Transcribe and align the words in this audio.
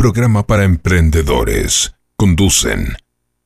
programa 0.00 0.46
para 0.46 0.64
emprendedores. 0.64 1.92
Conducen 2.16 2.96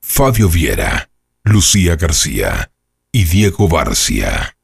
Fabio 0.00 0.48
Viera, 0.48 1.10
Lucía 1.42 1.96
García 1.96 2.70
y 3.10 3.24
Diego 3.24 3.66
Barcia. 3.66 4.56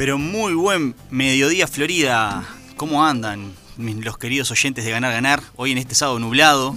Pero 0.00 0.16
muy 0.16 0.54
buen 0.54 0.94
mediodía 1.10 1.68
Florida. 1.68 2.42
¿Cómo 2.76 3.04
andan 3.04 3.52
los 3.76 4.16
queridos 4.16 4.50
oyentes 4.50 4.82
de 4.86 4.92
Ganar 4.92 5.12
Ganar? 5.12 5.42
Hoy 5.56 5.72
en 5.72 5.76
este 5.76 5.94
sábado 5.94 6.18
nublado, 6.18 6.74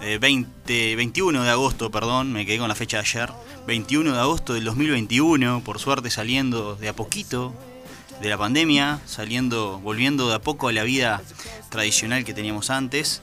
20, 0.00 0.90
eh, 0.90 0.96
21 0.96 1.44
de 1.44 1.50
agosto, 1.50 1.92
perdón, 1.92 2.32
me 2.32 2.44
quedé 2.44 2.58
con 2.58 2.66
la 2.66 2.74
fecha 2.74 2.96
de 2.96 3.02
ayer. 3.02 3.30
21 3.68 4.14
de 4.14 4.18
agosto 4.18 4.54
del 4.54 4.64
2021, 4.64 5.62
por 5.62 5.78
suerte 5.78 6.10
saliendo 6.10 6.74
de 6.74 6.88
a 6.88 6.96
poquito 6.96 7.54
de 8.20 8.28
la 8.28 8.38
pandemia, 8.38 8.98
saliendo, 9.06 9.78
volviendo 9.78 10.28
de 10.28 10.34
a 10.34 10.40
poco 10.40 10.66
a 10.66 10.72
la 10.72 10.82
vida 10.82 11.22
tradicional 11.70 12.24
que 12.24 12.34
teníamos 12.34 12.70
antes. 12.70 13.22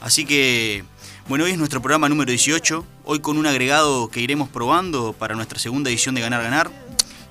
Así 0.00 0.24
que, 0.24 0.84
bueno, 1.26 1.46
hoy 1.46 1.50
es 1.50 1.58
nuestro 1.58 1.82
programa 1.82 2.08
número 2.08 2.30
18, 2.30 2.86
hoy 3.06 3.18
con 3.18 3.38
un 3.38 3.46
agregado 3.48 4.08
que 4.08 4.20
iremos 4.20 4.48
probando 4.48 5.14
para 5.14 5.34
nuestra 5.34 5.58
segunda 5.58 5.90
edición 5.90 6.14
de 6.14 6.20
Ganar 6.20 6.44
Ganar 6.44 6.70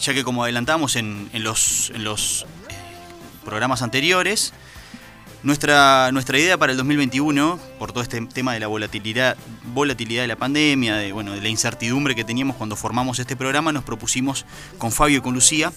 ya 0.04 0.14
que 0.14 0.24
como 0.24 0.44
adelantamos 0.44 0.96
en, 0.96 1.30
los, 1.34 1.92
eh, 1.92 2.44
programas 3.46 3.82
anteriores, 3.82 4.54
nuestra, 5.44 6.12
nuestra 6.12 6.38
idea 6.38 6.58
para 6.58 6.72
el 6.74 6.78
2021, 6.78 7.60
por 7.80 7.92
todo 7.92 8.04
este 8.04 8.20
tema 8.28 8.54
de 8.54 8.60
la 8.60 8.68
volatilidad, 8.68 9.38
volatilidad 9.74 10.24
de 10.24 10.28
la 10.28 10.36
pandemia, 10.36 10.96
de, 10.98 11.14
bueno, 11.14 11.32
de 11.32 11.42
la 11.42 11.50
incertidumbre 11.50 12.16
que 12.16 12.24
teníamos 12.24 12.58
cuando 12.58 12.76
formamos 12.76 13.20
este 13.20 13.36
programa, 13.36 13.72
nos 13.72 13.84
propusimos 13.84 14.46
con 14.78 14.92
Fabio 14.92 15.20
y 15.20 15.22
con 15.22 15.34
Lucía 15.34 15.72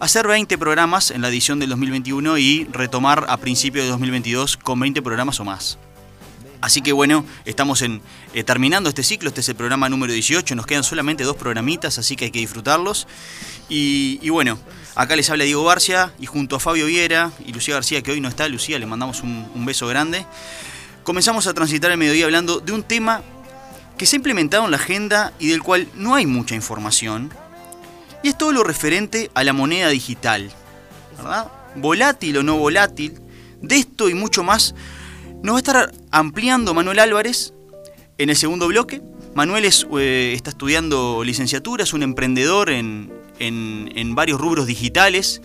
hacer 0.00 0.28
20 0.28 0.58
programas 0.58 1.10
en 1.10 1.22
la 1.22 1.28
edición 1.28 1.58
del 1.58 1.70
2021 1.70 2.38
y 2.38 2.64
retomar 2.70 3.26
a 3.28 3.36
principios 3.38 3.84
de 3.84 3.90
2022 3.90 4.56
con 4.56 4.78
20 4.78 5.02
programas 5.02 5.40
o 5.40 5.44
más. 5.44 5.78
Así 6.60 6.82
que 6.82 6.92
bueno, 6.92 7.24
estamos 7.44 7.82
en, 7.82 8.02
eh, 8.34 8.42
terminando 8.42 8.88
este 8.88 9.04
ciclo, 9.04 9.28
este 9.28 9.42
es 9.42 9.48
el 9.48 9.54
programa 9.54 9.88
número 9.88 10.12
18, 10.12 10.56
nos 10.56 10.66
quedan 10.66 10.82
solamente 10.82 11.22
dos 11.22 11.36
programitas, 11.36 11.98
así 11.98 12.16
que 12.16 12.26
hay 12.26 12.30
que 12.32 12.40
disfrutarlos. 12.40 13.06
Y, 13.68 14.28
bueno, 14.30 14.58
acá 14.94 15.14
les 15.14 15.30
habla 15.30 15.44
Diego 15.44 15.64
García 15.64 16.12
y 16.18 16.26
junto 16.26 16.56
a 16.56 16.60
Fabio 16.60 16.86
Viera 16.86 17.30
y 17.46 17.52
Lucía 17.52 17.74
García, 17.74 18.02
que 18.02 18.10
hoy 18.10 18.20
no 18.20 18.28
está, 18.28 18.48
Lucía, 18.48 18.78
le 18.78 18.86
mandamos 18.86 19.22
un, 19.22 19.66
beso 19.66 19.86
grande. 19.86 20.26
Comenzamos 21.04 21.46
a 21.46 21.54
transitar 21.54 21.90
el 21.90 21.98
mediodía 21.98 22.24
hablando 22.24 22.60
de 22.60 22.72
un 22.72 22.82
tema 22.82 23.22
que 23.96 24.06
se 24.06 24.16
ha 24.16 24.18
implementado 24.18 24.64
en 24.64 24.70
la 24.70 24.78
agenda 24.78 25.32
y 25.38 25.48
del 25.48 25.62
cual 25.62 25.88
no 25.94 26.14
hay 26.14 26.26
mucha 26.26 26.54
información, 26.54 27.30
y 28.22 28.28
es 28.28 28.38
todo 28.38 28.52
lo 28.52 28.64
referente 28.64 29.30
a 29.34 29.44
la 29.44 29.52
moneda 29.52 29.88
digital, 29.88 30.50
¿verdad? 31.16 31.52
Volátil 31.76 32.38
o 32.38 32.42
no 32.42 32.56
volátil, 32.56 33.20
de 33.60 33.76
esto 33.76 34.08
y 34.08 34.14
mucho 34.14 34.42
más 34.42 34.74
nos 35.48 35.54
va 35.54 35.56
a 35.56 35.60
estar 35.60 35.92
ampliando 36.10 36.74
Manuel 36.74 36.98
Álvarez 36.98 37.54
en 38.18 38.28
el 38.28 38.36
segundo 38.36 38.68
bloque. 38.68 39.00
Manuel 39.34 39.64
eh, 39.64 40.32
está 40.34 40.50
estudiando 40.50 41.24
licenciatura, 41.24 41.84
es 41.84 41.94
un 41.94 42.02
emprendedor 42.02 42.68
en, 42.68 43.08
varios 44.14 44.38
rubros 44.38 44.66
digitales 44.66 45.40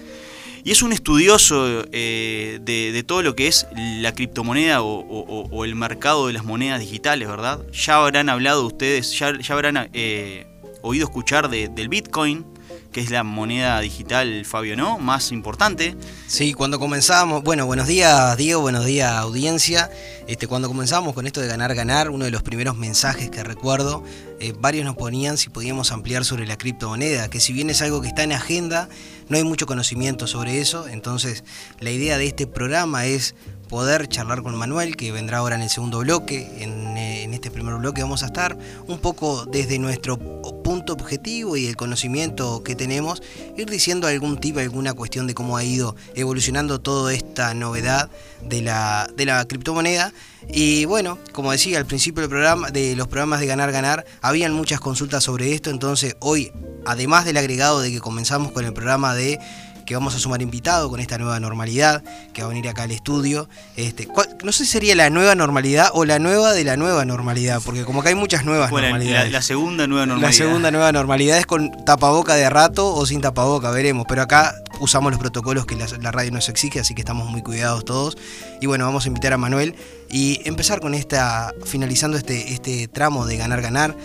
y 0.65 0.71
es 0.71 0.81
un 0.81 0.91
estudioso 0.91 1.85
eh, 1.93 2.59
de, 2.61 3.03
todo 3.03 3.21
lo 3.21 3.33
que 3.33 3.47
es 3.47 3.65
la 3.75 4.13
criptomoneda 4.13 4.81
o, 4.81 5.63
el 5.63 5.75
mercado 5.75 6.27
de 6.27 6.33
las 6.33 6.43
monedas 6.43 6.81
digitales, 6.81 7.29
¿verdad? 7.29 7.61
Ya 7.71 7.95
habrán 7.95 8.27
hablado 8.27 8.65
ustedes, 8.65 9.17
ya, 9.17 9.31
habrán 9.51 9.89
eh, 9.93 10.47
oído 10.81 11.05
escuchar 11.05 11.49
del 11.49 11.87
Bitcoin, 11.87 12.45
que 12.93 13.01
es 13.01 13.09
la 13.09 13.23
moneda 13.23 13.81
digital, 13.81 14.45
Fabio, 14.45 14.77
¿no? 14.77 14.99
Más 14.99 15.31
importante. 15.31 15.97
Sí, 16.27 16.53
cuando 16.53 16.79
comenzamos, 16.79 17.43
bueno, 17.43 17.65
buenos 17.65 17.87
días 17.87 18.37
Diego, 18.37 18.61
buenos 18.61 18.85
días 18.85 19.11
audiencia. 19.11 19.89
Este, 20.27 20.47
cuando 20.47 20.67
comenzamos 20.69 21.13
con 21.13 21.27
esto 21.27 21.41
de 21.41 21.47
ganar, 21.47 21.73
ganar, 21.75 22.11
uno 22.11 22.23
de 22.23 22.31
los 22.31 22.43
primeros 22.43 22.77
mensajes 22.77 23.29
que 23.31 23.43
recuerdo, 23.43 24.03
eh, 24.39 24.53
varios 24.57 24.85
nos 24.85 24.95
ponían 24.95 25.37
si 25.37 25.49
podíamos 25.49 25.91
ampliar 25.91 26.23
sobre 26.23 26.45
la 26.45 26.57
criptomoneda, 26.57 27.29
que 27.29 27.39
si 27.39 27.51
bien 27.51 27.69
es 27.71 27.81
algo 27.81 27.99
que 27.99 28.07
está 28.07 28.23
en 28.23 28.31
agenda, 28.31 28.87
no 29.27 29.37
hay 29.37 29.43
mucho 29.43 29.65
conocimiento 29.65 30.27
sobre 30.27 30.61
eso, 30.61 30.87
entonces 30.87 31.43
la 31.79 31.89
idea 31.89 32.17
de 32.17 32.27
este 32.27 32.45
programa 32.45 33.05
es 33.05 33.35
poder 33.73 34.07
charlar 34.07 34.43
con 34.43 34.55
Manuel, 34.55 34.95
que 34.95 35.11
vendrá 35.11 35.39
ahora 35.39 35.55
en 35.55 35.63
el 35.63 35.69
segundo 35.71 35.97
bloque. 35.97 36.47
En, 36.59 36.95
eh, 36.95 37.23
en, 37.23 37.33
este 37.33 37.49
primer 37.49 37.73
bloque 37.73 38.03
vamos 38.03 38.21
a 38.21 38.27
estar 38.27 38.55
un 38.85 38.99
poco 38.99 39.47
desde 39.47 39.79
nuestro 39.79 40.19
punto 40.61 40.93
objetivo 40.93 41.57
y 41.57 41.65
el 41.65 41.75
conocimiento 41.75 42.61
que 42.63 42.75
tenemos, 42.75 43.23
ir 43.57 43.67
diciendo 43.67 44.05
algún 44.05 44.37
tipo, 44.39 44.59
alguna 44.59 44.93
cuestión 44.93 45.25
de 45.25 45.33
cómo 45.33 45.57
ha 45.57 45.63
ido 45.63 45.95
evolucionando 46.13 46.81
toda 46.81 47.15
esta 47.15 47.55
novedad 47.55 48.11
de 48.47 48.61
la, 48.61 49.09
de 49.17 49.25
la 49.25 49.43
criptomoneda. 49.45 50.13
Y 50.47 50.85
bueno, 50.85 51.17
como 51.31 51.51
decía 51.51 51.79
al 51.79 51.87
principio 51.87 52.21
del 52.21 52.29
programa, 52.29 52.69
de 52.69 52.95
los 52.95 53.07
programas 53.07 53.39
de 53.39 53.47
Ganar 53.47 53.71
Ganar, 53.71 54.05
habían 54.21 54.53
muchas 54.53 54.81
consultas 54.81 55.23
sobre 55.23 55.51
esto, 55.51 55.71
entonces 55.71 56.15
hoy, 56.19 56.51
además 56.85 57.25
del 57.25 57.37
agregado 57.37 57.81
de 57.81 57.91
que 57.91 57.99
comenzamos 57.99 58.51
con 58.51 58.65
el 58.65 58.73
programa 58.73 59.15
de 59.15 59.39
que 59.85 59.95
vamos 59.95 60.15
a 60.15 60.19
sumar 60.19 60.41
invitado 60.41 60.89
con 60.89 60.99
esta 60.99 61.17
nueva 61.17 61.39
normalidad, 61.39 62.03
que 62.33 62.41
va 62.41 62.47
a 62.47 62.49
venir 62.49 62.67
acá 62.67 62.83
al 62.83 62.91
estudio. 62.91 63.49
Este, 63.75 64.07
no 64.43 64.51
sé 64.51 64.65
si 64.65 64.71
sería 64.71 64.95
la 64.95 65.09
nueva 65.09 65.35
normalidad 65.35 65.89
o 65.93 66.05
la 66.05 66.19
nueva 66.19 66.53
de 66.53 66.63
la 66.63 66.77
nueva 66.77 67.05
normalidad, 67.05 67.61
porque 67.63 67.83
como 67.83 68.01
que 68.03 68.09
hay 68.09 68.15
muchas 68.15 68.45
nuevas 68.45 68.71
normalidades. 68.71 69.31
La, 69.31 69.41
segunda 69.41 69.87
nueva 69.87 70.05
normalidad. 70.05 70.29
La 70.29 70.45
segunda 70.45 70.71
nueva 70.71 70.91
normalidad 70.91 71.37
es 71.37 71.45
con 71.45 71.71
tapaboca 71.85 72.35
de 72.35 72.49
rato 72.49 72.93
o 72.93 73.05
sin 73.05 73.21
tapaboca, 73.21 73.71
veremos. 73.71 74.05
Pero 74.07 74.21
acá 74.21 74.55
usamos 74.79 75.11
los 75.11 75.19
protocolos 75.19 75.65
que 75.65 75.75
la, 75.75 75.87
la 76.01 76.11
radio 76.11 76.31
nos 76.31 76.49
exige, 76.49 76.79
así 76.79 76.95
que 76.95 77.01
estamos 77.01 77.29
muy 77.29 77.41
cuidados 77.41 77.85
todos. 77.85 78.17
Y 78.61 78.65
bueno, 78.65 78.85
vamos 78.85 79.05
a 79.05 79.07
invitar 79.07 79.33
a 79.33 79.37
Manuel 79.37 79.75
y 80.13 80.39
empezar 80.45 80.79
con 80.79 80.93
esta, 80.93 81.53
finalizando 81.65 82.17
este, 82.17 82.53
este 82.53 82.87
tramo 82.87 83.25
de 83.25 83.35
ganar, 83.35 83.61
ganar 83.61 83.95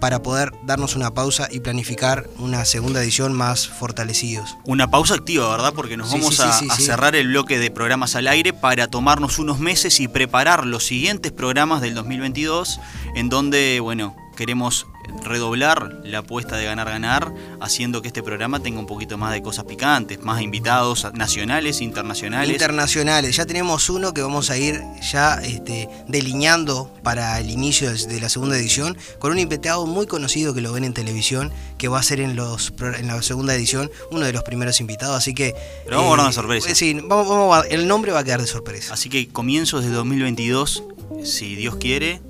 para 0.00 0.22
poder 0.22 0.52
darnos 0.64 0.96
una 0.96 1.12
pausa 1.12 1.48
y 1.50 1.60
planificar 1.60 2.28
una 2.38 2.64
segunda 2.64 3.02
edición 3.02 3.32
más 3.32 3.68
fortalecidos. 3.68 4.56
Una 4.64 4.90
pausa 4.90 5.14
activa, 5.14 5.48
¿verdad? 5.50 5.72
Porque 5.74 5.96
nos 5.96 6.12
vamos 6.12 6.40
a, 6.40 6.58
a 6.58 6.76
cerrar 6.76 7.16
el 7.16 7.28
bloque 7.28 7.58
de 7.58 7.70
programas 7.70 8.14
al 8.16 8.28
aire 8.28 8.52
para 8.52 8.88
tomarnos 8.88 9.38
unos 9.38 9.58
meses 9.58 10.00
y 10.00 10.08
preparar 10.08 10.66
los 10.66 10.84
siguientes 10.84 11.32
programas 11.32 11.80
del 11.80 11.94
2022, 11.94 12.80
en 13.14 13.28
donde, 13.28 13.80
bueno, 13.80 14.14
queremos 14.38 14.86
redoblar 15.24 16.00
la 16.04 16.18
apuesta 16.18 16.56
de 16.56 16.64
ganar 16.64 16.88
ganar, 16.88 17.34
haciendo 17.60 18.02
que 18.02 18.06
este 18.06 18.22
programa 18.22 18.60
tenga 18.60 18.78
un 18.78 18.86
poquito 18.86 19.18
más 19.18 19.32
de 19.32 19.42
cosas 19.42 19.64
picantes, 19.64 20.20
más 20.20 20.40
invitados 20.40 21.08
nacionales, 21.14 21.80
internacionales. 21.80 22.52
Internacionales, 22.52 23.34
ya 23.34 23.46
tenemos 23.46 23.90
uno 23.90 24.14
que 24.14 24.22
vamos 24.22 24.50
a 24.50 24.56
ir 24.56 24.80
ya 25.10 25.40
este, 25.42 25.88
delineando 26.06 26.94
para 27.02 27.40
el 27.40 27.50
inicio 27.50 27.92
de 27.92 28.20
la 28.20 28.28
segunda 28.28 28.56
edición, 28.56 28.96
con 29.18 29.32
un 29.32 29.40
invitado 29.40 29.86
muy 29.86 30.06
conocido 30.06 30.54
que 30.54 30.60
lo 30.60 30.72
ven 30.72 30.84
en 30.84 30.94
televisión, 30.94 31.52
que 31.76 31.88
va 31.88 31.98
a 31.98 32.02
ser 32.04 32.20
en, 32.20 32.36
los, 32.36 32.72
en 32.96 33.08
la 33.08 33.20
segunda 33.22 33.56
edición 33.56 33.90
uno 34.12 34.24
de 34.24 34.32
los 34.32 34.44
primeros 34.44 34.80
invitados, 34.80 35.16
así 35.16 35.34
que... 35.34 35.56
Pero 35.84 35.96
vamos 35.96 36.12
a 36.12 36.16
dar 36.16 36.20
una 36.20 36.30
eh, 36.30 36.32
sorpresa. 36.32 36.74
Sí, 36.76 36.94
vamos, 36.94 37.28
vamos 37.28 37.66
el 37.70 37.88
nombre 37.88 38.12
va 38.12 38.20
a 38.20 38.24
quedar 38.24 38.40
de 38.40 38.46
sorpresa. 38.46 38.94
Así 38.94 39.08
que 39.08 39.26
comienzos 39.26 39.82
de 39.82 39.90
2022, 39.90 40.84
si 41.24 41.56
Dios 41.56 41.74
quiere, 41.74 42.20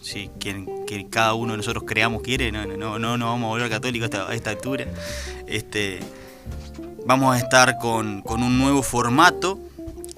si 0.00 0.30
quien, 0.38 0.86
que 0.86 1.06
cada 1.08 1.34
uno 1.34 1.52
de 1.52 1.58
nosotros 1.58 1.84
creamos 1.86 2.22
quiere, 2.22 2.50
no, 2.52 2.66
no, 2.66 2.98
no, 2.98 3.18
no 3.18 3.26
vamos 3.26 3.46
a 3.46 3.48
volver 3.48 3.70
católicos 3.70 4.10
a 4.14 4.34
esta, 4.34 4.50
altura. 4.50 4.86
Este, 5.46 6.00
vamos 7.06 7.34
a 7.34 7.38
estar 7.38 7.78
con, 7.78 8.22
con 8.22 8.42
un 8.42 8.58
nuevo 8.58 8.82
formato, 8.82 9.58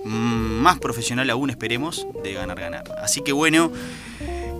mm, 0.04 0.08
más 0.08 0.78
profesional 0.78 1.28
aún 1.30 1.50
esperemos, 1.50 2.06
de 2.22 2.32
ganar, 2.34 2.58
ganar. 2.60 2.84
Así 3.02 3.22
que 3.22 3.32
bueno, 3.32 3.72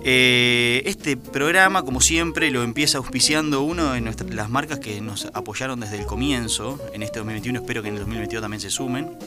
eh, 0.03 0.83
este 0.85 1.17
programa, 1.17 1.83
como 1.83 2.01
siempre, 2.01 2.51
lo 2.51 2.63
empieza 2.63 2.97
auspiciando 2.97 3.61
uno 3.61 3.93
de 3.93 4.01
las 4.33 4.49
marcas 4.49 4.79
que 4.79 5.01
nos 5.01 5.25
apoyaron 5.33 5.79
desde 5.79 5.99
el 5.99 6.05
comienzo, 6.05 6.79
en 6.93 7.03
este 7.03 7.19
2021, 7.19 7.59
espero 7.59 7.81
que 7.81 7.89
en 7.89 7.95
el 7.95 7.99
2022 8.01 8.41
también 8.41 8.61
se 8.61 8.69
sumen 8.69 9.17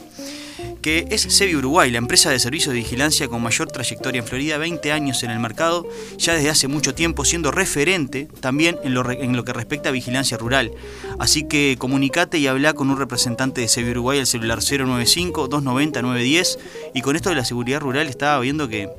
que 0.81 1.07
es 1.09 1.21
Sevi 1.21 1.55
Uruguay, 1.55 1.91
la 1.91 1.97
empresa 1.97 2.29
de 2.29 2.39
servicios 2.39 2.73
de 2.73 2.79
vigilancia 2.79 3.27
con 3.27 3.41
mayor 3.41 3.69
trayectoria 3.69 4.19
en 4.19 4.27
Florida, 4.27 4.57
20 4.57 4.91
años 4.91 5.21
en 5.23 5.31
el 5.31 5.39
mercado, 5.39 5.85
ya 6.17 6.33
desde 6.33 6.49
hace 6.49 6.67
mucho 6.67 6.93
tiempo 6.95 7.25
siendo 7.25 7.51
referente 7.51 8.27
también 8.39 8.77
en 8.83 8.93
lo, 8.93 9.03
que 9.43 9.53
respecta 9.53 9.89
a 9.89 9.91
vigilancia 9.91 10.37
rural. 10.37 10.71
Así 11.19 11.47
que 11.47 11.75
comunicate 11.77 12.37
y 12.37 12.47
habla 12.47 12.73
con 12.73 12.89
un 12.89 12.97
representante 12.97 13.61
de 13.61 13.67
Sevi 13.67 13.91
Uruguay 13.91 14.19
al 14.19 14.27
celular 14.27 14.59
095-290-910 14.59 16.57
y 16.93 17.01
con 17.01 17.15
esto 17.15 17.29
de 17.29 17.35
la 17.35 17.45
seguridad 17.45 17.79
rural 17.81 18.07
estaba 18.07 18.39
viendo 18.39 18.67
que... 18.67 18.89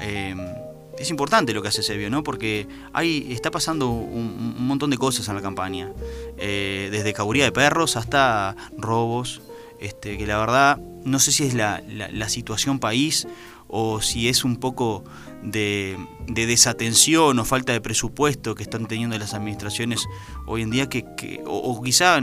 Eh, 0.00 0.63
es 0.98 1.10
importante 1.10 1.52
lo 1.52 1.62
que 1.62 1.68
hace 1.68 1.82
Sebio, 1.82 2.10
¿no? 2.10 2.22
Porque 2.22 2.66
ahí 2.92 3.28
está 3.30 3.50
pasando 3.50 3.88
un, 3.90 4.54
montón 4.66 4.90
de 4.90 4.98
cosas 4.98 5.28
en 5.28 5.34
la 5.34 5.42
campaña. 5.42 5.92
Eh, 6.38 6.88
desde 6.90 7.12
cauría 7.12 7.44
de 7.44 7.52
perros 7.52 7.96
hasta 7.96 8.56
robos, 8.78 9.42
este, 9.80 10.16
que 10.16 10.26
la 10.26 10.38
verdad 10.38 10.78
no 11.04 11.18
sé 11.18 11.32
si 11.32 11.44
es 11.44 11.54
la, 11.54 11.82
situación 12.28 12.78
país 12.78 13.26
o 13.68 14.00
si 14.00 14.28
es 14.28 14.44
un 14.44 14.56
poco 14.56 15.04
de, 15.42 15.98
desatención 16.26 17.38
o 17.38 17.44
falta 17.44 17.72
de 17.72 17.80
presupuesto 17.80 18.54
que 18.54 18.62
están 18.62 18.86
teniendo 18.86 19.18
las 19.18 19.34
administraciones 19.34 20.06
hoy 20.46 20.62
en 20.62 20.70
día, 20.70 20.88
que, 20.88 21.04
o, 21.44 21.82
quizá 21.82 22.20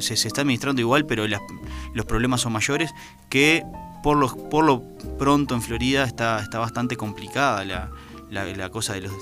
se, 0.00 0.14
está 0.14 0.42
administrando 0.42 0.80
igual, 0.80 1.06
pero 1.06 1.26
los 1.26 2.06
problemas 2.06 2.40
son 2.40 2.52
mayores, 2.52 2.90
que 3.30 3.64
por 4.02 4.16
lo, 4.16 4.28
por 4.48 4.64
lo 4.64 4.82
pronto 5.18 5.54
en 5.54 5.62
Florida 5.62 6.04
está, 6.04 6.40
está 6.40 6.58
bastante 6.58 6.96
complicada 6.96 7.64
la, 7.64 7.90
la, 8.30 8.70
cosa 8.70 8.94
de 8.94 9.02
los 9.02 9.12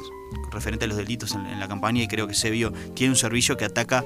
referente 0.50 0.85
a 0.85 0.88
los 0.88 0.97
delitos 0.97 1.35
en, 1.35 1.58
la 1.58 1.69
campaña 1.69 2.03
y 2.03 2.08
creo 2.08 2.26
que 2.26 2.35
Sebio 2.35 2.73
tiene 2.94 3.12
un 3.12 3.17
servicio 3.17 3.56
que 3.56 3.64
ataca 3.64 4.05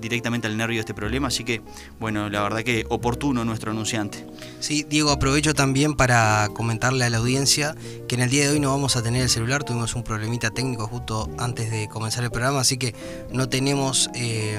directamente 0.00 0.46
al 0.46 0.56
nervio 0.56 0.76
de 0.76 0.80
este 0.80 0.94
problema, 0.94 1.28
así 1.28 1.44
que 1.44 1.60
bueno, 2.00 2.30
la 2.30 2.42
verdad 2.42 2.62
que 2.62 2.86
oportuno 2.88 3.44
nuestro 3.44 3.70
anunciante. 3.70 4.26
Sí, 4.60 4.84
Diego, 4.88 5.10
aprovecho 5.10 5.52
también 5.52 5.94
para 5.94 6.48
comentarle 6.54 7.04
a 7.04 7.10
la 7.10 7.18
audiencia 7.18 7.74
que 8.08 8.14
en 8.14 8.22
el 8.22 8.30
día 8.30 8.44
de 8.44 8.50
hoy 8.50 8.60
no 8.60 8.70
vamos 8.70 8.96
a 8.96 9.02
tener 9.02 9.22
el 9.22 9.28
celular, 9.28 9.62
tuvimos 9.62 9.94
un 9.94 10.04
problemita 10.04 10.50
técnico 10.50 10.86
justo 10.86 11.28
antes 11.38 11.70
de 11.70 11.88
comenzar 11.88 12.24
el 12.24 12.30
programa, 12.30 12.60
así 12.60 12.78
que 12.78 12.94
no 13.30 13.48
tenemos 13.48 14.08
eh, 14.14 14.58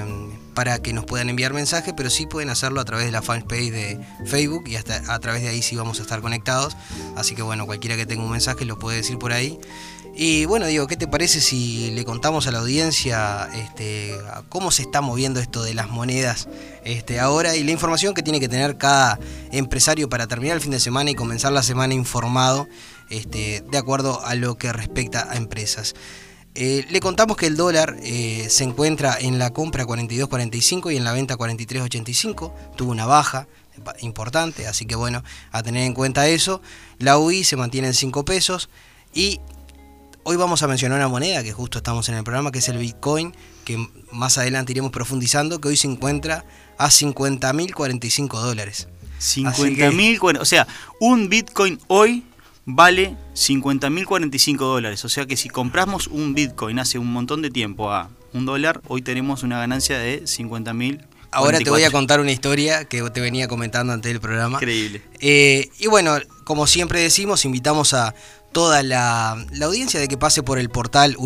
para 0.58 0.80
que 0.80 0.92
nos 0.92 1.04
puedan 1.04 1.30
enviar 1.30 1.52
mensajes, 1.52 1.94
pero 1.96 2.10
sí 2.10 2.26
pueden 2.26 2.50
hacerlo 2.50 2.80
a 2.80 2.84
través 2.84 3.06
de 3.06 3.12
la 3.12 3.22
fanpage 3.22 3.70
de 3.70 4.00
Facebook 4.26 4.64
y 4.66 4.74
hasta 4.74 5.00
a 5.14 5.20
través 5.20 5.42
de 5.42 5.50
ahí 5.50 5.62
sí 5.62 5.76
vamos 5.76 6.00
a 6.00 6.02
estar 6.02 6.20
conectados, 6.20 6.76
así 7.14 7.36
que 7.36 7.42
bueno, 7.42 7.64
cualquiera 7.64 7.94
que 7.94 8.06
tenga 8.06 8.24
un 8.24 8.32
mensaje 8.32 8.64
lo 8.64 8.76
puede 8.76 8.96
decir 8.96 9.20
por 9.20 9.32
ahí. 9.32 9.56
Y 10.16 10.46
bueno, 10.46 10.66
Diego, 10.66 10.88
¿qué 10.88 10.96
te 10.96 11.06
parece 11.06 11.40
si 11.40 11.92
le 11.92 12.04
contamos 12.04 12.48
a 12.48 12.50
la 12.50 12.58
audiencia 12.58 13.48
este, 13.54 14.18
cómo 14.48 14.72
se 14.72 14.82
está 14.82 15.00
moviendo 15.00 15.38
esto 15.38 15.62
de 15.62 15.74
las 15.74 15.90
monedas 15.90 16.48
este, 16.82 17.20
ahora 17.20 17.54
y 17.54 17.62
la 17.62 17.70
información 17.70 18.12
que 18.12 18.24
tiene 18.24 18.40
que 18.40 18.48
tener 18.48 18.78
cada 18.78 19.20
empresario 19.52 20.08
para 20.08 20.26
terminar 20.26 20.56
el 20.56 20.60
fin 20.60 20.72
de 20.72 20.80
semana 20.80 21.08
y 21.08 21.14
comenzar 21.14 21.52
la 21.52 21.62
semana 21.62 21.94
informado 21.94 22.66
este, 23.10 23.62
de 23.70 23.78
acuerdo 23.78 24.26
a 24.26 24.34
lo 24.34 24.58
que 24.58 24.72
respecta 24.72 25.30
a 25.30 25.36
empresas? 25.36 25.94
Eh, 26.54 26.86
le 26.90 27.00
contamos 27.00 27.36
que 27.36 27.46
el 27.46 27.56
dólar 27.56 27.96
eh, 28.02 28.46
se 28.48 28.64
encuentra 28.64 29.16
en 29.20 29.38
la 29.38 29.52
compra 29.52 29.84
42.45 29.84 30.92
y 30.92 30.96
en 30.96 31.04
la 31.04 31.12
venta 31.12 31.36
43.85, 31.36 32.52
tuvo 32.76 32.90
una 32.90 33.06
baja 33.06 33.46
importante, 34.00 34.66
así 34.66 34.86
que 34.86 34.96
bueno, 34.96 35.22
a 35.52 35.62
tener 35.62 35.84
en 35.84 35.94
cuenta 35.94 36.26
eso. 36.28 36.60
La 36.98 37.18
UI 37.18 37.44
se 37.44 37.56
mantiene 37.56 37.88
en 37.88 37.94
5 37.94 38.24
pesos 38.24 38.68
y 39.14 39.40
Hoy 40.30 40.36
vamos 40.36 40.62
a 40.62 40.68
mencionar 40.68 40.98
una 40.98 41.08
moneda 41.08 41.42
que 41.42 41.54
justo 41.54 41.78
estamos 41.78 42.06
en 42.10 42.16
el 42.16 42.22
programa, 42.22 42.52
que 42.52 42.58
es 42.58 42.68
el 42.68 42.76
Bitcoin, 42.76 43.34
que 43.64 43.88
más 44.12 44.36
adelante 44.36 44.72
iremos 44.72 44.90
profundizando, 44.90 45.58
que 45.58 45.68
hoy 45.68 45.76
se 45.78 45.86
encuentra 45.86 46.44
a 46.76 46.88
50.045 46.88 48.38
dólares. 48.38 48.88
50.000, 49.20 50.38
o 50.38 50.44
sea, 50.44 50.66
un 51.00 51.30
Bitcoin 51.30 51.80
hoy 51.86 52.24
vale 52.68 53.16
50.045 53.34 54.58
dólares. 54.58 55.04
O 55.04 55.08
sea 55.08 55.26
que 55.26 55.36
si 55.36 55.48
compramos 55.48 56.06
un 56.06 56.34
Bitcoin 56.34 56.78
hace 56.78 56.98
un 56.98 57.10
montón 57.12 57.40
de 57.40 57.50
tiempo 57.50 57.90
a 57.90 58.10
un 58.34 58.44
dólar, 58.44 58.82
hoy 58.86 59.00
tenemos 59.00 59.42
una 59.42 59.58
ganancia 59.58 59.98
de 59.98 60.22
50.000 60.22 61.00
Ahora 61.30 61.58
te 61.58 61.68
voy 61.68 61.84
a 61.84 61.90
contar 61.90 62.20
una 62.20 62.32
historia 62.32 62.86
que 62.86 63.02
te 63.10 63.20
venía 63.20 63.48
comentando 63.48 63.92
antes 63.92 64.10
del 64.10 64.20
programa. 64.20 64.56
Increíble. 64.56 65.02
Eh, 65.20 65.68
y 65.78 65.86
bueno, 65.86 66.16
como 66.44 66.66
siempre 66.66 67.00
decimos, 67.00 67.44
invitamos 67.44 67.92
a 67.92 68.14
toda 68.52 68.82
la, 68.82 69.32
audiencia 69.62 70.00
de 70.00 70.08
que 70.08 70.16
pase 70.16 70.42
por 70.42 70.58
el 70.58 70.70
portal 70.70 71.16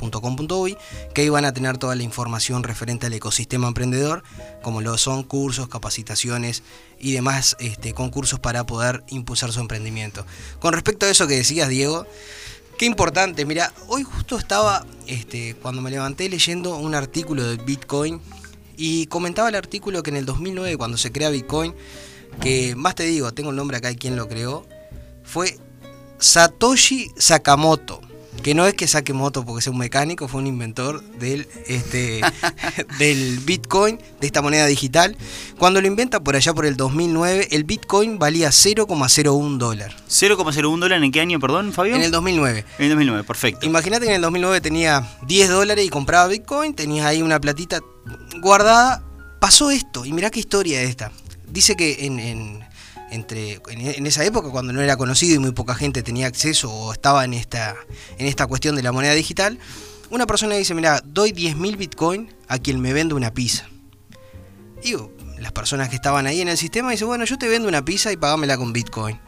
uruguayemprendedor.com.uy, 0.00 0.76
que 1.14 1.22
ahí 1.22 1.28
van 1.28 1.44
a 1.44 1.52
tener 1.52 1.78
toda 1.78 1.94
la 1.94 2.02
información 2.02 2.62
referente 2.62 3.06
al 3.06 3.12
ecosistema 3.12 3.68
emprendedor, 3.68 4.22
como 4.62 4.80
lo 4.80 4.96
son 4.98 5.22
cursos, 5.22 5.68
capacitaciones 5.68 6.62
y 6.98 7.12
demás 7.12 7.56
este, 7.60 7.92
concursos 7.92 8.40
para 8.40 8.64
poder 8.66 9.04
impulsar 9.08 9.52
su 9.52 9.60
emprendimiento. 9.60 10.26
Con 10.60 10.72
respecto 10.72 11.06
a 11.06 11.10
eso 11.10 11.26
que 11.26 11.36
decías, 11.36 11.68
Diego, 11.68 12.06
qué 12.78 12.86
importante, 12.86 13.44
mira, 13.44 13.72
hoy 13.88 14.02
justo 14.02 14.38
estaba, 14.38 14.86
este, 15.06 15.54
cuando 15.54 15.80
me 15.80 15.90
levanté 15.90 16.28
leyendo 16.28 16.76
un 16.76 16.94
artículo 16.94 17.44
de 17.44 17.56
Bitcoin 17.56 18.20
y 18.76 19.06
comentaba 19.06 19.48
el 19.48 19.54
artículo 19.54 20.02
que 20.02 20.10
en 20.10 20.16
el 20.16 20.26
2009, 20.26 20.76
cuando 20.76 20.98
se 20.98 21.12
crea 21.12 21.30
Bitcoin, 21.30 21.74
que 22.40 22.74
más 22.74 22.96
te 22.96 23.04
digo, 23.04 23.32
tengo 23.32 23.50
el 23.50 23.56
nombre 23.56 23.76
acá 23.76 23.88
de 23.88 23.96
quien 23.96 24.16
lo 24.16 24.28
creó, 24.28 24.66
fue 25.22 25.58
Satoshi 26.18 27.10
Sakamoto, 27.16 28.00
que 28.42 28.54
no 28.54 28.66
es 28.66 28.74
que 28.74 28.86
saque 28.86 29.12
moto 29.12 29.44
porque 29.44 29.62
sea 29.62 29.72
un 29.72 29.78
mecánico, 29.78 30.28
fue 30.28 30.40
un 30.40 30.46
inventor 30.46 31.02
del, 31.18 31.48
este, 31.66 32.20
del 32.98 33.38
Bitcoin, 33.40 33.98
de 34.20 34.26
esta 34.26 34.42
moneda 34.42 34.66
digital. 34.66 35.16
Cuando 35.58 35.80
lo 35.80 35.86
inventa 35.86 36.22
por 36.22 36.36
allá 36.36 36.52
por 36.52 36.66
el 36.66 36.76
2009, 36.76 37.48
el 37.52 37.64
Bitcoin 37.64 38.18
valía 38.18 38.48
0,01 38.48 39.58
dólar. 39.58 39.96
¿0,01 40.08 40.78
dólar 40.78 41.02
en 41.02 41.12
qué 41.12 41.20
año, 41.20 41.40
perdón, 41.40 41.72
Fabio? 41.72 41.94
En 41.94 42.02
el 42.02 42.10
2009. 42.10 42.64
En 42.78 42.84
el 42.84 42.90
2009, 42.90 43.24
perfecto. 43.24 43.66
Imagínate 43.66 44.06
que 44.06 44.10
en 44.10 44.16
el 44.16 44.22
2009 44.22 44.60
tenía 44.60 45.18
10 45.26 45.48
dólares 45.50 45.84
y 45.84 45.88
compraba 45.88 46.28
Bitcoin, 46.28 46.74
tenías 46.74 47.06
ahí 47.06 47.22
una 47.22 47.40
platita 47.40 47.80
guardada. 48.40 49.02
Pasó 49.40 49.70
esto, 49.70 50.06
y 50.06 50.12
mirá 50.12 50.30
qué 50.30 50.40
historia 50.40 50.80
es 50.82 50.90
esta. 50.90 51.12
Dice 51.46 51.76
que 51.76 52.06
en 52.06 52.63
entre 53.14 53.60
en 53.68 54.06
esa 54.06 54.24
época 54.24 54.50
cuando 54.50 54.72
no 54.72 54.80
era 54.80 54.96
conocido 54.96 55.36
y 55.36 55.38
muy 55.38 55.52
poca 55.52 55.74
gente 55.74 56.02
tenía 56.02 56.26
acceso 56.26 56.72
o 56.72 56.92
estaba 56.92 57.24
en 57.24 57.34
esta, 57.34 57.76
en 58.18 58.26
esta 58.26 58.46
cuestión 58.46 58.76
de 58.76 58.82
la 58.82 58.92
moneda 58.92 59.14
digital, 59.14 59.58
una 60.10 60.26
persona 60.26 60.54
dice, 60.54 60.74
mira, 60.74 61.00
doy 61.04 61.32
10.000 61.32 61.76
bitcoin 61.76 62.34
a 62.48 62.58
quien 62.58 62.80
me 62.80 62.92
vende 62.92 63.14
una 63.14 63.32
pizza. 63.32 63.68
Y 64.82 64.94
las 65.38 65.52
personas 65.52 65.88
que 65.88 65.96
estaban 65.96 66.26
ahí 66.26 66.40
en 66.40 66.48
el 66.48 66.58
sistema 66.58 66.90
dicen, 66.90 67.08
bueno, 67.08 67.24
yo 67.24 67.38
te 67.38 67.48
vendo 67.48 67.68
una 67.68 67.84
pizza 67.84 68.12
y 68.12 68.16
pagámela 68.16 68.56
con 68.56 68.72
bitcoin 68.72 69.18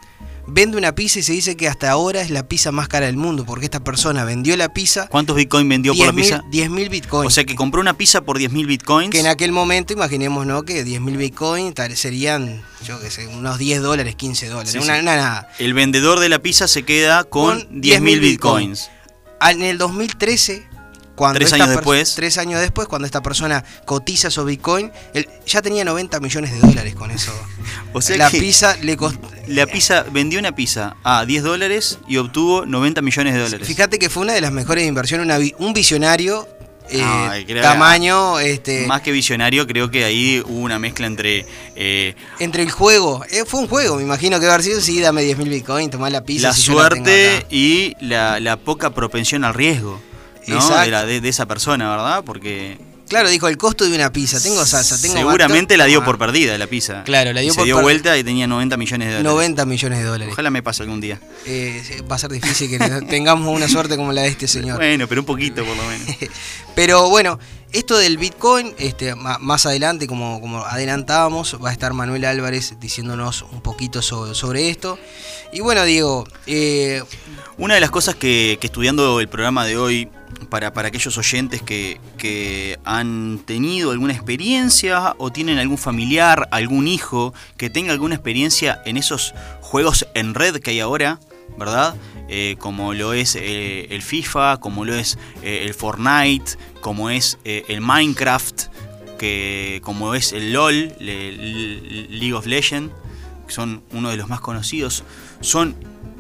vende 0.46 0.76
una 0.78 0.94
pizza 0.94 1.18
y 1.18 1.22
se 1.22 1.32
dice 1.32 1.56
que 1.56 1.68
hasta 1.68 1.90
ahora 1.90 2.20
es 2.20 2.30
la 2.30 2.48
pizza 2.48 2.72
más 2.72 2.88
cara 2.88 3.06
del 3.06 3.16
mundo, 3.16 3.44
porque 3.44 3.64
esta 3.64 3.80
persona 3.80 4.24
vendió 4.24 4.56
la 4.56 4.72
pizza. 4.72 5.08
¿Cuántos 5.08 5.36
bitcoins 5.36 5.68
vendió 5.68 5.94
por 5.94 6.06
la 6.06 6.12
pizza? 6.12 6.42
10.000 6.50 6.90
bitcoins. 6.90 7.26
O 7.26 7.30
sea 7.30 7.44
que 7.44 7.54
compró 7.54 7.80
una 7.80 7.96
pizza 7.96 8.22
por 8.22 8.38
10.000 8.38 8.66
bitcoins. 8.66 9.10
Que 9.10 9.20
en 9.20 9.26
aquel 9.26 9.52
momento, 9.52 9.92
imaginemos, 9.92 10.46
¿no? 10.46 10.64
Que 10.64 10.84
10.000 10.84 11.16
bitcoins 11.16 11.74
serían, 11.94 12.62
yo 12.84 13.00
qué 13.00 13.10
sé, 13.10 13.26
unos 13.26 13.58
10 13.58 13.82
dólares, 13.82 14.14
15 14.14 14.48
dólares. 14.48 14.74
una, 14.74 15.46
El 15.58 15.74
vendedor 15.74 16.20
de 16.20 16.28
la 16.28 16.40
pizza 16.40 16.68
se 16.68 16.82
queda 16.82 17.24
con, 17.24 17.60
10.000 17.70 18.20
bitcoins. 18.20 18.90
En 19.40 19.62
el 19.62 19.78
2013 19.78 20.65
tres 21.34 21.52
años 21.52 21.68
después. 21.68 22.14
Tres 22.14 22.38
años 22.38 22.60
después, 22.60 22.88
cuando 22.88 23.06
esta 23.06 23.22
persona 23.22 23.64
cotiza 23.84 24.30
su 24.30 24.44
Bitcoin, 24.44 24.92
él 25.14 25.28
ya 25.46 25.62
tenía 25.62 25.84
90 25.84 26.20
millones 26.20 26.52
de 26.52 26.60
dólares 26.60 26.94
con 26.94 27.10
eso. 27.10 27.32
o 27.92 28.00
sea 28.00 28.16
la 28.16 28.30
pizza 28.30 28.76
le 28.82 28.96
costó. 28.96 29.28
La 29.46 29.66
pizza 29.66 30.04
vendió 30.10 30.38
una 30.38 30.54
pizza 30.54 30.96
a 31.04 31.24
10 31.24 31.42
dólares 31.42 31.98
y 32.08 32.16
obtuvo 32.16 32.66
90 32.66 33.02
millones 33.02 33.34
de 33.34 33.40
dólares. 33.40 33.66
Fíjate 33.66 33.98
que 33.98 34.10
fue 34.10 34.22
una 34.22 34.32
de 34.32 34.40
las 34.40 34.52
mejores 34.52 34.86
inversiones, 34.86 35.52
un 35.58 35.72
visionario 35.72 36.48
eh, 36.90 37.60
tamaño. 37.62 38.38
Este, 38.38 38.86
más 38.86 39.02
que 39.02 39.12
visionario, 39.12 39.66
creo 39.66 39.90
que 39.90 40.04
ahí 40.04 40.42
hubo 40.46 40.60
una 40.60 40.78
mezcla 40.78 41.06
entre. 41.06 41.46
Eh, 41.74 42.14
entre 42.38 42.62
el 42.62 42.70
juego. 42.70 43.24
Eh, 43.30 43.44
fue 43.46 43.60
un 43.60 43.68
juego, 43.68 43.96
me 43.96 44.02
imagino 44.02 44.38
que 44.40 44.46
haber 44.46 44.62
sido. 44.62 44.80
Sí, 44.80 45.00
dame 45.00 45.22
10.000 45.22 45.48
bitcoins, 45.48 45.90
tomá 45.90 46.10
la 46.10 46.24
pizza. 46.24 46.48
La 46.48 46.54
suerte 46.54 47.46
y 47.50 47.94
la, 48.00 48.40
la, 48.40 48.56
poca 48.56 48.90
propensión 48.90 49.44
al 49.44 49.54
riesgo. 49.54 50.00
De, 50.46 51.20
de, 51.20 51.28
esa 51.28 51.46
persona, 51.46 51.90
¿verdad? 51.90 52.22
Porque 52.24 52.78
Claro, 53.08 53.28
dijo 53.28 53.46
el 53.46 53.56
costo 53.56 53.84
de 53.88 53.94
una 53.94 54.12
pizza. 54.12 54.40
Tengo 54.40 54.66
salsa, 54.66 55.00
tengo 55.00 55.14
Seguramente 55.16 55.76
la 55.76 55.84
dio 55.84 56.04
por 56.04 56.18
perdida 56.18 56.58
la 56.58 56.66
pizza. 56.66 57.04
Claro, 57.04 57.32
la 57.32 57.40
dio 57.40 57.52
se 57.52 57.62
dio 57.62 57.80
vuelta 57.80 58.16
y 58.18 58.24
tenía 58.24 58.46
90 58.46 58.76
millones 58.76 59.08
de 59.08 59.14
dólares. 59.14 59.32
90 59.32 59.66
millones 59.66 59.98
de 60.00 60.04
dólares. 60.04 60.32
Ojalá 60.32 60.50
me 60.50 60.62
pase 60.62 60.82
algún 60.82 61.00
día. 61.00 61.20
Eh, 61.44 62.02
va 62.10 62.16
a 62.16 62.18
ser 62.18 62.32
difícil 62.32 62.68
que 62.68 62.78
tengamos 63.08 63.54
una 63.54 63.68
suerte 63.68 63.96
como 63.96 64.12
la 64.12 64.22
de 64.22 64.28
este 64.28 64.48
señor. 64.48 64.76
Bueno, 64.76 65.06
pero 65.06 65.20
un 65.20 65.26
poquito 65.26 65.64
por 65.64 65.76
lo 65.76 65.84
menos. 65.84 66.08
pero 66.74 67.08
bueno, 67.08 67.38
esto 67.78 67.98
del 67.98 68.16
Bitcoin, 68.18 68.74
este, 68.78 69.14
más 69.14 69.66
adelante, 69.66 70.06
como, 70.06 70.40
como 70.40 70.64
adelantábamos, 70.64 71.58
va 71.62 71.70
a 71.70 71.72
estar 71.72 71.92
Manuel 71.92 72.24
Álvarez 72.24 72.74
diciéndonos 72.80 73.42
un 73.52 73.60
poquito 73.60 74.02
sobre, 74.02 74.70
esto. 74.70 74.98
Y 75.52 75.60
bueno, 75.60 75.84
Diego. 75.84 76.26
Eh, 76.46 77.02
Una 77.58 77.74
de 77.74 77.80
las 77.80 77.90
cosas 77.90 78.14
que, 78.14 78.58
que 78.60 78.66
estudiando 78.66 79.20
el 79.20 79.28
programa 79.28 79.66
de 79.66 79.76
hoy 79.76 80.10
para, 80.48 80.68
aquellos 80.68 81.16
oyentes 81.18 81.62
que, 81.62 82.78
han 82.84 83.40
tenido 83.44 83.92
alguna 83.92 84.12
experiencia 84.12 85.14
o 85.18 85.30
tienen 85.30 85.58
algún 85.58 85.78
familiar, 85.78 86.48
algún 86.50 86.88
hijo 86.88 87.32
que 87.56 87.70
tenga 87.70 87.92
alguna 87.92 88.14
experiencia 88.14 88.82
en 88.84 88.96
esos 88.96 89.34
juegos 89.60 90.06
en 90.14 90.34
red 90.34 90.56
que 90.56 90.70
hay 90.70 90.80
ahora, 90.80 91.20
¿verdad? 91.56 91.94
Eh, 92.28 92.56
como 92.58 92.92
lo 92.92 93.12
es 93.12 93.36
eh, 93.36 93.86
el 93.90 94.02
FIFA, 94.02 94.58
como 94.58 94.84
lo 94.84 94.94
es 94.94 95.16
eh, 95.42 95.62
el 95.64 95.74
Fortnite, 95.74 96.56
como 96.80 97.10
es 97.10 97.38
el 97.44 97.80
Minecraft, 97.80 98.64
que, 99.18 99.80
como 99.82 100.14
es 100.14 100.32
el 100.32 100.52
LOL, 100.52 100.92
League 100.98 102.34
of 102.34 102.46
Legends, 102.46 102.92
que 103.46 103.52
son 103.52 103.82
uno 103.92 104.10
de 104.10 104.16
los 104.16 104.28
más 104.28 104.40
conocidos. 104.40 105.02
Son 105.40 105.74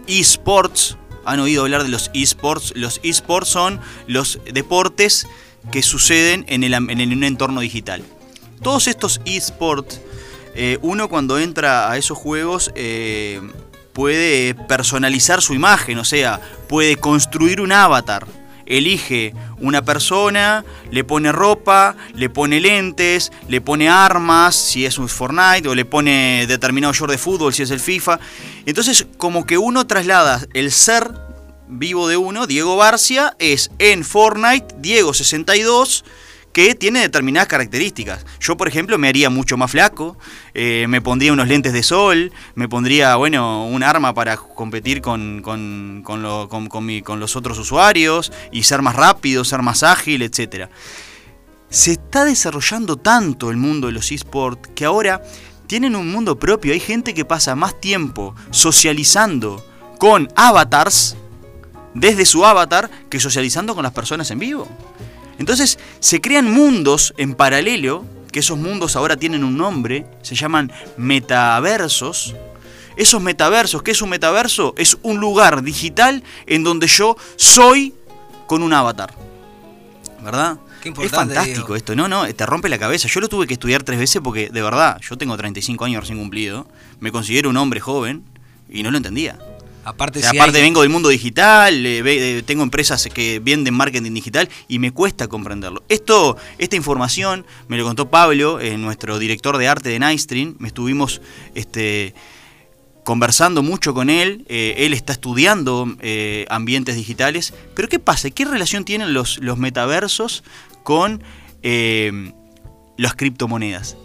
esports, 0.06 0.96
han 1.24 1.40
oído 1.40 1.62
hablar 1.62 1.82
de 1.84 1.88
los 1.88 2.10
esports. 2.14 2.72
Los 2.74 3.00
esports 3.02 3.48
son 3.48 3.80
los 4.06 4.40
deportes 4.52 5.28
que 5.70 5.82
suceden 5.82 6.44
en, 6.48 6.64
en 6.64 7.12
un 7.12 7.24
entorno 7.24 7.60
digital. 7.60 8.02
todos 8.62 8.88
estos 8.88 9.20
esports, 9.24 10.00
uno 10.80 11.08
cuando 11.08 11.38
entra 11.38 11.90
a 11.90 11.96
esos 11.96 12.18
juegos 12.18 12.72
puede 13.96 14.54
personalizar 14.54 15.40
su 15.40 15.54
imagen, 15.54 15.96
o 15.96 16.04
sea, 16.04 16.38
puede 16.68 16.96
construir 16.96 17.62
un 17.62 17.72
avatar. 17.72 18.26
Elige 18.66 19.32
una 19.58 19.80
persona, 19.80 20.66
le 20.90 21.02
pone 21.02 21.32
ropa, 21.32 21.96
le 22.12 22.28
pone 22.28 22.60
lentes, 22.60 23.32
le 23.48 23.62
pone 23.62 23.88
armas, 23.88 24.54
si 24.54 24.84
es 24.84 24.98
un 24.98 25.08
Fortnite, 25.08 25.66
o 25.66 25.74
le 25.74 25.86
pone 25.86 26.44
determinado 26.46 26.92
short 26.92 27.10
de 27.10 27.16
fútbol, 27.16 27.54
si 27.54 27.62
es 27.62 27.70
el 27.70 27.80
FIFA. 27.80 28.20
Entonces, 28.66 29.06
como 29.16 29.46
que 29.46 29.56
uno 29.56 29.86
traslada 29.86 30.44
el 30.52 30.72
ser 30.72 31.10
vivo 31.66 32.06
de 32.06 32.18
uno, 32.18 32.46
Diego 32.46 32.76
Barcia, 32.76 33.34
es 33.38 33.70
en 33.78 34.04
Fortnite, 34.04 34.76
Diego62, 34.76 36.04
que 36.56 36.74
tiene 36.74 37.00
determinadas 37.00 37.48
características. 37.48 38.24
Yo, 38.40 38.56
por 38.56 38.66
ejemplo, 38.66 38.96
me 38.96 39.08
haría 39.08 39.28
mucho 39.28 39.58
más 39.58 39.72
flaco, 39.72 40.16
eh, 40.54 40.86
me 40.88 41.02
pondría 41.02 41.34
unos 41.34 41.48
lentes 41.48 41.74
de 41.74 41.82
sol, 41.82 42.32
me 42.54 42.66
pondría, 42.66 43.14
bueno, 43.16 43.66
un 43.66 43.82
arma 43.82 44.14
para 44.14 44.38
competir 44.38 45.02
con, 45.02 45.42
con, 45.42 46.02
con, 46.02 47.20
los 47.20 47.36
otros 47.36 47.58
usuarios 47.58 48.32
y 48.52 48.62
ser 48.62 48.80
más 48.80 48.96
rápido, 48.96 49.44
ser 49.44 49.60
más 49.60 49.82
ágil, 49.82 50.22
etc. 50.22 50.70
Se 51.68 51.92
está 51.92 52.24
desarrollando 52.24 52.96
tanto 52.96 53.50
el 53.50 53.58
mundo 53.58 53.88
de 53.88 53.92
los 53.92 54.10
esports 54.10 54.70
que 54.74 54.86
ahora 54.86 55.22
tienen 55.66 55.94
un 55.94 56.10
mundo 56.10 56.38
propio. 56.38 56.72
Hay 56.72 56.80
gente 56.80 57.12
que 57.12 57.26
pasa 57.26 57.54
más 57.54 57.78
tiempo 57.82 58.34
socializando 58.50 59.62
con 59.98 60.30
avatars 60.36 61.18
desde 61.92 62.24
su 62.24 62.46
avatar 62.46 62.88
que 63.10 63.20
socializando 63.20 63.74
con 63.74 63.82
las 63.82 63.92
personas 63.92 64.30
en 64.30 64.38
vivo. 64.38 64.66
Entonces 65.38 65.78
se 66.00 66.20
crean 66.20 66.50
mundos 66.52 67.14
en 67.16 67.34
paralelo, 67.34 68.04
que 68.32 68.40
esos 68.40 68.58
mundos 68.58 68.96
ahora 68.96 69.16
tienen 69.16 69.44
un 69.44 69.56
nombre, 69.56 70.06
se 70.22 70.34
llaman 70.34 70.72
metaversos. 70.96 72.34
Esos 72.96 73.20
metaversos, 73.20 73.82
¿qué 73.82 73.90
es 73.90 74.00
un 74.00 74.08
metaverso? 74.08 74.74
Es 74.78 74.96
un 75.02 75.18
lugar 75.18 75.62
digital 75.62 76.22
en 76.46 76.64
donde 76.64 76.86
yo 76.86 77.16
soy 77.36 77.94
con 78.46 78.62
un 78.62 78.72
avatar. 78.72 79.14
¿Verdad? 80.22 80.58
es 81.02 81.10
fantástico 81.10 81.74
esto, 81.74 81.96
no, 81.96 82.08
no, 82.08 82.32
te 82.32 82.46
rompe 82.46 82.68
la 82.68 82.78
cabeza. 82.78 83.08
Yo 83.08 83.20
lo 83.20 83.28
tuve 83.28 83.46
que 83.46 83.54
estudiar 83.54 83.82
tres 83.82 83.98
veces 83.98 84.20
porque, 84.22 84.48
de 84.50 84.62
verdad, 84.62 84.98
yo 85.00 85.16
tengo 85.16 85.36
35 85.36 85.84
años 85.84 86.02
recién 86.02 86.18
cumplido, 86.18 86.66
me 87.00 87.12
considero 87.12 87.50
un 87.50 87.56
hombre 87.56 87.80
joven 87.80 88.24
y 88.68 88.82
no 88.82 88.90
lo 88.90 88.96
entendía. 88.96 89.38
Aparte, 89.86 90.20
vengo 90.60 90.80
del 90.80 90.90
mundo 90.90 91.08
digital, 91.08 91.86
eh, 91.86 92.42
tengo 92.44 92.64
empresas 92.64 93.06
que 93.06 93.38
venden 93.38 93.72
marketing 93.72 94.14
digital 94.14 94.48
y 94.66 94.80
me 94.80 94.90
cuesta 94.90 95.28
comprenderlo. 95.28 95.84
Esto, 95.88 96.36
esta 96.58 96.74
información 96.74 97.46
me 97.68 97.76
lo 97.76 97.84
contó 97.84 98.10
Pablo, 98.10 98.58
eh, 98.58 98.76
nuestro 98.78 99.20
director 99.20 99.58
de 99.58 99.68
arte 99.68 99.90
de 99.90 100.00
Nightstream. 100.00 100.56
Me 100.58 100.66
estuvimos 100.66 101.20
este, 101.54 102.14
conversando 103.04 103.62
mucho 103.62 103.94
con 103.94 104.10
él. 104.10 104.44
Eh, 104.48 104.74
él 104.78 104.92
está 104.92 105.12
estudiando 105.12 105.96
ambientes 106.48 106.96
digitales. 106.96 107.54
Pero 107.76 107.88
¿qué 107.88 108.00
pasa? 108.00 108.28
¿Qué 108.30 108.44
relación 108.44 108.84
tienen 108.84 109.14
los, 109.14 109.38
los 109.38 109.56
metaversos 109.56 110.42
con 110.82 111.22
las 111.62 113.14
criptomonedas? 113.14 113.96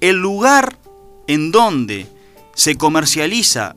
El 0.00 0.14
lugar 0.16 0.78
en 1.26 1.50
donde 1.50 2.06
se 2.54 2.76
comercializa 2.76 3.74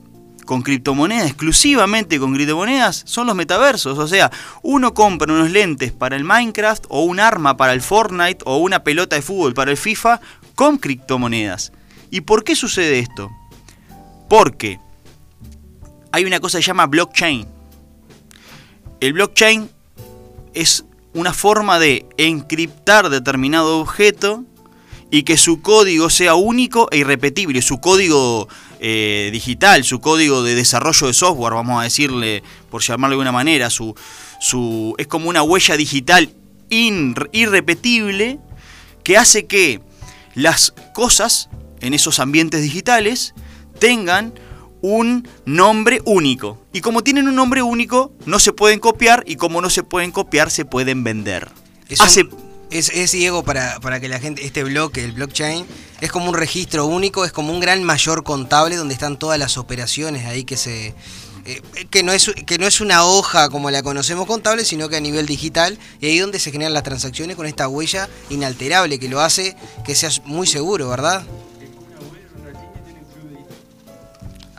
con 0.47 0.63
criptomonedas, 0.63 1.27
exclusivamente 1.27 2.17
con 2.17 2.33
criptomonedas, 2.33 3.03
son 3.05 3.27
los 3.27 3.35
metaversos. 3.35 3.99
O 3.99 4.07
sea, 4.07 4.31
uno 4.63 4.95
compra 4.95 5.31
unos 5.31 5.51
lentes 5.51 5.91
para 5.91 6.15
el 6.15 6.23
Minecraft 6.23 6.85
o 6.89 7.03
un 7.03 7.19
arma 7.19 7.55
para 7.55 7.73
el 7.73 7.81
Fortnite 7.83 8.43
o 8.45 8.57
una 8.57 8.83
pelota 8.83 9.15
de 9.15 9.21
fútbol 9.21 9.53
para 9.53 9.69
el 9.69 9.77
FIFA 9.77 10.19
con 10.55 10.79
criptomonedas. 10.79 11.71
¿Y 12.09 12.21
por 12.21 12.43
qué 12.43 12.55
sucede 12.55 12.97
esto? 12.97 13.29
Porque 14.27 14.79
hay 16.11 16.25
una 16.25 16.39
cosa 16.39 16.57
que 16.57 16.63
se 16.63 16.67
llama 16.67 16.87
blockchain. 16.87 17.45
El 18.99 19.13
blockchain 19.13 19.69
es 20.55 20.85
una 21.13 21.33
forma 21.33 21.77
de 21.77 22.07
encriptar 22.17 23.09
determinado 23.09 23.79
objeto 23.79 24.43
y 25.11 25.23
que 25.23 25.37
su 25.37 25.61
código 25.61 26.09
sea 26.09 26.35
único 26.35 26.87
e 26.91 26.97
irrepetible. 26.97 27.61
Su 27.61 27.79
código 27.79 28.47
eh, 28.79 29.29
digital, 29.31 29.83
su 29.83 29.99
código 29.99 30.43
de 30.43 30.55
desarrollo 30.55 31.07
de 31.07 31.13
software, 31.13 31.53
vamos 31.53 31.79
a 31.79 31.83
decirle, 31.83 32.43
por 32.69 32.81
llamarlo 32.81 33.15
de 33.15 33.21
alguna 33.21 33.31
manera, 33.31 33.69
su, 33.69 33.95
su, 34.39 34.95
es 34.97 35.07
como 35.07 35.29
una 35.29 35.43
huella 35.43 35.77
digital 35.77 36.29
irrepetible 36.69 38.39
que 39.03 39.17
hace 39.17 39.45
que 39.45 39.81
las 40.35 40.73
cosas 40.93 41.49
en 41.79 41.93
esos 41.93 42.19
ambientes 42.19 42.61
digitales 42.61 43.33
tengan 43.79 44.33
un 44.81 45.27
nombre 45.45 46.01
único. 46.05 46.61
Y 46.73 46.81
como 46.81 47.03
tienen 47.03 47.27
un 47.27 47.35
nombre 47.35 47.61
único, 47.61 48.11
no 48.25 48.39
se 48.39 48.53
pueden 48.53 48.79
copiar 48.79 49.23
y 49.25 49.35
como 49.35 49.61
no 49.61 49.69
se 49.69 49.83
pueden 49.83 50.11
copiar, 50.11 50.51
se 50.51 50.65
pueden 50.65 51.03
vender. 51.03 51.49
Hace, 51.99 52.27
es, 52.71 52.89
es 52.89 53.11
Diego, 53.11 53.43
para, 53.43 53.79
para, 53.79 53.99
que 53.99 54.09
la 54.09 54.19
gente, 54.19 54.45
este 54.45 54.63
bloque, 54.63 55.03
el 55.03 55.13
blockchain, 55.13 55.65
es 56.01 56.11
como 56.11 56.29
un 56.29 56.35
registro 56.35 56.85
único, 56.85 57.25
es 57.25 57.31
como 57.31 57.53
un 57.53 57.59
gran 57.59 57.83
mayor 57.83 58.23
contable 58.23 58.75
donde 58.75 58.93
están 58.93 59.17
todas 59.17 59.39
las 59.39 59.57
operaciones 59.57 60.25
ahí 60.25 60.43
que 60.43 60.57
se. 60.57 60.93
Eh, 61.45 61.61
que, 61.89 62.03
no 62.03 62.11
es, 62.11 62.29
que 62.45 62.57
no 62.57 62.67
es 62.67 62.81
una 62.81 63.05
hoja 63.05 63.49
como 63.49 63.71
la 63.71 63.81
conocemos 63.81 64.27
contable, 64.27 64.65
sino 64.65 64.89
que 64.89 64.97
a 64.97 64.99
nivel 64.99 65.25
digital, 65.25 65.79
y 66.01 66.07
ahí 66.07 66.19
donde 66.19 66.39
se 66.39 66.51
generan 66.51 66.73
las 66.73 66.83
transacciones 66.83 67.37
con 67.37 67.45
esta 67.45 67.69
huella 67.69 68.09
inalterable 68.29 68.99
que 68.99 69.07
lo 69.07 69.21
hace 69.21 69.55
que 69.85 69.95
sea 69.95 70.09
muy 70.25 70.45
seguro, 70.45 70.89
¿verdad? 70.89 71.25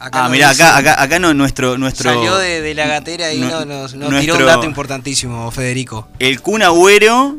Ah, 0.00 0.28
mira, 0.28 0.50
acá, 0.50 0.76
acá, 0.76 1.02
acá 1.02 1.19
no, 1.19 1.35
nuestro, 1.35 1.76
nuestro. 1.78 2.12
Salió 2.12 2.37
de, 2.37 2.75
la 2.75 2.87
gatera 2.87 3.33
y 3.33 3.40
nos, 3.40 3.93
tiró 3.93 4.37
un 4.37 4.47
dato 4.47 4.64
importantísimo, 4.64 5.50
Federico. 5.50 6.09
El 6.19 6.40
Kun 6.40 6.62
Agüero. 6.62 7.37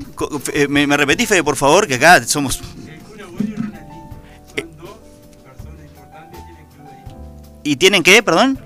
Eh, 0.54 0.68
me, 0.68 0.86
me, 0.88 0.98
repetí, 0.98 1.25
Fede, 1.25 1.44
por 1.44 1.56
favor, 1.56 1.88
que 1.88 1.96
acá 1.96 2.24
somos. 2.25 2.62
El 2.86 3.00
Kun 3.00 3.22
Agüero 3.22 3.58
y 4.56 4.62
son 4.62 4.78
dos 4.78 4.98
personas 5.44 5.86
importantes 5.86 6.39
tienen 6.46 6.66
club 6.75 6.88
de 7.63 7.70
¿Y 7.70 7.75
tienen 7.78 8.04
qué, 8.04 8.24
perdón? 8.24 8.60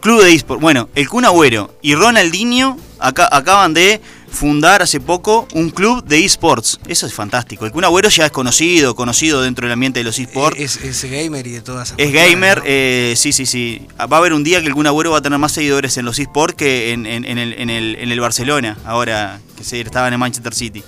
Club 0.00 0.22
de 0.22 0.34
eSport. 0.34 0.60
Bueno, 0.60 0.88
el 0.94 1.08
Kun 1.08 1.24
Agüero 1.24 1.74
y 1.80 1.94
Ronaldinho 1.94 2.76
acá, 2.98 3.28
acaban 3.30 3.74
de 3.74 4.00
fundar 4.34 4.82
hace 4.82 5.00
poco 5.00 5.48
un 5.54 5.70
club 5.70 6.04
de 6.04 6.24
esports. 6.24 6.78
Eso 6.86 7.06
es 7.06 7.14
fantástico. 7.14 7.64
El 7.64 7.72
Kun 7.72 7.84
Agüero 7.84 8.08
ya 8.08 8.26
es 8.26 8.32
conocido, 8.32 8.94
conocido 8.94 9.42
dentro 9.42 9.66
del 9.66 9.72
ambiente 9.72 10.00
de 10.00 10.04
los 10.04 10.18
esports. 10.18 10.58
Es, 10.58 11.04
gamer 11.04 11.46
y 11.46 11.52
de 11.52 11.60
todas 11.60 11.88
esas 11.88 11.98
Es 11.98 12.12
gamer, 12.12 12.62
eh, 12.66 13.14
sí, 13.16 13.32
sí, 13.32 13.46
sí. 13.46 13.86
Va 13.98 14.16
a 14.16 14.18
haber 14.18 14.32
un 14.32 14.44
día 14.44 14.60
que 14.60 14.66
el 14.66 14.74
Kun 14.74 14.86
Agüero 14.86 15.12
va 15.12 15.18
a 15.18 15.22
tener 15.22 15.38
más 15.38 15.52
seguidores 15.52 15.96
en 15.96 16.04
los 16.04 16.18
esports 16.18 16.54
que 16.54 16.92
en, 16.92 17.06
el, 17.06 18.20
Barcelona, 18.20 18.76
ahora 18.84 19.40
que 19.56 19.64
se 19.64 19.80
estaba 19.80 20.08
en 20.08 20.18
Manchester 20.18 20.54
City. 20.54 20.82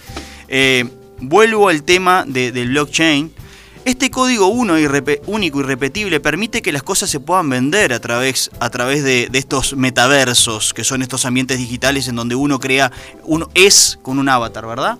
Eh, 0.48 0.84
vuelvo 1.18 1.68
al 1.68 1.82
tema 1.82 2.24
del 2.26 2.68
blockchain. 2.68 3.32
Este 3.86 4.10
código 4.10 4.48
uno 4.48 4.74
único 5.26 5.60
y 5.60 5.62
repetible 5.62 6.18
permite 6.18 6.60
que 6.60 6.72
las 6.72 6.82
cosas 6.82 7.08
se 7.08 7.20
puedan 7.20 7.48
vender 7.48 7.92
a 7.92 8.00
través, 8.00 8.50
a 8.58 8.68
través 8.68 9.04
de, 9.04 9.30
estos 9.32 9.76
metaversos, 9.76 10.74
que 10.74 10.82
son 10.82 11.02
estos 11.02 11.24
ambientes 11.24 11.58
digitales 11.58 12.08
en 12.08 12.16
donde 12.16 12.34
uno 12.34 12.58
crea, 12.58 12.90
uno 13.22 13.48
es 13.54 13.96
con 14.02 14.18
un 14.18 14.28
avatar, 14.28 14.66
¿verdad? 14.66 14.98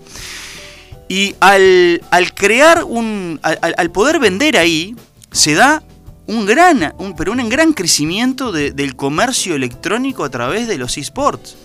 Y 1.09 1.35
al, 1.41 1.99
crear 2.33 2.85
un. 2.85 3.41
Al, 3.43 3.91
poder 3.91 4.19
vender 4.19 4.55
ahí, 4.55 4.95
se 5.33 5.53
da 5.53 5.83
un 6.25 6.45
gran, 6.45 6.93
un, 6.97 7.13
pero 7.13 7.33
un 7.33 7.49
gran 7.49 7.73
crecimiento 7.73 8.53
del 8.53 8.95
comercio 8.95 9.55
electrónico 9.55 10.23
a 10.23 10.29
través 10.29 10.65
de 10.65 10.77
los 10.77 10.97
esports. 10.97 11.57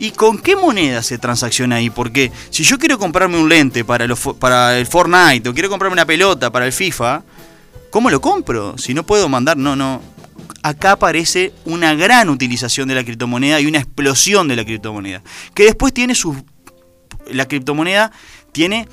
¿Y 0.00 0.12
con 0.12 0.38
qué 0.38 0.54
moneda 0.54 1.02
se 1.02 1.18
transacciona 1.18 1.76
ahí? 1.76 1.90
Porque 1.90 2.30
si 2.50 2.62
yo 2.62 2.78
quiero 2.78 3.00
comprarme 3.00 3.36
un 3.36 3.48
lente 3.48 3.84
para, 3.84 4.06
para 4.38 4.78
el 4.78 4.86
Fortnite 4.86 5.48
o 5.48 5.52
quiero 5.52 5.68
comprarme 5.68 5.94
una 5.94 6.06
pelota 6.06 6.52
para 6.52 6.66
el 6.66 6.72
FIFA, 6.72 7.24
¿cómo 7.90 8.08
lo 8.08 8.20
compro? 8.20 8.78
Si 8.78 8.94
no 8.94 9.04
puedo 9.04 9.28
mandar, 9.28 9.56
no, 9.56 9.74
no. 9.74 10.00
Acá 10.62 10.92
aparece 10.92 11.52
una 11.64 11.94
gran 11.94 12.28
utilización 12.28 12.86
de 12.88 12.94
la 12.94 13.02
criptomoneda 13.02 13.60
y 13.60 13.66
una 13.66 13.78
explosión 13.78 14.46
de 14.46 14.54
la 14.54 14.64
criptomoneda. 14.64 15.22
Que 15.52 15.64
después 15.64 15.92
tiene 15.92 16.14
su. 16.14 16.44
La 17.32 17.46
criptomoneda 17.46 18.12
tiene 18.52 18.88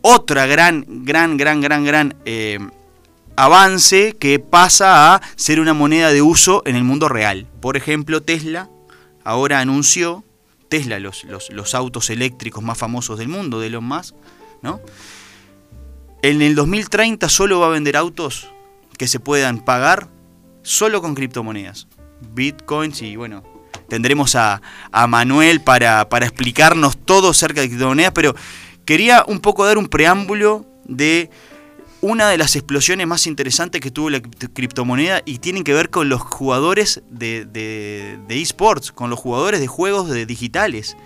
otra 0.00 0.46
gran, 0.46 0.86
gran, 1.04 1.36
gran, 1.36 1.60
gran, 1.60 1.84
gran 1.84 2.16
eh, 2.24 2.58
avance 3.36 4.16
que 4.18 4.38
pasa 4.38 5.14
a 5.14 5.20
ser 5.36 5.60
una 5.60 5.74
moneda 5.74 6.12
de 6.12 6.22
uso 6.22 6.62
en 6.64 6.76
el 6.76 6.84
mundo 6.84 7.10
real. 7.10 7.46
Por 7.60 7.76
ejemplo, 7.76 8.22
Tesla 8.22 8.70
ahora 9.22 9.60
anunció 9.60 10.24
Tesla, 10.70 10.98
los, 11.00 11.24
los, 11.24 11.74
autos 11.74 12.08
eléctricos 12.08 12.62
más 12.62 12.78
famosos 12.78 13.18
del 13.18 13.28
mundo, 13.28 13.60
de 13.60 13.66
Elon 13.66 13.84
Musk, 13.84 14.14
¿no? 14.62 14.80
En 16.22 16.40
el 16.40 16.54
2030 16.54 17.28
solo 17.28 17.60
va 17.60 17.66
a 17.66 17.70
vender 17.70 17.96
autos 17.96 18.48
que 18.96 19.08
se 19.08 19.20
puedan 19.20 19.64
pagar 19.64 20.08
solo 20.62 21.02
con 21.02 21.14
criptomonedas, 21.14 21.88
bitcoins 22.34 23.02
y 23.02 23.16
bueno, 23.16 23.42
tendremos 23.88 24.36
a, 24.36 24.62
Manuel 25.08 25.60
para, 25.60 26.08
para, 26.08 26.26
explicarnos 26.26 26.96
todo 27.04 27.30
acerca 27.30 27.62
de 27.62 27.68
criptomonedas, 27.68 28.12
pero 28.12 28.36
quería 28.84 29.24
un 29.26 29.40
poco 29.40 29.66
dar 29.66 29.76
un 29.76 29.88
preámbulo 29.88 30.66
de 30.84 31.30
una 32.00 32.30
de 32.30 32.38
las 32.38 32.56
explosiones 32.56 33.06
más 33.06 33.26
interesantes 33.26 33.80
que 33.80 33.90
tuvo 33.90 34.10
la 34.10 34.20
criptomoneda 34.20 35.22
y 35.24 35.38
tienen 35.38 35.64
que 35.64 35.74
ver 35.74 35.90
con 35.90 36.08
los 36.08 36.20
jugadores 36.20 37.02
de, 37.10 37.44
de, 37.44 38.18
de 38.26 38.40
esports, 38.40 38.92
con 38.92 39.10
los 39.10 39.18
jugadores 39.18 39.60
de 39.60 39.66
juegos 39.66 40.08
de 40.08 40.24
digitales. 40.26 40.96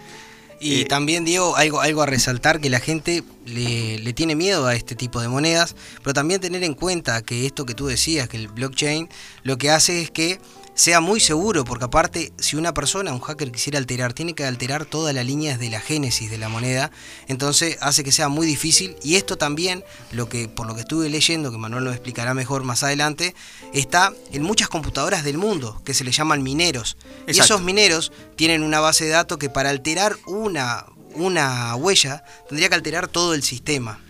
Y 0.61 0.83
eh, 0.83 0.85
también, 0.85 1.25
Diego, 1.25 1.57
algo, 1.57 1.81
algo 1.81 2.03
a 2.03 2.07
resaltar, 2.07 2.61
que 2.61 2.71
la 2.71 2.81
gente 2.81 3.23
le, 3.45 3.99
le, 3.99 4.13
tiene 4.13 4.35
miedo 4.35 4.67
a 4.67 4.75
este 4.75 4.95
tipo 4.95 5.21
de 5.21 5.29
monedas, 5.29 5.75
pero 6.03 6.15
también 6.15 6.41
tener 6.41 6.63
en 6.63 6.75
cuenta 6.75 7.23
que 7.23 7.45
esto 7.45 7.67
que 7.67 7.75
tú 7.75 7.87
decías, 7.87 8.29
que 8.29 8.37
el 8.37 8.49
blockchain, 8.49 9.09
lo 9.43 9.59
que 9.59 9.71
hace 9.71 10.01
es 10.01 10.11
que 10.11 10.41
sea 10.75 11.01
muy 11.01 11.21
seguro, 11.21 11.65
porque 11.65 11.85
aparte, 11.85 12.33
si 12.39 12.57
una 12.57 12.75
persona, 12.75 13.13
un 13.13 13.21
hacker 13.21 13.53
quisiera 13.53 13.79
alterar, 13.79 14.13
tiene 14.13 14.35
que 14.35 14.45
alterar 14.45 14.85
todas 14.85 15.15
las 15.15 15.25
líneas 15.25 15.59
de 15.59 15.71
la 15.71 15.81
génesis 15.81 16.31
de 16.31 16.39
la 16.39 16.49
moneda, 16.49 16.91
entonces 17.29 17.79
hace 17.81 18.03
que 18.03 18.11
sea 18.11 18.29
muy 18.29 18.47
difícil. 18.47 18.97
Y 19.03 19.15
esto 19.15 19.39
también, 19.39 19.85
lo 20.11 20.29
que, 20.29 20.49
por 20.49 20.67
lo 20.67 20.75
que 20.75 20.81
estuve 20.81 21.09
leyendo, 21.09 21.53
que 21.53 21.59
Manuel 21.59 21.85
lo 21.85 21.93
explicará 21.93 22.35
mejor 22.35 22.65
más 22.65 22.83
adelante, 22.83 23.35
está 23.73 24.13
en 24.33 24.43
muchas 24.43 24.69
computadoras 24.69 25.23
del 25.23 25.39
mundo, 25.39 25.81
que 25.85 25.95
se 25.95 26.03
le 26.03 26.11
llaman 26.11 26.43
mineros. 26.43 26.97
Y 27.29 27.39
esos 27.39 27.63
mineros 27.63 28.13
tienen 28.37 28.63
una 28.63 28.81
base 28.81 29.05
de 29.05 29.11
datos 29.11 29.39
que 29.39 29.51
para 29.51 29.71
alterar 29.71 30.17
una, 30.27 30.87
una 31.15 31.77
huella, 31.77 32.25
tendría 32.49 32.69
que 32.69 32.75
alterar 32.75 33.07
todo 33.07 33.35
el 33.35 33.45
sistema. 33.45 34.01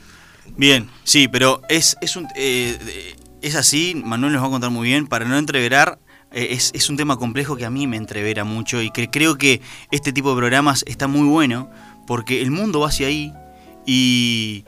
Bien, 0.57 0.91
sí, 1.05 1.29
pero 1.29 1.61
es, 1.69 1.97
es 2.01 2.17
un... 2.17 2.27
Eh, 2.37 3.17
es 3.43 3.57
así, 3.57 3.95
Manuel 3.95 4.33
nos 4.33 4.43
va 4.43 4.47
a 4.47 4.51
contar 4.51 4.71
muy 4.71 4.89
bien, 4.89 5.07
para 5.07 5.27
no 5.27 5.37
entreverar 5.37 5.99
eh, 6.35 6.49
es, 6.51 6.91
un 6.91 6.97
tema 6.97 7.17
complejo 7.17 7.57
que 7.57 7.65
a 7.65 7.71
mí 7.71 7.87
me 7.87 7.97
entrevera 7.97 8.43
mucho 8.43 8.83
y 8.83 8.91
que 8.91 9.09
creo 9.09 9.39
que 9.39 9.61
este 9.93 10.13
tipo 10.13 10.31
de 10.31 10.37
programas 10.37 10.85
está 10.89 11.07
muy 11.07 11.29
bueno 11.29 11.71
porque 12.09 12.43
el 12.43 12.51
mundo 12.51 12.81
va 12.81 12.89
hacia 12.89 13.07
ahí 13.07 13.33
y 13.87 14.65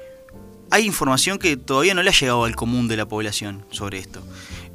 hay 0.70 0.86
información 0.86 1.38
que 1.38 1.56
todavía 1.56 1.92
no 1.92 2.04
le 2.04 2.10
ha 2.10 2.12
llegado 2.12 2.44
al 2.44 2.54
común 2.54 2.86
de 2.86 2.96
la 2.96 3.06
población 3.06 3.64
sobre 3.70 3.98
esto. 3.98 4.22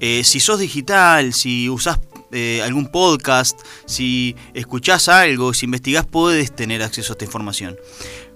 Eh, 0.02 0.26
si 0.26 0.42
sos 0.42 0.60
digital, 0.60 1.34
si 1.34 1.70
usás 1.70 2.00
eh, 2.34 2.62
algún 2.62 2.88
podcast, 2.88 3.58
si 3.86 4.36
escuchás 4.54 5.08
algo, 5.08 5.54
si 5.54 5.68
investigás, 5.68 6.06
puedes 6.06 6.54
tener 6.54 6.84
acceso 6.84 7.14
a 7.14 7.16
esta 7.16 7.24
información. 7.24 7.78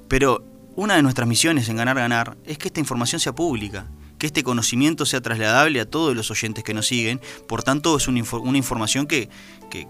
Pero 0.07 0.45
una 0.77 0.95
de 0.95 1.03
nuestras 1.03 1.27
misiones 1.27 1.67
en 1.67 1.75
Ganar 1.75 1.97
Ganar 1.97 2.37
es 2.45 2.57
que 2.57 2.69
esta 2.69 2.79
información 2.79 3.19
sea 3.19 3.35
pública 3.35 3.85
que 4.17 4.27
este 4.27 4.43
conocimiento 4.43 5.05
sea 5.05 5.21
trasladable 5.21 5.79
a 5.79 5.85
todos 5.85 6.15
los 6.15 6.31
oyentes 6.31 6.63
que 6.63 6.73
nos 6.73 6.87
siguen, 6.87 7.19
por 7.47 7.63
tanto 7.63 7.97
es 7.97 8.07
una, 8.07 8.19
información 8.57 9.07
que, 9.07 9.29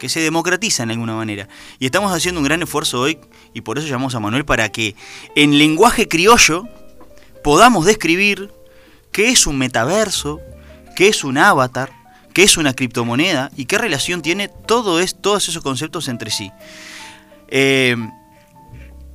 se 0.07 0.19
democratiza 0.19 0.83
en 0.83 0.91
alguna 0.91 1.15
manera. 1.15 1.47
Y 1.79 1.85
estamos 1.85 2.11
haciendo 2.11 2.39
un 2.39 2.45
gran 2.45 2.61
esfuerzo 2.63 3.01
hoy, 3.01 3.19
y 3.53 3.61
por 3.61 3.77
eso 3.77 3.87
llamamos 3.87 4.15
a 4.15 4.19
Manuel, 4.19 4.45
para 4.45 4.69
que 4.69 4.95
en 5.35 5.57
lenguaje 5.57 6.07
criollo 6.07 6.67
podamos 7.43 7.85
describir 7.85 8.51
qué 9.11 9.29
es 9.29 9.45
un 9.45 9.57
metaverso, 9.57 10.41
qué 10.95 11.07
es 11.07 11.23
un 11.23 11.37
avatar, 11.37 11.91
qué 12.33 12.43
es 12.43 12.57
una 12.57 12.73
criptomoneda 12.73 13.51
y 13.55 13.65
qué 13.65 13.77
relación 13.77 14.21
tiene 14.21 14.49
todo 14.49 14.99
es, 14.99 15.15
todos 15.15 15.47
esos 15.47 15.63
conceptos 15.63 16.07
entre 16.07 16.31
sí. 16.31 16.51
Eh, 17.47 17.95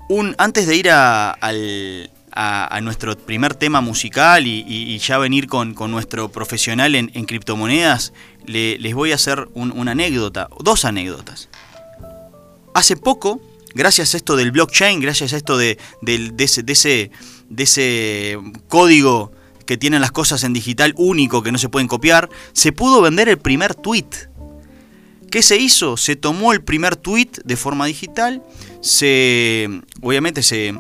un, 0.08 0.34
antes 0.38 0.66
de 0.66 0.76
ir 0.76 0.90
al, 0.90 2.10
a, 2.32 2.80
nuestro 2.82 3.16
primer 3.16 3.54
tema 3.54 3.80
musical 3.80 4.46
y, 4.46 4.98
ya 4.98 5.18
venir 5.18 5.46
con, 5.46 5.74
nuestro 5.90 6.30
profesional 6.30 6.94
en, 6.94 7.08
criptomonedas, 7.24 8.12
les 8.46 8.94
voy 8.94 9.12
a 9.12 9.16
hacer 9.16 9.48
una 9.54 9.92
anécdota, 9.92 10.48
dos 10.60 10.84
anécdotas. 10.84 11.48
Hace 12.74 12.96
poco, 12.96 13.40
gracias 13.74 14.14
a 14.14 14.16
esto 14.16 14.36
del 14.36 14.52
blockchain, 14.52 15.00
gracias 15.00 15.32
a 15.32 15.36
esto 15.36 15.58
de, 15.58 15.78
ese, 16.38 17.10
de 17.48 17.62
ese 17.62 18.38
código 18.68 19.32
que 19.66 19.76
tienen 19.76 20.00
las 20.00 20.12
cosas 20.12 20.42
en 20.44 20.52
digital 20.52 20.94
único 20.96 21.42
que 21.42 21.52
no 21.52 21.58
se 21.58 21.68
pueden 21.68 21.88
copiar, 21.88 22.28
se 22.52 22.72
pudo 22.72 23.00
vender 23.00 23.28
el 23.28 23.38
primer 23.38 23.74
tweet. 23.74 24.08
¿Qué 25.30 25.42
se 25.42 25.58
hizo? 25.58 25.96
Se 25.96 26.16
tomó 26.16 26.52
el 26.52 26.62
primer 26.62 26.96
tweet 26.96 27.30
de 27.44 27.56
forma 27.56 27.86
digital, 27.86 28.42
se 28.80 29.68
obviamente 30.02 30.42
se, 30.42 30.74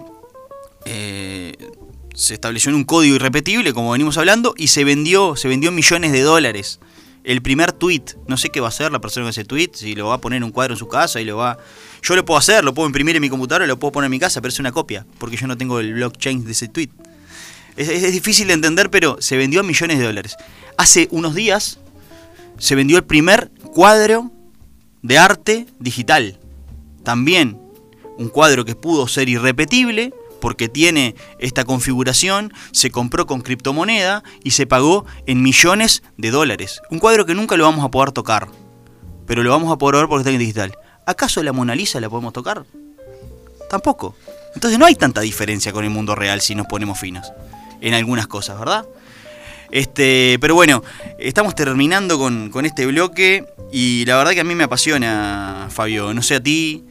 eh, 0.84 1.54
se 2.14 2.34
estableció 2.34 2.70
en 2.70 2.76
un 2.76 2.84
código 2.84 3.16
irrepetible, 3.16 3.72
como 3.72 3.92
venimos 3.92 4.18
hablando, 4.18 4.54
y 4.56 4.68
se 4.68 4.84
vendió, 4.84 5.36
se 5.36 5.48
vendió 5.48 5.72
millones 5.72 6.12
de 6.12 6.22
dólares. 6.22 6.80
El 7.22 7.42
primer 7.42 7.72
tweet, 7.72 8.02
no 8.26 8.36
sé 8.36 8.48
qué 8.48 8.60
va 8.60 8.68
a 8.68 8.70
hacer 8.70 8.90
la 8.92 9.00
persona 9.00 9.24
con 9.24 9.30
ese 9.30 9.44
tweet, 9.44 9.70
si 9.74 9.94
lo 9.94 10.06
va 10.06 10.14
a 10.14 10.20
poner 10.20 10.38
en 10.38 10.44
un 10.44 10.50
cuadro 10.50 10.74
en 10.74 10.78
su 10.78 10.88
casa 10.88 11.20
y 11.20 11.24
lo 11.24 11.36
va... 11.36 11.58
Yo 12.02 12.16
lo 12.16 12.24
puedo 12.24 12.38
hacer, 12.38 12.64
lo 12.64 12.72
puedo 12.72 12.86
imprimir 12.86 13.16
en 13.16 13.22
mi 13.22 13.28
computadora, 13.28 13.66
lo 13.66 13.78
puedo 13.78 13.92
poner 13.92 14.06
en 14.06 14.12
mi 14.12 14.18
casa, 14.18 14.40
pero 14.40 14.50
es 14.50 14.58
una 14.58 14.72
copia, 14.72 15.06
porque 15.18 15.36
yo 15.36 15.46
no 15.46 15.56
tengo 15.56 15.80
el 15.80 15.92
blockchain 15.94 16.44
de 16.44 16.52
ese 16.52 16.68
tweet. 16.68 16.90
Es, 17.76 17.88
es 17.88 18.12
difícil 18.12 18.48
de 18.48 18.54
entender, 18.54 18.90
pero 18.90 19.18
se 19.20 19.36
vendió 19.36 19.60
a 19.60 19.62
millones 19.62 19.98
de 19.98 20.04
dólares. 20.04 20.36
Hace 20.78 21.08
unos 21.10 21.34
días 21.34 21.78
se 22.58 22.74
vendió 22.74 22.96
el 22.96 23.04
primer 23.04 23.50
cuadro 23.74 24.30
de 25.02 25.18
arte 25.18 25.66
digital. 25.78 26.38
También 27.02 27.58
un 28.18 28.28
cuadro 28.28 28.64
que 28.64 28.74
pudo 28.74 29.08
ser 29.08 29.28
irrepetible, 29.28 30.12
porque 30.40 30.68
tiene 30.68 31.14
esta 31.38 31.64
configuración, 31.64 32.52
se 32.72 32.90
compró 32.90 33.26
con 33.26 33.42
criptomoneda 33.42 34.22
y 34.42 34.52
se 34.52 34.66
pagó 34.66 35.06
en 35.26 35.42
millones 35.42 36.02
de 36.16 36.30
dólares. 36.30 36.80
Un 36.90 36.98
cuadro 36.98 37.26
que 37.26 37.34
nunca 37.34 37.56
lo 37.56 37.64
vamos 37.64 37.84
a 37.84 37.90
poder 37.90 38.12
tocar, 38.12 38.48
pero 39.26 39.42
lo 39.42 39.50
vamos 39.50 39.72
a 39.72 39.78
poder 39.78 39.96
ver 39.96 40.08
porque 40.08 40.22
está 40.22 40.30
en 40.30 40.38
digital. 40.38 40.76
¿Acaso 41.06 41.42
la 41.42 41.52
Mona 41.52 41.74
Lisa 41.74 42.00
la 42.00 42.10
podemos 42.10 42.32
tocar? 42.32 42.64
Tampoco. 43.68 44.16
Entonces 44.54 44.78
no 44.78 44.86
hay 44.86 44.96
tanta 44.96 45.20
diferencia 45.20 45.72
con 45.72 45.84
el 45.84 45.90
mundo 45.90 46.14
real 46.14 46.40
si 46.40 46.54
nos 46.54 46.66
ponemos 46.66 46.98
finos 46.98 47.32
en 47.80 47.94
algunas 47.94 48.26
cosas, 48.26 48.58
¿verdad? 48.58 48.86
Este, 49.70 50.38
pero 50.40 50.54
bueno, 50.54 50.82
estamos 51.18 51.54
terminando 51.54 52.18
con, 52.18 52.50
con 52.50 52.66
este 52.66 52.86
bloque 52.86 53.46
y 53.72 54.04
la 54.04 54.16
verdad 54.16 54.32
que 54.32 54.40
a 54.40 54.44
mí 54.44 54.54
me 54.54 54.64
apasiona, 54.64 55.68
Fabio. 55.70 56.12
No 56.12 56.22
sé 56.22 56.36
a 56.36 56.42
ti, 56.42 56.84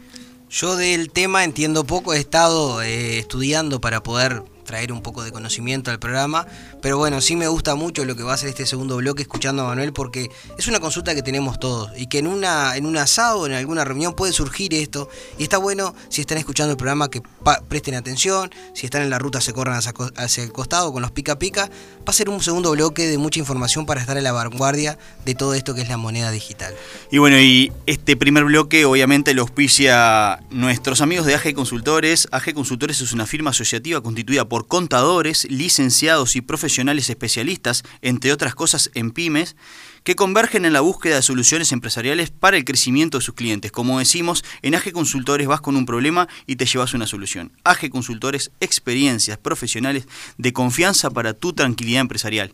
yo 0.49 0.75
del 0.75 1.11
tema 1.11 1.43
entiendo 1.43 1.83
poco, 1.83 2.13
he 2.13 2.19
estado 2.19 2.81
eh, 2.81 3.19
estudiando 3.19 3.79
para 3.79 4.01
poder 4.01 4.43
traer 4.69 4.91
un 4.91 5.01
poco 5.01 5.23
de 5.23 5.31
conocimiento 5.31 5.89
al 5.89 5.97
programa. 5.97 6.45
Pero 6.79 6.99
bueno, 6.99 7.21
sí 7.21 7.35
me 7.35 7.47
gusta 7.47 7.73
mucho 7.73 8.05
lo 8.05 8.15
que 8.15 8.21
va 8.21 8.35
a 8.35 8.37
ser 8.37 8.49
este 8.49 8.67
segundo 8.67 8.97
bloque 8.97 9.23
escuchando 9.23 9.63
a 9.63 9.65
Manuel 9.65 9.93
porque 9.93 10.29
es 10.59 10.67
una 10.67 10.79
consulta 10.79 11.15
que 11.15 11.23
tenemos 11.23 11.59
todos 11.59 11.89
y 11.97 12.05
que 12.05 12.19
en, 12.19 12.27
una, 12.27 12.77
en 12.77 12.85
un 12.85 12.95
asado, 12.95 13.47
en 13.47 13.53
alguna 13.53 13.83
reunión 13.83 14.13
puede 14.13 14.31
surgir 14.31 14.75
esto. 14.75 15.09
Y 15.39 15.43
está 15.43 15.57
bueno 15.57 15.95
si 16.09 16.21
están 16.21 16.37
escuchando 16.37 16.69
el 16.73 16.77
programa 16.77 17.09
que 17.09 17.23
presten 17.67 17.95
atención, 17.95 18.51
si 18.75 18.85
están 18.85 19.01
en 19.01 19.09
la 19.09 19.17
ruta 19.17 19.41
se 19.41 19.53
corran 19.53 19.75
hacia, 19.75 20.43
el 20.43 20.51
costado 20.51 20.93
con 20.93 21.01
los 21.01 21.09
pica 21.09 21.39
pica. 21.39 21.71
Va 22.01 22.11
a 22.11 22.13
ser 22.13 22.29
un 22.29 22.39
segundo 22.39 22.69
bloque 22.69 23.07
de 23.07 23.17
mucha 23.17 23.39
información 23.39 23.87
para 23.87 24.01
estar 24.01 24.17
en 24.17 24.23
la 24.23 24.33
vanguardia 24.33 24.99
de 25.25 25.33
todo 25.33 25.55
esto 25.55 25.73
que 25.73 25.81
es 25.81 25.89
la 25.89 25.97
moneda 25.97 26.29
digital. 26.29 26.75
Y 27.09 27.17
bueno, 27.17 27.39
y 27.39 27.71
este 27.87 28.15
primer 28.15 28.43
bloque 28.43 28.85
obviamente 28.85 29.33
lo 29.33 29.41
auspicia 29.41 30.41
nuestros 30.51 31.01
amigos 31.01 31.25
de 31.25 31.33
AG 31.33 31.55
Consultores. 31.55 32.27
AG 32.31 32.53
Consultores 32.53 33.01
es 33.01 33.13
una 33.13 33.25
firma 33.25 33.49
asociativa 33.49 34.01
constituida 34.01 34.45
por 34.45 34.58
contadores, 34.67 35.45
licenciados 35.49 36.35
y 36.35 36.41
profesionales 36.41 37.09
especialistas, 37.09 37.83
entre 38.01 38.31
otras 38.33 38.55
cosas 38.55 38.91
en 38.93 39.11
pymes, 39.11 39.55
que 40.03 40.15
convergen 40.15 40.65
en 40.65 40.73
la 40.73 40.81
búsqueda 40.81 41.15
de 41.15 41.21
soluciones 41.21 41.71
empresariales 41.71 42.31
para 42.31 42.57
el 42.57 42.65
crecimiento 42.65 43.19
de 43.19 43.23
sus 43.23 43.35
clientes. 43.35 43.71
Como 43.71 43.99
decimos, 43.99 44.43
en 44.61 44.75
AG 44.75 44.91
Consultores 44.91 45.47
vas 45.47 45.61
con 45.61 45.75
un 45.75 45.85
problema 45.85 46.27
y 46.47 46.55
te 46.55 46.65
llevas 46.65 46.93
una 46.93 47.07
solución. 47.07 47.51
AG 47.63 47.89
Consultores, 47.89 48.51
experiencias 48.59 49.37
profesionales 49.37 50.07
de 50.37 50.53
confianza 50.53 51.09
para 51.09 51.33
tu 51.33 51.53
tranquilidad 51.53 52.01
empresarial. 52.01 52.53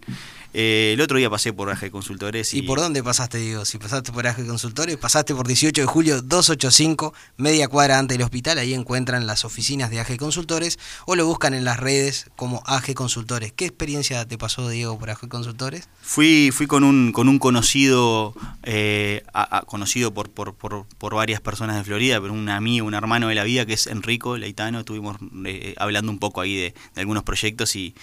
Eh, 0.58 0.94
el 0.94 1.02
otro 1.02 1.18
día 1.18 1.30
pasé 1.30 1.52
por 1.52 1.70
AG 1.70 1.92
Consultores. 1.92 2.54
Y... 2.54 2.62
por 2.62 2.80
dónde 2.80 3.04
pasaste, 3.04 3.40
Diego? 3.40 3.66
Si 3.66 3.78
pasaste 3.78 4.14
por 4.14 4.26
AG 4.26 4.48
Consultores, 4.48 4.96
pasaste 4.96 5.36
por 5.36 5.46
18 5.46 5.82
de 5.82 5.86
julio 5.86 6.22
285, 6.22 7.14
media 7.36 7.68
cuadra 7.68 8.00
antes 8.00 8.18
del 8.18 8.24
hospital. 8.24 8.58
Ahí 8.60 8.74
encuentran 8.74 9.28
las 9.28 9.44
oficinas 9.44 9.90
de 9.90 10.00
AG 10.00 10.16
Consultores 10.16 10.80
o 11.08 11.18
lo 11.18 11.26
buscan 11.26 11.56
en 11.56 11.66
las 11.66 11.78
redes 11.78 12.32
como 12.38 12.64
AG 12.68 12.94
Consultores. 12.94 13.52
¿Qué 13.52 13.66
experiencia 13.66 14.26
te 14.26 14.38
pasó, 14.38 14.70
Diego, 14.70 14.98
por 14.98 15.10
AG 15.10 15.28
Consultores? 15.28 15.90
Fui, 16.02 16.52
fui 16.54 16.68
con, 16.68 16.86
un, 16.86 17.12
con 17.12 17.28
un 17.28 17.38
conocido, 17.38 18.34
eh, 18.64 19.26
conocido 19.66 20.14
por, 20.14 20.30
por, 20.30 20.54
por, 20.54 21.16
varias 21.16 21.42
personas 21.42 21.76
de 21.76 21.84
Florida, 21.84 22.22
pero 22.22 22.32
un 22.32 22.48
amigo, 22.48 22.88
un 22.88 22.94
hermano 22.94 23.28
de 23.28 23.36
la 23.36 23.44
vida 23.44 23.66
que 23.66 23.74
es 23.74 23.88
Enrico 23.88 24.38
Leitano. 24.38 24.80
Estuvimos 24.80 25.18
eh, 25.46 25.76
hablando 25.78 26.14
un 26.14 26.20
poco 26.20 26.40
ahí 26.40 26.56
de, 26.56 26.74
algunos 26.96 27.24
proyectos 27.24 27.76
y, 27.76 27.94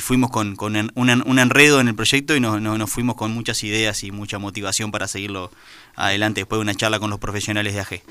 fuimos 0.00 0.30
con, 0.30 0.56
un, 0.58 1.22
un 1.26 1.38
enredo 1.38 1.80
en 1.80 1.88
el 1.88 1.97
proyecto 1.98 2.36
y 2.36 2.40
nos, 2.40 2.62
nos, 2.62 2.88
fuimos 2.88 3.16
con 3.16 3.32
muchas 3.32 3.64
ideas 3.64 4.04
y 4.04 4.12
mucha 4.12 4.38
motivación 4.38 4.92
para 4.92 5.08
seguirlo 5.08 5.50
adelante 5.98 6.40
después 6.40 6.58
de 6.58 6.62
una 6.62 6.74
charla 6.74 6.98
con 6.98 7.10
los 7.10 7.18
profesionales 7.18 7.74
de 7.74 7.80
AG. 7.80 8.02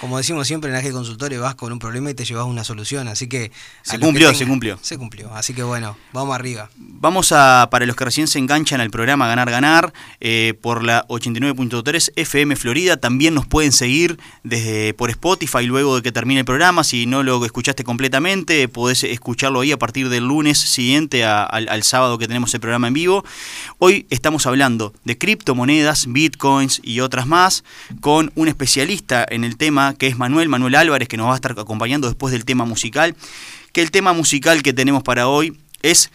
Como 0.00 0.18
decimos 0.18 0.46
siempre 0.46 0.70
en 0.70 0.76
AG 0.76 0.92
Consultorio, 0.92 1.40
vas 1.42 1.54
con 1.54 1.72
un 1.72 1.78
problema 1.78 2.10
y 2.10 2.14
te 2.14 2.24
llevas 2.24 2.46
una 2.46 2.64
solución, 2.64 3.08
así 3.08 3.28
que... 3.28 3.52
Se 3.82 3.98
cumplió, 3.98 4.34
se 4.34 4.46
cumplió. 4.46 4.78
Se 4.80 4.98
cumplió, 4.98 5.34
así 5.34 5.54
que 5.54 5.62
bueno, 5.62 5.96
vamos 6.12 6.34
arriba. 6.34 6.70
Vamos 6.76 7.32
a, 7.32 7.68
para 7.70 7.86
los 7.86 7.96
que 7.96 8.04
recién 8.04 8.26
se 8.26 8.38
enganchan 8.38 8.80
al 8.80 8.90
programa 8.90 9.26
Ganar 9.28 9.50
Ganar, 9.50 9.92
eh, 10.20 10.54
por 10.60 10.82
la 10.82 11.06
89.3 11.08 12.12
FM 12.16 12.56
Florida, 12.56 12.96
también 12.96 13.34
nos 13.34 13.46
pueden 13.46 13.72
seguir 13.72 14.18
desde 14.42 14.94
por 14.94 15.10
Spotify 15.10 15.64
luego 15.64 15.96
de 15.96 16.02
que 16.02 16.12
termine 16.12 16.40
el 16.40 16.46
programa, 16.46 16.84
si 16.84 17.06
no 17.06 17.22
lo 17.22 17.44
escuchaste 17.44 17.84
completamente, 17.84 18.68
podés 18.68 19.04
escucharlo 19.04 19.60
ahí 19.60 19.72
a 19.72 19.78
partir 19.78 20.08
del 20.08 20.24
lunes 20.24 20.58
siguiente 20.58 21.24
al, 21.24 21.68
al 21.68 21.82
sábado 21.82 22.18
que 22.18 22.26
tenemos 22.26 22.52
el 22.54 22.60
programa 22.60 22.88
en 22.88 22.94
vivo. 22.94 23.24
Hoy 23.78 24.06
estamos 24.10 24.46
hablando 24.46 24.92
de 25.04 25.18
criptomonedas, 25.18 26.06
bitcoins 26.08 26.80
y 26.82 27.00
otras 27.00 27.26
más, 27.26 27.33
con 28.00 28.32
un 28.36 28.48
especialista 28.48 29.26
en 29.28 29.44
el 29.44 29.56
tema 29.56 29.94
que 29.94 30.06
es 30.06 30.16
Manuel, 30.16 30.48
Manuel 30.48 30.76
Álvarez, 30.76 31.08
que 31.08 31.16
nos 31.16 31.28
va 31.28 31.32
a 31.32 31.36
estar 31.36 31.58
acompañando 31.58 32.06
después 32.06 32.32
del 32.32 32.44
tema 32.44 32.64
musical, 32.64 33.16
que 33.72 33.82
el 33.82 33.90
tema 33.90 34.12
musical 34.12 34.62
que 34.62 34.72
tenemos 34.72 35.02
para 35.02 35.26
hoy 35.26 35.58
es 35.82 36.10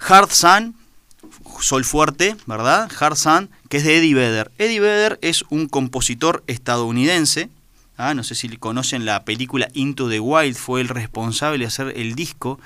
Hard 0.00 0.30
Sun, 0.30 0.74
Sol 1.60 1.84
Fuerte, 1.84 2.36
¿verdad? 2.46 2.90
Hard 2.98 3.16
Sun, 3.16 3.50
que 3.68 3.76
es 3.78 3.84
de 3.84 3.98
Eddie 3.98 4.14
Vedder. 4.14 4.50
Eddie 4.58 4.80
Vedder 4.80 5.18
es 5.22 5.44
un 5.50 5.68
compositor 5.68 6.42
estadounidense, 6.48 7.48
¿ah? 7.96 8.14
no 8.14 8.24
sé 8.24 8.34
si 8.34 8.48
conocen 8.56 9.04
la 9.04 9.24
película 9.24 9.68
Into 9.72 10.08
the 10.08 10.20
Wild, 10.20 10.56
fue 10.56 10.80
el 10.80 10.88
responsable 10.88 11.60
de 11.60 11.66
hacer 11.66 11.92
el 11.96 12.14
disco 12.14 12.58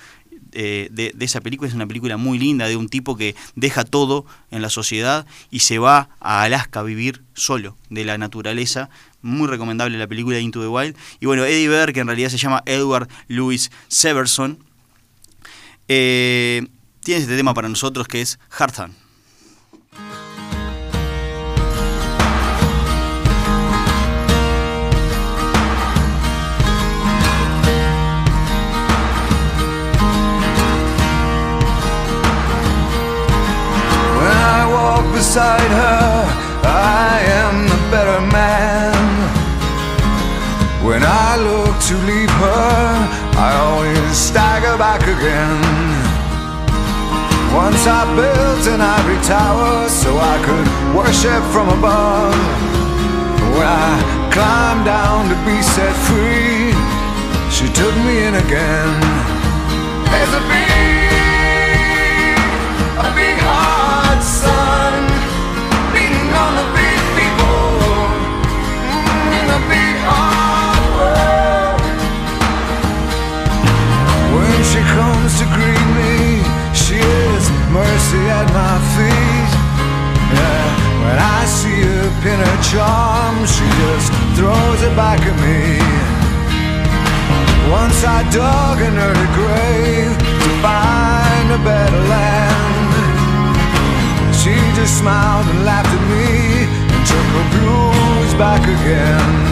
eh, 0.52 0.88
de, 0.90 1.14
esa 1.20 1.40
película. 1.40 1.68
Es 1.68 1.74
una 1.74 1.86
película 1.86 2.16
muy 2.16 2.38
linda 2.38 2.66
de 2.66 2.76
un 2.76 2.88
tipo 2.88 3.16
que 3.16 3.34
deja 3.54 3.84
todo 3.84 4.26
en 4.50 4.62
la 4.62 4.70
sociedad 4.70 5.26
y 5.50 5.60
se 5.60 5.78
va 5.78 6.10
a 6.20 6.42
Alaska 6.42 6.80
a 6.80 6.82
vivir 6.82 7.22
solo 7.34 7.76
de 7.88 8.04
la 8.04 8.18
naturaleza. 8.18 8.90
Muy 9.22 9.48
recomendable 9.48 9.98
la 9.98 10.06
película 10.06 10.38
Into 10.38 10.60
the 10.60 10.68
Wild. 10.68 10.96
Y 11.20 11.26
bueno, 11.26 11.44
Eddie 11.44 11.68
Vedder, 11.68 11.92
que 11.92 12.00
en 12.00 12.06
realidad 12.06 12.30
se 12.30 12.38
llama 12.38 12.62
Edward 12.66 13.08
Louis 13.28 13.70
Severson, 13.88 14.58
eh, 15.88 16.66
tiene 17.02 17.20
este 17.22 17.36
tema 17.36 17.54
para 17.54 17.68
nosotros 17.68 18.06
que 18.06 18.20
es 18.20 18.38
Hearthstone. 18.58 18.94
Beside 35.30 35.70
her, 35.70 36.26
I 36.66 37.22
am 37.38 37.62
the 37.70 37.80
better 37.94 38.20
man. 38.34 38.90
When 40.82 41.02
I 41.06 41.38
look 41.38 41.78
to 41.86 41.94
leave 42.10 42.34
her, 42.42 42.74
I 43.38 43.48
always 43.62 44.16
stagger 44.18 44.76
back 44.76 45.02
again. 45.06 45.62
Once 47.54 47.86
I 47.86 48.02
built 48.18 48.64
an 48.74 48.80
ivory 48.80 49.22
tower 49.22 49.88
so 49.88 50.10
I 50.18 50.36
could 50.46 50.68
worship 50.98 51.42
from 51.54 51.68
above. 51.78 52.34
When 53.54 53.68
I 53.70 53.94
climbed 54.34 54.84
down 54.84 55.30
to 55.30 55.36
be 55.46 55.62
set 55.62 55.94
free, 56.10 56.74
she 57.54 57.70
took 57.70 57.94
me 58.02 58.26
in 58.26 58.34
again. 58.34 58.98
There's 60.10 60.34
a 60.34 60.42
big, 60.50 61.09
mercy 77.72 78.22
at 78.26 78.46
my 78.50 78.76
feet. 78.94 79.52
Yeah, 80.34 80.66
when 81.02 81.18
I 81.18 81.40
see 81.46 81.80
her 81.86 82.10
pin 82.22 82.38
her 82.38 82.58
charm, 82.70 83.34
she 83.46 83.66
just 83.82 84.10
throws 84.36 84.80
it 84.82 84.94
back 84.98 85.20
at 85.22 85.36
me. 85.38 85.78
Once 87.70 88.02
I 88.02 88.26
dug 88.34 88.76
an 88.82 88.98
early 88.98 89.30
grave 89.38 90.14
to 90.18 90.50
find 90.66 91.46
a 91.54 91.60
better 91.62 92.02
land. 92.10 92.92
She 94.34 94.54
just 94.74 94.98
smiled 94.98 95.46
and 95.46 95.64
laughed 95.64 95.94
at 95.94 96.04
me 96.10 96.66
and 96.66 97.02
took 97.06 97.28
her 97.38 97.46
blues 97.54 98.32
back 98.34 98.62
again. 98.66 99.50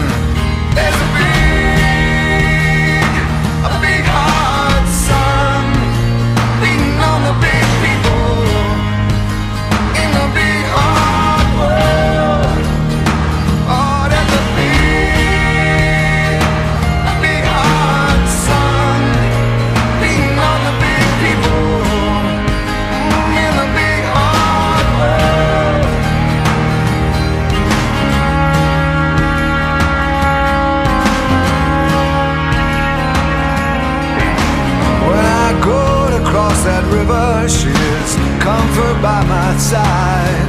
Is 37.10 38.16
comfort 38.40 39.00
by 39.00 39.24
my 39.24 39.56
side. 39.56 40.48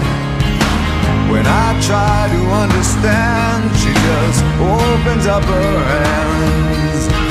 When 1.32 1.45
I 1.45 1.80
try 1.82 2.28
to 2.36 2.41
understand, 2.63 3.72
she 3.78 3.93
just 3.93 4.43
opens 4.60 5.26
up 5.28 5.43
her 5.43 5.80
hands. 5.86 7.29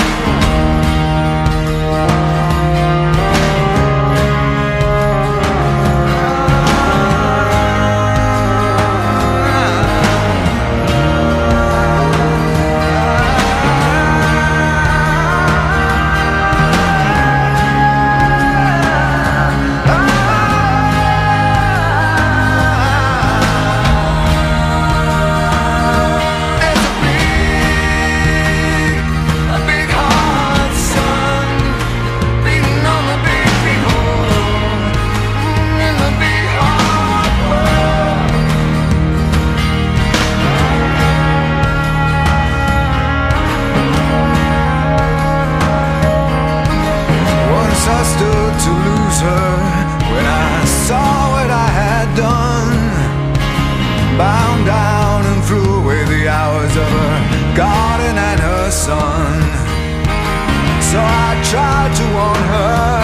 So 60.91 60.99
I 60.99 61.39
tried 61.45 61.93
to 61.99 62.05
warn 62.17 62.45
her, 62.49 62.99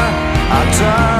I 0.56 0.62
turned 0.78 1.13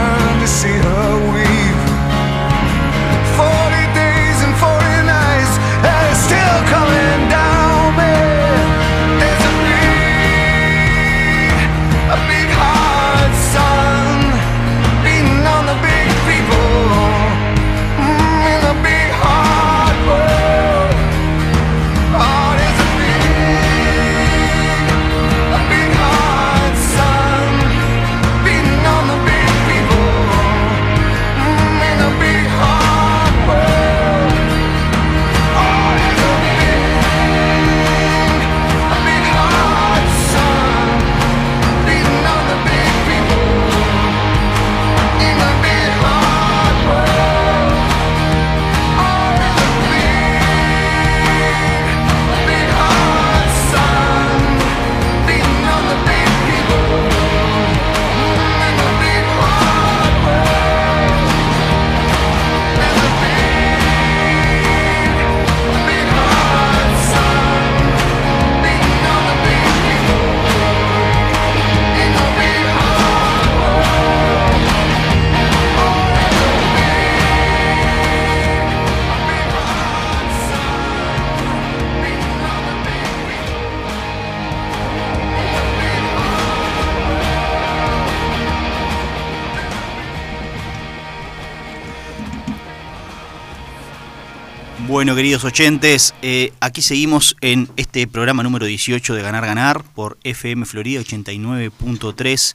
Queridos 95.15 95.45
oyentes, 95.45 96.13
eh, 96.23 96.53
aquí 96.59 96.83
seguimos 96.83 97.37
en 97.41 97.69
este 97.77 98.09
programa 98.09 98.43
número 98.43 98.67
18 98.67 99.15
de 99.15 99.23
Ganar 99.23 99.47
Ganar 99.47 99.85
por 99.85 100.19
FM 100.25 100.67
Florida 100.67 101.01
89.3. 101.01 102.55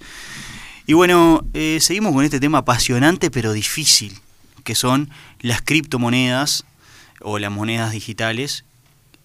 Y 0.86 0.94
bueno, 0.94 1.46
eh, 1.54 1.78
seguimos 1.80 2.14
con 2.14 2.26
este 2.26 2.42
tema 2.42 2.60
apasionante 2.60 3.32
pero 3.32 3.54
difícil, 3.54 4.20
que 4.66 4.76
son 4.76 5.10
las 5.40 5.62
criptomonedas 5.62 6.66
o 7.22 7.40
las 7.40 7.50
monedas 7.50 7.94
digitales. 7.94 8.66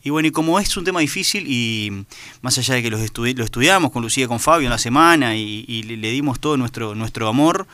Y 0.04 0.10
bueno, 0.10 0.28
y 0.28 0.30
como 0.30 0.60
es 0.60 0.76
un 0.76 0.84
tema 0.84 1.00
difícil 1.00 1.44
y 1.48 2.06
más 2.40 2.56
allá 2.58 2.74
de 2.74 2.82
que 2.84 2.90
los 2.90 3.00
lo 3.00 3.44
estudiamos 3.44 3.90
con 3.90 4.02
Lucía 4.02 4.24
y 4.24 4.28
con 4.28 4.38
Fabio 4.38 4.68
en 4.68 4.70
la 4.70 4.78
semana 4.78 5.36
y, 5.36 5.64
y 5.66 5.82
le 5.82 6.10
dimos 6.12 6.38
todo 6.38 6.56
nuestro, 6.56 6.94
nuestro 6.94 7.26
amor, 7.26 7.66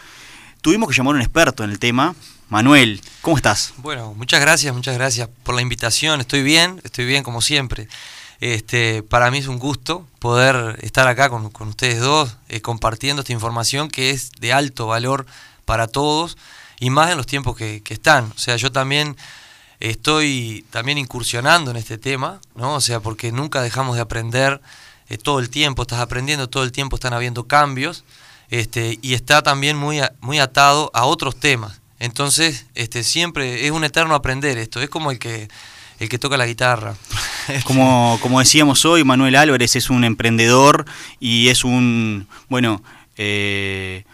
tuvimos 0.62 0.88
que 0.88 0.94
llamar 0.94 1.14
a 1.14 1.16
un 1.16 1.22
experto 1.22 1.64
en 1.64 1.70
el 1.70 1.78
tema, 1.78 2.14
Manuel, 2.50 3.00
¿cómo 3.22 3.36
estás? 3.36 3.74
Bueno, 3.76 4.12
muchas 4.14 4.40
gracias, 4.40 4.74
muchas 4.74 4.96
gracias 4.96 5.28
por 5.44 5.54
la 5.54 5.62
invitación. 5.62 6.20
Estoy 6.20 6.42
bien, 6.42 6.80
estoy 6.82 7.04
bien 7.04 7.22
como 7.22 7.42
siempre. 7.42 7.86
Este, 8.40 9.04
para 9.04 9.30
mí 9.30 9.38
es 9.38 9.46
un 9.46 9.60
gusto 9.60 10.04
poder 10.18 10.76
estar 10.82 11.06
acá 11.06 11.28
con, 11.30 11.52
ustedes 11.68 12.00
dos, 12.00 12.38
eh, 12.48 12.60
compartiendo 12.60 13.20
esta 13.22 13.32
información 13.32 13.86
que 13.88 14.10
es 14.10 14.32
de 14.40 14.52
alto 14.52 14.88
valor 14.88 15.26
para 15.64 15.86
todos 15.86 16.36
y 16.80 16.90
más 16.90 17.12
en 17.12 17.18
los 17.18 17.26
tiempos 17.26 17.56
que, 17.56 17.84
están. 17.88 18.32
O 18.34 18.38
sea, 18.38 18.56
yo 18.56 18.72
también 18.72 19.16
estoy 19.78 20.66
también 20.70 20.98
incursionando 20.98 21.70
en 21.70 21.76
este 21.76 21.98
tema, 21.98 22.40
¿no? 22.56 22.74
O 22.74 22.80
sea, 22.80 22.98
porque 22.98 23.30
nunca 23.30 23.62
dejamos 23.62 23.94
de 23.94 24.02
aprender 24.02 24.60
eh, 25.08 25.18
todo 25.18 25.38
el 25.38 25.50
tiempo, 25.50 25.82
estás 25.82 26.00
aprendiendo 26.00 26.48
todo 26.48 26.64
el 26.64 26.72
tiempo, 26.72 26.96
están 26.96 27.12
habiendo 27.12 27.46
cambios, 27.46 28.02
este, 28.48 28.98
y 29.02 29.14
está 29.14 29.40
también 29.42 29.76
muy, 29.76 30.00
muy 30.20 30.40
atado 30.40 30.90
a 30.94 31.04
otros 31.04 31.38
temas. 31.38 31.79
Entonces, 32.00 32.66
este, 32.74 33.04
siempre 33.04 33.66
es 33.66 33.70
un 33.70 33.84
eterno 33.84 34.14
aprender 34.14 34.58
esto, 34.58 34.80
es 34.80 34.88
como 34.88 35.10
el 35.10 35.18
que, 35.18 35.48
el 36.00 36.08
que 36.08 36.18
toca 36.18 36.36
la 36.36 36.46
guitarra. 36.46 36.96
Como, 37.64 38.16
como 38.22 38.38
decíamos 38.38 38.84
hoy, 38.84 39.02
Manuel 39.02 39.34
Álvarez 39.34 39.74
es 39.74 39.90
un 39.90 40.04
emprendedor 40.04 40.84
y 41.18 41.48
es 41.48 41.64
un, 41.64 42.28
bueno, 42.48 42.80
eh, 43.16 44.04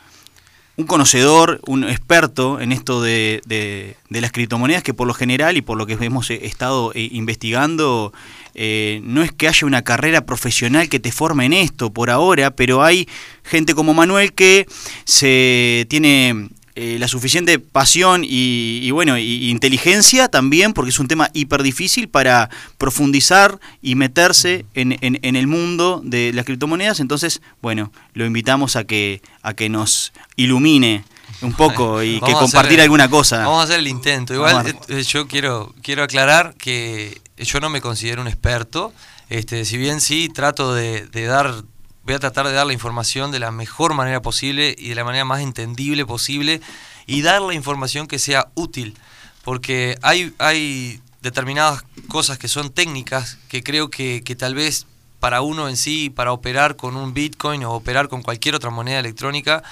un 0.77 0.87
conocedor, 0.87 1.61
un 1.66 1.85
experto 1.85 2.61
en 2.61 2.72
esto 2.72 3.03
de, 3.03 3.42
de, 3.46 4.20
las 4.20 4.33
criptomonedas 4.33 4.83
que 4.83 4.94
por 4.94 5.07
lo 5.07 5.12
general 5.12 5.59
y 5.59 5.62
por 5.62 5.77
lo 5.77 5.87
que 5.87 5.99
hemos 6.01 6.31
estado 6.31 6.92
eh, 6.94 7.09
investigando, 7.12 8.14
eh, 8.55 9.01
no 9.03 9.22
es 9.22 9.33
que 9.33 9.49
haya 9.49 9.66
una 9.66 9.83
carrera 9.83 10.25
profesional 10.25 10.88
que 10.88 11.01
te 11.01 11.12
forme 11.12 11.44
en 11.44 11.53
esto 11.53 11.92
por 11.92 12.09
ahora, 12.09 12.53
pero 12.53 12.83
hay 12.83 13.07
gente 13.42 13.75
como 13.75 13.92
Manuel 13.92 14.33
que 14.33 14.66
se 15.05 15.87
tiene 15.90 16.49
eh, 16.79 16.99
la 16.99 17.09
suficiente 17.09 17.59
pasión 17.59 18.21
y, 18.23 18.91
bueno, 18.91 19.17
y, 19.17 19.49
inteligencia 19.49 20.29
también, 20.29 20.75
porque 20.75 20.91
es 20.91 20.99
un 20.99 21.09
tema 21.09 21.31
hiper 21.33 21.62
difícil 21.62 22.11
para 22.11 22.51
profundizar 22.77 23.59
y 23.81 23.95
meterse 23.95 24.67
en, 24.75 24.99
en, 25.01 25.37
el 25.37 25.47
mundo 25.47 26.03
de 26.05 26.35
las 26.35 26.45
criptomonedas. 26.45 27.01
Entonces, 27.01 27.41
bueno, 27.62 27.93
lo 28.12 28.27
invitamos 28.27 28.77
a 28.77 28.85
que, 28.85 29.23
a 29.41 29.55
que 29.55 29.71
nos 29.71 30.12
ilumine 30.37 31.03
un 31.41 31.55
poco 31.55 32.03
y 32.05 32.21
que 32.21 32.33
compartir 32.33 32.83
alguna 32.83 33.09
cosa. 33.09 33.39
Vamos 33.39 33.61
a 33.61 33.65
hacer 33.65 33.79
el 33.79 33.89
intento. 33.89 34.35
Igual 34.35 34.77
eh, 34.89 35.03
yo 35.03 35.27
quiero, 35.27 35.75
quiero 35.83 36.03
aclarar 36.03 36.57
que 36.59 37.23
yo 37.39 37.59
no 37.59 37.71
me 37.71 37.81
considero 37.81 38.21
un 38.21 38.29
experto. 38.29 38.93
Este, 39.31 39.65
si 39.65 39.79
bien 39.79 40.03
sí 40.03 40.29
trato 40.29 40.75
de, 40.75 41.07
de 41.07 41.25
dar 41.25 41.65
voy 42.07 42.14
a 42.14 42.21
tratar 42.21 42.47
de 42.47 42.53
dar 42.53 42.66
la 42.66 42.73
información 42.73 43.33
de 43.33 43.40
la 43.40 43.51
mejor 43.51 43.92
manera 43.92 44.23
posible 44.23 44.77
y 44.79 44.90
de 44.90 44.95
la 44.95 45.05
manera 45.05 45.25
más 45.25 45.40
entendible 45.40 46.07
posible 46.07 46.61
y 47.07 47.23
dar 47.23 47.42
la 47.42 47.53
información 47.53 48.07
que 48.07 48.21
sea 48.21 48.49
útil, 48.55 48.97
porque 49.42 49.99
hay, 50.03 50.33
hay 50.38 51.01
determinadas 51.21 51.83
cosas 52.07 52.38
que 52.38 52.47
son 52.47 52.71
técnicas 52.71 53.38
que 53.49 53.64
creo 53.64 53.90
que, 53.90 54.23
tal 54.38 54.55
vez 54.55 54.87
para 55.19 55.40
uno 55.40 55.69
en 55.69 55.77
sí, 55.77 56.09
para 56.09 56.31
operar 56.31 56.77
con 56.77 56.97
un 56.97 57.12
Bitcoin 57.12 57.64
o 57.64 57.73
operar 57.73 58.09
con 58.09 58.23
cualquier 58.23 58.55
otra 58.55 58.71
moneda 58.71 59.01
electrónica, 59.01 59.64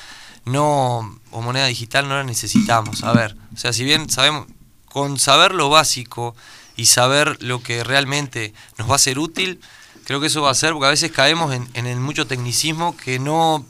no 0.45 1.19
o 1.31 1.41
moneda 1.41 1.67
digital 1.67 2.09
no 2.09 2.17
la 2.17 2.25
necesitamos. 2.25 3.05
A 3.05 3.13
ver, 3.13 3.37
o 3.55 3.57
sea, 3.57 3.73
si 3.73 3.85
bien 3.85 4.11
sabemos, 4.11 4.47
con 4.87 5.21
saber 5.21 5.55
lo 5.55 5.69
básico 5.69 6.35
y 6.77 6.87
saber 6.87 7.41
lo 7.41 7.63
que 7.63 7.85
realmente 7.85 8.53
nos 8.77 8.91
va 8.91 8.97
a 8.97 8.99
ser 8.99 9.21
útil, 9.21 9.61
Creo 10.05 10.21
que 10.21 10.27
eso 10.27 10.43
va 10.43 10.51
a 10.51 10.55
ser, 10.55 10.73
porque 10.73 10.87
a 10.87 10.91
veces 10.91 11.11
caemos 11.11 11.55
en, 11.55 11.87
el 11.87 11.99
mucho 11.99 12.27
tecnicismo 12.27 12.97
que 12.97 13.19
no 13.19 13.65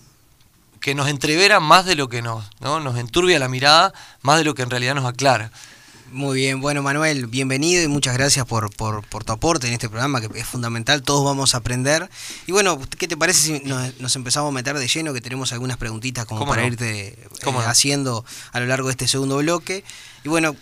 que 0.81 0.95
nos 0.95 1.09
entrevera 1.09 1.61
más 1.61 1.87
de 1.87 1.95
lo 1.95 2.11
que 2.11 2.21
nos, 2.21 2.45
¿no? 2.61 2.79
nos 2.79 2.99
enturbia 2.99 3.39
la 3.39 3.49
mirada, 3.49 3.95
más 4.21 4.37
de 4.37 4.45
lo 4.45 4.55
que 4.55 4.61
en 4.61 4.69
realidad 4.69 4.95
nos 4.95 5.07
aclara. 5.07 5.51
Muy 6.13 6.37
bien, 6.37 6.61
bueno 6.61 6.83
Manuel, 6.83 7.27
bienvenido 7.27 7.83
y 7.83 7.89
muchas 7.89 8.15
gracias 8.15 8.47
por, 8.47 8.75
por, 8.75 9.03
tu 9.25 9.33
aporte 9.33 9.67
en 9.67 9.73
este 9.73 9.89
programa 9.89 10.21
que 10.21 10.39
es 10.39 10.47
fundamental, 10.47 11.03
todos 11.03 11.25
vamos 11.25 11.55
a 11.55 11.59
aprender. 11.59 12.09
Y 12.47 12.53
bueno, 12.53 12.81
¿qué 12.99 13.09
te 13.09 13.17
parece 13.17 13.41
si 13.41 13.65
nos, 13.65 14.17
empezamos 14.17 14.51
a 14.51 14.53
meter 14.53 14.79
de 14.79 14.87
lleno, 14.87 15.13
que 15.13 15.21
tenemos 15.21 15.53
algunas 15.53 15.77
preguntitas 15.77 16.25
como 16.27 16.47
para 16.47 16.67
irte 16.67 17.09
eh, 17.09 17.29
haciendo 17.67 18.25
a 18.53 18.61
lo 18.61 18.67
largo 18.67 18.89
de 18.89 18.93
este 18.93 19.09
segundo 19.09 19.39
bloque? 19.39 19.83
Y 20.25 20.29
bueno, 20.29 20.55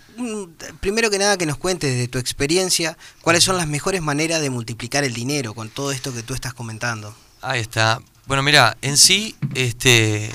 primero 0.80 1.10
que 1.10 1.18
nada 1.18 1.36
que 1.36 1.46
nos 1.46 1.56
cuentes 1.56 1.96
de 1.96 2.08
tu 2.08 2.18
experiencia, 2.18 2.96
cuáles 3.20 3.44
son 3.44 3.56
las 3.56 3.66
mejores 3.66 4.00
maneras 4.00 4.40
de 4.40 4.50
multiplicar 4.50 5.04
el 5.04 5.12
dinero 5.12 5.54
con 5.54 5.68
todo 5.68 5.92
esto 5.92 6.14
que 6.14 6.22
tú 6.22 6.34
estás 6.34 6.54
comentando. 6.54 7.14
Ahí 7.42 7.60
está. 7.60 8.00
Bueno, 8.26 8.42
mira, 8.42 8.76
en 8.82 8.96
sí, 8.96 9.36
este 9.54 10.30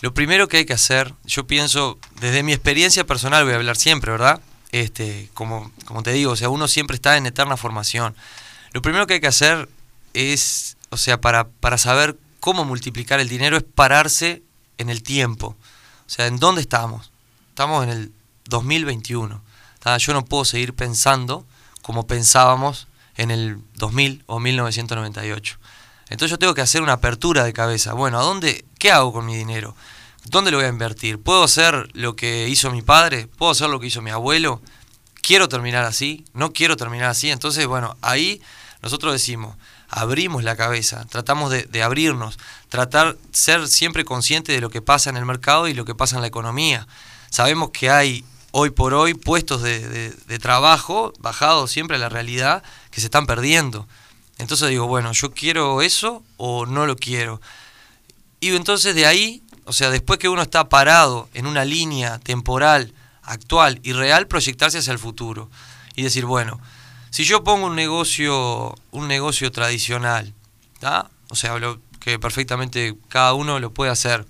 lo 0.00 0.14
primero 0.14 0.48
que 0.48 0.58
hay 0.58 0.64
que 0.64 0.72
hacer, 0.72 1.12
yo 1.24 1.46
pienso, 1.46 1.98
desde 2.20 2.42
mi 2.42 2.52
experiencia 2.52 3.04
personal 3.04 3.44
voy 3.44 3.54
a 3.54 3.56
hablar 3.56 3.76
siempre, 3.76 4.10
¿verdad? 4.12 4.40
Este, 4.70 5.30
como, 5.34 5.72
como 5.86 6.02
te 6.02 6.12
digo, 6.12 6.32
o 6.32 6.36
sea, 6.36 6.48
uno 6.50 6.68
siempre 6.68 6.94
está 6.94 7.16
en 7.16 7.26
eterna 7.26 7.56
formación. 7.56 8.14
Lo 8.72 8.82
primero 8.82 9.06
que 9.06 9.14
hay 9.14 9.20
que 9.20 9.26
hacer 9.26 9.68
es, 10.14 10.76
o 10.90 10.96
sea, 10.96 11.20
para, 11.20 11.48
para 11.48 11.78
saber 11.78 12.16
cómo 12.40 12.64
multiplicar 12.64 13.20
el 13.20 13.28
dinero 13.28 13.56
es 13.56 13.64
pararse 13.64 14.42
en 14.76 14.90
el 14.90 15.02
tiempo. 15.02 15.56
O 16.06 16.10
sea, 16.10 16.26
¿en 16.26 16.38
dónde 16.38 16.60
estamos? 16.60 17.10
Estamos 17.50 17.84
en 17.84 17.90
el 17.90 18.12
2021. 18.46 19.42
Yo 19.98 20.12
no 20.12 20.24
puedo 20.24 20.44
seguir 20.44 20.74
pensando 20.74 21.46
como 21.82 22.06
pensábamos 22.06 22.88
en 23.16 23.30
el 23.30 23.58
2000 23.76 24.24
o 24.26 24.38
1998. 24.38 25.58
Entonces 26.10 26.30
yo 26.30 26.38
tengo 26.38 26.54
que 26.54 26.62
hacer 26.62 26.82
una 26.82 26.94
apertura 26.94 27.44
de 27.44 27.52
cabeza. 27.52 27.92
Bueno, 27.92 28.18
¿a 28.18 28.22
dónde, 28.22 28.64
qué 28.78 28.90
hago 28.90 29.12
con 29.12 29.26
mi 29.26 29.36
dinero? 29.36 29.74
¿Dónde 30.24 30.50
lo 30.50 30.58
voy 30.58 30.66
a 30.66 30.70
invertir? 30.70 31.20
¿Puedo 31.20 31.42
hacer 31.44 31.88
lo 31.94 32.16
que 32.16 32.48
hizo 32.48 32.70
mi 32.70 32.82
padre? 32.82 33.26
¿Puedo 33.26 33.52
hacer 33.52 33.68
lo 33.68 33.80
que 33.80 33.86
hizo 33.86 34.02
mi 34.02 34.10
abuelo? 34.10 34.60
¿Quiero 35.22 35.48
terminar 35.48 35.84
así? 35.84 36.24
¿No 36.32 36.52
quiero 36.52 36.76
terminar 36.76 37.10
así? 37.10 37.30
Entonces, 37.30 37.66
bueno, 37.66 37.96
ahí 38.02 38.40
nosotros 38.82 39.12
decimos, 39.12 39.56
abrimos 39.88 40.44
la 40.44 40.56
cabeza, 40.56 41.04
tratamos 41.06 41.50
de, 41.50 41.82
abrirnos, 41.82 42.38
tratar 42.68 43.16
ser 43.32 43.68
siempre 43.68 44.04
consciente 44.04 44.52
de 44.52 44.60
lo 44.60 44.70
que 44.70 44.82
pasa 44.82 45.10
en 45.10 45.16
el 45.16 45.24
mercado 45.24 45.68
y 45.68 45.74
lo 45.74 45.84
que 45.84 45.94
pasa 45.94 46.16
en 46.16 46.22
la 46.22 46.28
economía. 46.28 46.86
Sabemos 47.30 47.70
que 47.70 47.90
hay 47.90 48.24
hoy 48.52 48.70
por 48.70 48.94
hoy 48.94 49.14
puestos 49.14 49.62
de, 49.62 50.10
de 50.10 50.38
trabajo 50.38 51.12
bajados 51.18 51.70
siempre 51.70 51.96
a 51.96 52.00
la 52.00 52.08
realidad 52.08 52.62
que 52.90 53.00
se 53.00 53.06
están 53.06 53.26
perdiendo. 53.26 53.86
Entonces 54.38 54.70
digo, 54.70 54.86
bueno, 54.86 55.12
yo 55.12 55.32
quiero 55.32 55.82
eso 55.82 56.22
o 56.36 56.64
no 56.66 56.86
lo 56.86 56.96
quiero. 56.96 57.40
Y 58.40 58.54
entonces 58.54 58.94
de 58.94 59.06
ahí, 59.06 59.42
o 59.64 59.72
sea, 59.72 59.90
después 59.90 60.18
que 60.18 60.28
uno 60.28 60.42
está 60.42 60.68
parado 60.68 61.28
en 61.34 61.46
una 61.46 61.64
línea 61.64 62.18
temporal, 62.20 62.94
actual 63.22 63.80
y 63.82 63.92
real, 63.92 64.26
proyectarse 64.26 64.78
hacia 64.78 64.92
el 64.92 64.98
futuro. 64.98 65.50
Y 65.96 66.02
decir, 66.02 66.24
bueno, 66.24 66.60
si 67.10 67.24
yo 67.24 67.42
pongo 67.42 67.66
un 67.66 67.74
negocio, 67.74 68.74
un 68.92 69.08
negocio 69.08 69.50
tradicional, 69.50 70.32
o 71.28 71.34
sea, 71.34 71.58
lo, 71.58 71.80
que 71.98 72.18
perfectamente 72.18 72.96
cada 73.08 73.34
uno 73.34 73.58
lo 73.58 73.72
puede 73.72 73.90
hacer, 73.90 74.26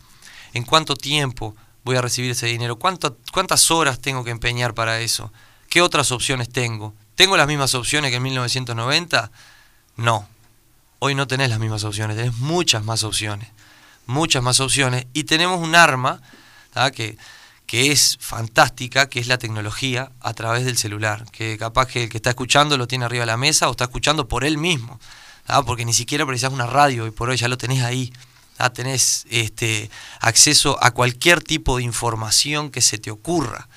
¿en 0.55 0.65
cuánto 0.65 0.97
tiempo 0.97 1.55
voy 1.85 1.97
a 1.97 2.03
recibir 2.03 2.31
ese 2.31 2.47
dinero? 2.47 2.79
¿Cuántas 2.79 3.71
horas 3.71 4.01
tengo 4.01 4.25
que 4.25 4.31
empeñar 4.31 4.75
para 4.75 5.01
eso? 5.01 5.33
¿Qué 5.69 5.83
otras 5.83 6.11
opciones 6.13 6.49
tengo? 6.49 6.95
¿Tengo 7.15 7.37
las 7.37 7.47
mismas 7.47 7.75
opciones 7.75 8.11
que 8.11 8.17
en 8.17 8.23
1990? 8.23 9.31
No. 9.99 10.29
Hoy 11.01 11.15
no 11.15 11.27
tenés 11.27 11.51
las 11.51 11.59
mismas 11.59 11.85
opciones, 11.85 12.17
tenés 12.17 12.37
muchas 12.39 12.85
más 12.85 13.03
opciones. 13.03 13.51
Muchas 14.07 14.43
más 14.43 14.61
opciones. 14.61 15.07
Y 15.13 15.25
tenemos 15.25 15.61
un 15.61 15.75
arma 15.75 16.23
que, 16.95 17.19
que 17.67 17.91
es 17.93 18.17
fantástica, 18.21 19.09
que 19.09 19.19
es 19.19 19.27
la 19.27 19.39
tecnología 19.39 20.13
a 20.21 20.33
través 20.35 20.65
del 20.65 20.79
celular. 20.79 21.27
Que 21.33 21.59
capaz 21.59 21.87
que 21.87 22.05
el 22.05 22.09
que 22.09 22.17
está 22.17 22.31
escuchando 22.31 22.79
lo 22.79 22.87
tiene 22.87 23.05
arriba 23.05 23.23
de 23.23 23.27
la 23.27 23.37
mesa 23.37 23.69
o 23.69 23.73
está 23.73 23.85
escuchando 23.85 24.29
por 24.29 24.45
él 24.45 24.57
mismo. 24.57 25.01
Porque 25.67 25.85
ni 25.85 25.93
siquiera 25.93 26.25
precisas 26.25 26.53
una 26.53 26.67
radio 26.67 27.07
y 27.07 27.11
por 27.11 27.29
hoy 27.29 27.37
ya 27.37 27.49
lo 27.49 27.59
tenés 27.59 27.83
ahí. 27.83 28.13
Tenés 28.73 29.27
este, 29.31 29.91
acceso 30.21 30.79
a 30.81 30.93
cualquier 30.93 31.43
tipo 31.43 31.77
de 31.77 31.83
información 31.83 32.71
que 32.71 32.83
se 32.83 32.99
te 32.99 33.11
ocurra. 33.11 33.69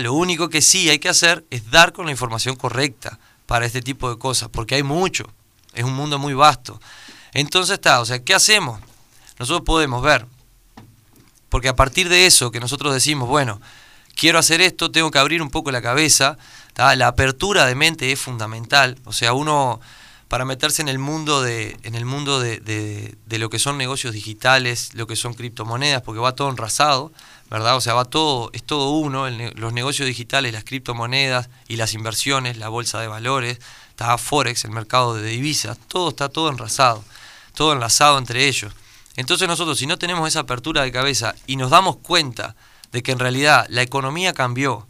Lo 0.00 0.12
único 0.12 0.50
que 0.50 0.60
sí 0.60 0.90
hay 0.90 0.98
que 0.98 1.08
hacer 1.08 1.46
es 1.50 1.70
dar 1.70 1.92
con 1.94 2.04
la 2.04 2.12
información 2.12 2.54
correcta 2.54 3.18
para 3.46 3.66
este 3.66 3.82
tipo 3.82 4.10
de 4.10 4.18
cosas, 4.18 4.48
porque 4.48 4.74
hay 4.76 4.82
mucho, 4.82 5.30
es 5.74 5.84
un 5.84 5.94
mundo 5.94 6.18
muy 6.18 6.34
vasto. 6.34 6.80
Entonces 7.32 7.74
está, 7.74 8.00
o 8.00 8.04
sea, 8.04 8.22
¿qué 8.22 8.34
hacemos? 8.34 8.80
Nosotros 9.38 9.64
podemos 9.64 10.02
ver, 10.02 10.26
porque 11.48 11.68
a 11.68 11.76
partir 11.76 12.08
de 12.08 12.26
eso 12.26 12.50
que 12.50 12.60
nosotros 12.60 12.92
decimos, 12.94 13.28
bueno, 13.28 13.60
quiero 14.14 14.38
hacer 14.38 14.60
esto, 14.60 14.90
tengo 14.90 15.10
que 15.10 15.18
abrir 15.18 15.42
un 15.42 15.50
poco 15.50 15.70
la 15.70 15.82
cabeza. 15.82 16.36
La 16.76 17.06
apertura 17.06 17.66
de 17.66 17.76
mente 17.76 18.10
es 18.10 18.20
fundamental. 18.20 18.98
O 19.04 19.12
sea, 19.12 19.32
uno 19.32 19.80
para 20.26 20.44
meterse 20.44 20.82
en 20.82 20.88
el 20.88 20.98
mundo 20.98 21.42
de, 21.42 21.76
en 21.84 21.94
el 21.94 22.04
mundo 22.04 22.40
de, 22.40 22.58
de- 22.58 23.14
de 23.26 23.38
lo 23.38 23.50
que 23.50 23.60
son 23.60 23.78
negocios 23.78 24.12
digitales, 24.12 24.90
lo 24.94 25.06
que 25.06 25.14
son 25.14 25.34
criptomonedas, 25.34 26.02
porque 26.02 26.18
va 26.20 26.34
todo 26.34 26.50
enrasado, 26.50 27.12
¿verdad? 27.50 27.76
O 27.76 27.80
sea, 27.80 27.94
va 27.94 28.04
todo, 28.04 28.50
es 28.52 28.64
todo 28.64 28.90
uno, 28.90 29.28
los 29.30 29.72
negocios 29.72 30.08
digitales, 30.08 30.52
las 30.52 30.64
criptomonedas 30.64 31.48
y 31.68 31.76
las 31.76 31.94
inversiones, 31.94 32.56
la 32.56 32.68
bolsa 32.68 33.00
de 33.00 33.06
valores, 33.06 33.60
está 33.94 34.18
Forex, 34.18 34.64
el 34.64 34.72
mercado 34.72 35.14
de 35.14 35.28
divisas, 35.28 35.78
todo 35.88 36.10
está 36.10 36.28
todo 36.28 36.50
enrasado, 36.50 37.04
todo 37.54 37.72
enlazado 37.72 38.18
entre 38.18 38.48
ellos. 38.48 38.72
Entonces 39.16 39.46
nosotros, 39.46 39.78
si 39.78 39.86
no 39.86 39.98
tenemos 39.98 40.26
esa 40.26 40.40
apertura 40.40 40.82
de 40.82 40.90
cabeza 40.90 41.34
y 41.46 41.56
nos 41.56 41.70
damos 41.70 41.96
cuenta 41.98 42.56
de 42.90 43.02
que 43.02 43.12
en 43.12 43.20
realidad 43.20 43.66
la 43.68 43.82
economía 43.82 44.32
cambió, 44.32 44.86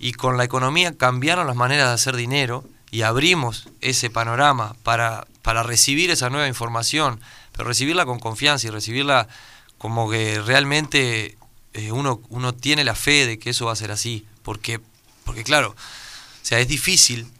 y 0.00 0.12
con 0.12 0.38
la 0.38 0.44
economía 0.44 0.96
cambiaron 0.96 1.46
las 1.46 1.54
maneras 1.54 1.88
de 1.88 1.94
hacer 1.94 2.16
dinero 2.16 2.64
y 2.90 3.02
abrimos 3.02 3.68
ese 3.82 4.08
panorama 4.08 4.74
para, 4.82 5.26
para 5.42 5.62
recibir 5.62 6.10
esa 6.10 6.30
nueva 6.30 6.48
información, 6.48 7.20
pero 7.52 7.68
recibirla 7.68 8.06
con 8.06 8.18
confianza 8.18 8.66
y 8.66 8.70
recibirla 8.70 9.28
como 9.76 10.10
que 10.10 10.40
realmente 10.40 11.36
eh, 11.74 11.92
uno, 11.92 12.22
uno 12.30 12.54
tiene 12.54 12.82
la 12.82 12.94
fe 12.94 13.26
de 13.26 13.38
que 13.38 13.50
eso 13.50 13.66
va 13.66 13.72
a 13.72 13.76
ser 13.76 13.90
así, 13.90 14.26
porque, 14.42 14.80
porque 15.24 15.44
claro, 15.44 15.70
o 15.70 16.44
sea, 16.44 16.58
es 16.58 16.66
difícil. 16.66 17.30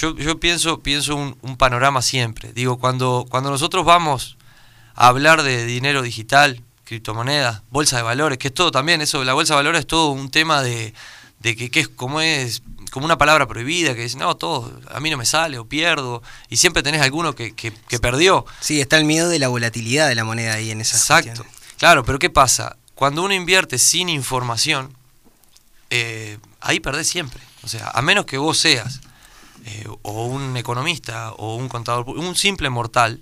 Yo, 0.00 0.16
yo 0.16 0.38
pienso, 0.38 0.78
pienso 0.78 1.16
un, 1.16 1.36
un 1.42 1.56
panorama 1.56 2.02
siempre. 2.02 2.52
Digo, 2.52 2.78
cuando, 2.78 3.26
cuando 3.28 3.50
nosotros 3.50 3.84
vamos 3.84 4.36
a 4.94 5.08
hablar 5.08 5.42
de 5.42 5.64
dinero 5.66 6.02
digital, 6.02 6.62
criptomonedas, 6.84 7.62
bolsa 7.70 7.96
de 7.96 8.02
valores, 8.04 8.38
que 8.38 8.48
es 8.48 8.54
todo 8.54 8.70
también, 8.70 9.00
eso, 9.00 9.24
la 9.24 9.34
bolsa 9.34 9.54
de 9.54 9.56
valores 9.56 9.80
es 9.80 9.86
todo 9.88 10.10
un 10.10 10.30
tema 10.30 10.62
de, 10.62 10.94
de 11.40 11.56
que, 11.56 11.68
que 11.68 11.80
es 11.80 11.88
como 11.88 12.20
es 12.20 12.62
como 12.92 13.06
una 13.06 13.18
palabra 13.18 13.48
prohibida, 13.48 13.94
que 13.96 14.02
dice, 14.02 14.16
no, 14.18 14.36
todo, 14.36 14.72
a 14.92 15.00
mí 15.00 15.10
no 15.10 15.16
me 15.16 15.26
sale 15.26 15.58
o 15.58 15.66
pierdo, 15.66 16.22
y 16.48 16.58
siempre 16.58 16.82
tenés 16.84 17.02
alguno 17.02 17.34
que, 17.34 17.54
que, 17.54 17.72
que 17.72 17.98
perdió. 17.98 18.46
Sí, 18.60 18.80
está 18.80 18.98
el 18.98 19.04
miedo 19.04 19.28
de 19.28 19.40
la 19.40 19.48
volatilidad 19.48 20.08
de 20.08 20.14
la 20.14 20.24
moneda 20.24 20.54
ahí 20.54 20.70
en 20.70 20.80
esas 20.80 21.00
Exacto. 21.00 21.42
cuestiones. 21.42 21.54
Claro, 21.76 22.04
pero 22.04 22.20
¿qué 22.20 22.30
pasa? 22.30 22.76
Cuando 22.94 23.24
uno 23.24 23.34
invierte 23.34 23.78
sin 23.78 24.08
información, 24.08 24.96
eh, 25.90 26.38
ahí 26.60 26.78
perdés 26.78 27.08
siempre. 27.08 27.42
O 27.62 27.68
sea, 27.68 27.90
a 27.92 28.00
menos 28.00 28.24
que 28.24 28.38
vos 28.38 28.58
seas 28.58 29.00
eh, 29.68 29.84
o 30.02 30.26
un 30.26 30.56
economista 30.56 31.32
o 31.32 31.56
un 31.56 31.68
contador, 31.68 32.08
un 32.08 32.34
simple 32.36 32.70
mortal, 32.70 33.20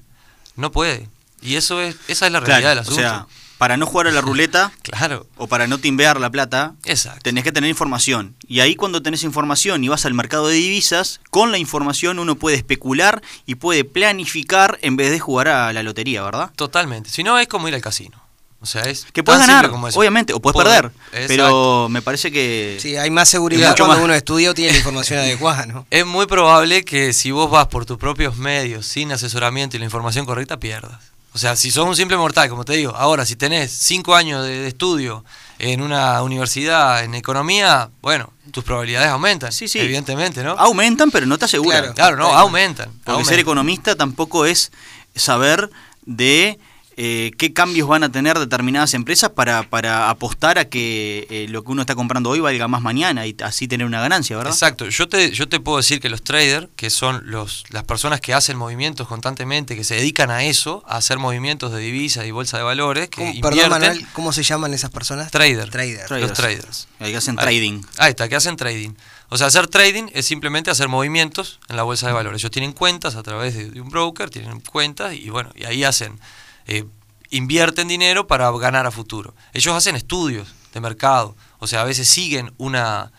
no 0.56 0.70
puede. 0.72 1.08
Y 1.42 1.56
eso 1.56 1.80
es, 1.80 1.96
esa 2.08 2.26
es 2.26 2.32
la 2.32 2.40
realidad 2.40 2.74
del 2.76 2.78
Claro, 2.78 2.80
o 2.80 2.82
asunto. 2.82 3.00
sea, 3.00 3.26
para 3.58 3.76
no 3.76 3.86
jugar 3.86 4.06
a 4.06 4.10
la 4.10 4.20
ruleta 4.20 4.72
claro, 4.82 5.26
o 5.36 5.46
para 5.46 5.66
no 5.66 5.78
timbear 5.78 6.20
la 6.20 6.30
plata, 6.30 6.74
exacto. 6.84 7.20
tenés 7.22 7.44
que 7.44 7.52
tener 7.52 7.70
información. 7.70 8.36
Y 8.46 8.60
ahí 8.60 8.74
cuando 8.76 9.02
tenés 9.02 9.22
información 9.22 9.82
y 9.84 9.88
vas 9.88 10.06
al 10.06 10.14
mercado 10.14 10.48
de 10.48 10.54
divisas, 10.56 11.20
con 11.30 11.52
la 11.52 11.58
información 11.58 12.18
uno 12.18 12.36
puede 12.36 12.56
especular 12.56 13.22
y 13.46 13.56
puede 13.56 13.84
planificar 13.84 14.78
en 14.82 14.96
vez 14.96 15.10
de 15.10 15.20
jugar 15.20 15.48
a 15.48 15.72
la 15.72 15.82
lotería, 15.82 16.22
¿verdad? 16.22 16.50
Totalmente. 16.56 17.10
Si 17.10 17.22
no, 17.22 17.38
es 17.38 17.48
como 17.48 17.68
ir 17.68 17.74
al 17.74 17.80
casino. 17.82 18.20
O 18.66 18.68
sea, 18.68 18.82
es 18.82 19.06
Que 19.12 19.22
puedes 19.22 19.40
ganar, 19.40 19.70
como 19.70 19.86
eso. 19.86 19.98
obviamente, 19.98 20.32
o 20.32 20.40
puedes 20.40 20.56
perder. 20.60 20.90
Pero 21.28 21.88
me 21.88 22.02
parece 22.02 22.32
que... 22.32 22.78
Sí, 22.80 22.96
hay 22.96 23.10
más 23.10 23.28
seguridad 23.28 23.70
Mucho 23.70 23.84
cuando 23.84 24.00
más. 24.02 24.04
uno 24.06 24.14
estudia 24.14 24.50
o 24.50 24.54
tiene 24.54 24.72
la 24.72 24.78
información 24.78 25.20
adecuada, 25.20 25.66
¿no? 25.66 25.86
Es 25.90 26.04
muy 26.04 26.26
probable 26.26 26.84
que 26.84 27.12
si 27.12 27.30
vos 27.30 27.48
vas 27.50 27.68
por 27.68 27.86
tus 27.86 27.96
propios 27.96 28.36
medios, 28.36 28.86
sin 28.86 29.12
asesoramiento 29.12 29.76
y 29.76 29.78
la 29.78 29.84
información 29.84 30.26
correcta, 30.26 30.58
pierdas. 30.58 31.00
O 31.32 31.38
sea, 31.38 31.54
si 31.54 31.70
sos 31.70 31.86
un 31.86 31.94
simple 31.94 32.16
mortal, 32.16 32.48
como 32.48 32.64
te 32.64 32.72
digo, 32.72 32.94
ahora 32.96 33.24
si 33.26 33.36
tenés 33.36 33.70
cinco 33.70 34.14
años 34.16 34.42
de, 34.44 34.58
de 34.62 34.68
estudio 34.68 35.22
en 35.58 35.82
una 35.82 36.22
universidad 36.22 37.04
en 37.04 37.14
economía, 37.14 37.90
bueno, 38.00 38.32
tus 38.50 38.64
probabilidades 38.64 39.10
aumentan. 39.10 39.52
Sí, 39.52 39.68
sí. 39.68 39.78
Evidentemente, 39.78 40.42
¿no? 40.42 40.52
Aumentan, 40.52 41.10
pero 41.10 41.26
no 41.26 41.36
te 41.38 41.44
aseguran. 41.44 41.92
Claro. 41.92 41.94
Claro, 41.94 42.16
no, 42.16 42.36
aumentan. 42.36 42.90
Porque 42.90 43.10
aumentan. 43.10 43.30
ser 43.30 43.38
economista 43.38 43.94
tampoco 43.96 44.46
es 44.46 44.72
saber 45.14 45.70
de 46.06 46.58
eh, 46.98 47.32
qué 47.36 47.52
cambios 47.52 47.86
van 47.88 48.04
a 48.04 48.10
tener 48.10 48.38
determinadas 48.38 48.94
empresas 48.94 49.28
para, 49.30 49.64
para 49.64 50.08
apostar 50.08 50.58
a 50.58 50.64
que 50.66 51.26
eh, 51.28 51.46
lo 51.50 51.62
que 51.62 51.72
uno 51.72 51.82
está 51.82 51.94
comprando 51.94 52.30
hoy 52.30 52.40
valga 52.40 52.68
más 52.68 52.80
mañana 52.80 53.26
y 53.26 53.36
así 53.44 53.68
tener 53.68 53.86
una 53.86 54.00
ganancia, 54.00 54.36
¿verdad? 54.36 54.52
Exacto, 54.52 54.88
yo 54.88 55.06
te, 55.08 55.30
yo 55.32 55.46
te 55.48 55.60
puedo 55.60 55.76
decir 55.76 56.00
que 56.00 56.08
los 56.08 56.22
traders, 56.22 56.68
que 56.74 56.88
son 56.88 57.22
los, 57.30 57.64
las 57.70 57.84
personas 57.84 58.20
que 58.22 58.32
hacen 58.32 58.56
movimientos 58.56 59.06
constantemente, 59.08 59.76
que 59.76 59.84
se 59.84 59.94
dedican 59.96 60.30
a 60.30 60.44
eso, 60.44 60.82
a 60.86 60.96
hacer 60.96 61.18
movimientos 61.18 61.70
de 61.72 61.80
divisas 61.80 62.24
y 62.26 62.30
bolsa 62.30 62.56
de 62.56 62.62
valores, 62.62 63.10
que 63.10 63.16
¿Cómo- 63.16 63.28
invierten, 63.34 63.50
Perdón, 63.60 63.70
Manuel, 63.70 64.06
¿cómo 64.14 64.32
se 64.32 64.42
llaman 64.42 64.72
esas 64.72 64.90
personas? 64.90 65.30
Trader. 65.30 65.68
Trader. 65.68 66.06
Traders. 66.06 66.28
los 66.30 66.32
traders. 66.38 66.88
Ahí 66.98 67.10
que 67.10 67.18
hacen 67.18 67.38
Ahí- 67.38 67.44
trading. 67.44 67.82
Ahí 67.98 68.10
está, 68.10 68.28
que 68.28 68.36
hacen 68.36 68.56
trading. 68.56 68.90
O 69.28 69.36
sea, 69.36 69.48
hacer 69.48 69.66
trading 69.66 70.04
es 70.14 70.24
simplemente 70.24 70.70
hacer 70.70 70.88
movimientos 70.88 71.58
en 71.68 71.76
la 71.76 71.82
bolsa 71.82 72.06
de 72.06 72.12
valores. 72.14 72.40
Ellos 72.40 72.52
tienen 72.52 72.72
cuentas 72.72 73.16
a 73.16 73.22
través 73.22 73.54
de, 73.54 73.70
de 73.70 73.80
un 73.82 73.90
broker, 73.90 74.30
tienen 74.30 74.60
cuentas 74.60 75.14
y 75.14 75.28
bueno, 75.30 75.50
y 75.56 75.64
ahí 75.64 75.82
hacen, 75.84 76.18
eh, 76.66 76.84
invierten 77.30 77.88
dinero 77.88 78.26
para 78.26 78.50
ganar 78.52 78.86
a 78.86 78.90
futuro. 78.90 79.34
Ellos 79.52 79.74
hacen 79.74 79.96
estudios 79.96 80.48
de 80.72 80.80
mercado, 80.80 81.34
o 81.58 81.66
sea, 81.66 81.80
a 81.82 81.84
veces 81.84 82.08
siguen 82.08 82.52
una, 82.58 83.12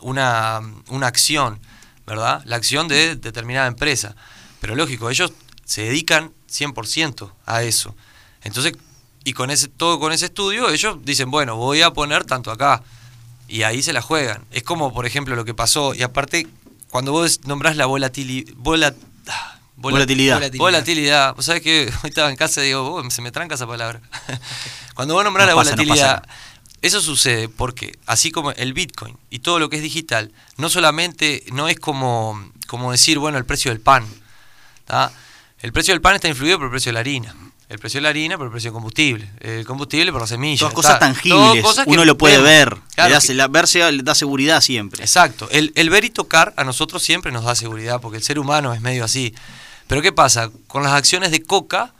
una, 0.00 0.60
una 0.88 1.06
acción, 1.06 1.60
¿verdad? 2.06 2.42
La 2.44 2.56
acción 2.56 2.88
de 2.88 3.16
determinada 3.16 3.66
empresa. 3.66 4.16
Pero 4.60 4.74
lógico, 4.74 5.10
ellos 5.10 5.32
se 5.64 5.82
dedican 5.82 6.32
100% 6.50 7.32
a 7.46 7.62
eso. 7.62 7.94
Entonces, 8.42 8.74
y 9.24 9.32
con 9.34 9.50
ese, 9.50 9.68
todo 9.68 10.00
con 10.00 10.12
ese 10.12 10.26
estudio, 10.26 10.68
ellos 10.70 10.98
dicen, 11.04 11.30
bueno, 11.30 11.56
voy 11.56 11.82
a 11.82 11.92
poner 11.92 12.24
tanto 12.24 12.50
acá. 12.50 12.82
Y 13.48 13.62
ahí 13.64 13.82
se 13.82 13.92
la 13.92 14.02
juegan. 14.02 14.44
Es 14.50 14.62
como, 14.62 14.92
por 14.92 15.06
ejemplo, 15.06 15.36
lo 15.36 15.44
que 15.44 15.54
pasó. 15.54 15.94
Y 15.94 16.02
aparte, 16.02 16.46
cuando 16.90 17.12
vos 17.12 17.40
nombrás 17.44 17.76
la 17.76 17.86
volatili- 17.86 18.52
vola- 18.56 18.94
ah, 19.28 19.51
vola- 19.51 19.51
Volatilidad. 19.90 20.36
Volatilidad. 20.36 20.58
Volatilidad. 20.64 21.34
Vos 21.34 21.44
sabés 21.44 21.62
que 21.62 21.92
hoy 22.02 22.08
estaba 22.08 22.30
en 22.30 22.36
casa 22.36 22.62
y 22.62 22.66
digo, 22.68 22.94
"Oh, 22.94 23.10
se 23.10 23.22
me 23.22 23.30
tranca 23.32 23.54
esa 23.56 23.66
palabra. 23.66 24.00
cuando 24.94 25.14
vos 25.14 25.24
nombrás 25.24 25.46
No 25.46 25.52
la 25.52 25.56
pasa, 25.56 25.70
volatilidad, 25.72 26.22
eso 26.82 27.00
sucede 27.00 27.48
porque, 27.48 27.96
así 28.06 28.30
como 28.30 28.50
el 28.52 28.72
Bitcoin 28.72 29.16
y 29.30 29.38
todo 29.38 29.58
lo 29.60 29.68
que 29.70 29.76
es 29.76 29.82
digital, 29.82 30.32
no 30.56 30.68
solamente, 30.68 31.44
no 31.52 31.68
es 31.68 31.78
como, 31.78 32.50
como 32.66 32.90
decir, 32.90 33.18
bueno, 33.18 33.38
el 33.38 33.44
precio 33.44 33.70
del 33.70 33.80
pan. 33.80 34.04
¿tá? 34.84 35.12
El 35.60 35.72
precio 35.72 35.94
del 35.94 36.00
pan 36.00 36.16
está 36.16 36.28
influido 36.28 36.58
por 36.58 36.64
el 36.66 36.70
precio 36.72 36.90
de 36.90 36.94
la 36.94 37.00
harina. 37.00 37.34
El 37.68 37.78
precio 37.78 37.98
de 37.98 38.02
la 38.02 38.08
harina 38.10 38.36
por 38.36 38.46
el 38.46 38.50
precio 38.50 38.68
del 38.70 38.74
combustible. 38.74 39.30
El 39.40 39.64
combustible 39.64 40.10
por 40.12 40.20
la 40.20 40.26
semilla. 40.26 40.58
Todas 40.58 40.74
cosas 40.74 40.92
¿tá? 40.94 40.98
tangibles, 41.06 41.62
cosas 41.62 41.86
uno 41.86 42.04
lo 42.04 42.18
puede 42.18 42.38
ver. 42.42 42.76
Claro, 42.94 43.08
le 43.10 43.14
da, 43.14 43.20
que- 43.20 43.34
la, 43.34 43.48
verse 43.48 43.92
le 43.92 44.02
da 44.02 44.14
seguridad 44.14 44.60
siempre. 44.60 45.02
Exacto. 45.02 45.48
El, 45.52 45.72
el 45.76 45.88
ver 45.88 46.04
y 46.04 46.10
tocar 46.10 46.52
a 46.56 46.64
nosotros 46.64 47.02
siempre 47.02 47.32
nos 47.32 47.44
da 47.44 47.54
seguridad, 47.54 48.00
porque 48.00 48.18
el 48.18 48.22
ser 48.24 48.38
humano 48.40 48.74
es 48.74 48.80
medio 48.82 49.04
así. 49.04 49.34
Pero 49.86 50.02
¿qué 50.02 50.12
pasa? 50.12 50.50
Con 50.66 50.82
las 50.82 50.92
acciones 50.92 51.30
de 51.30 51.42
Coca 51.42 51.92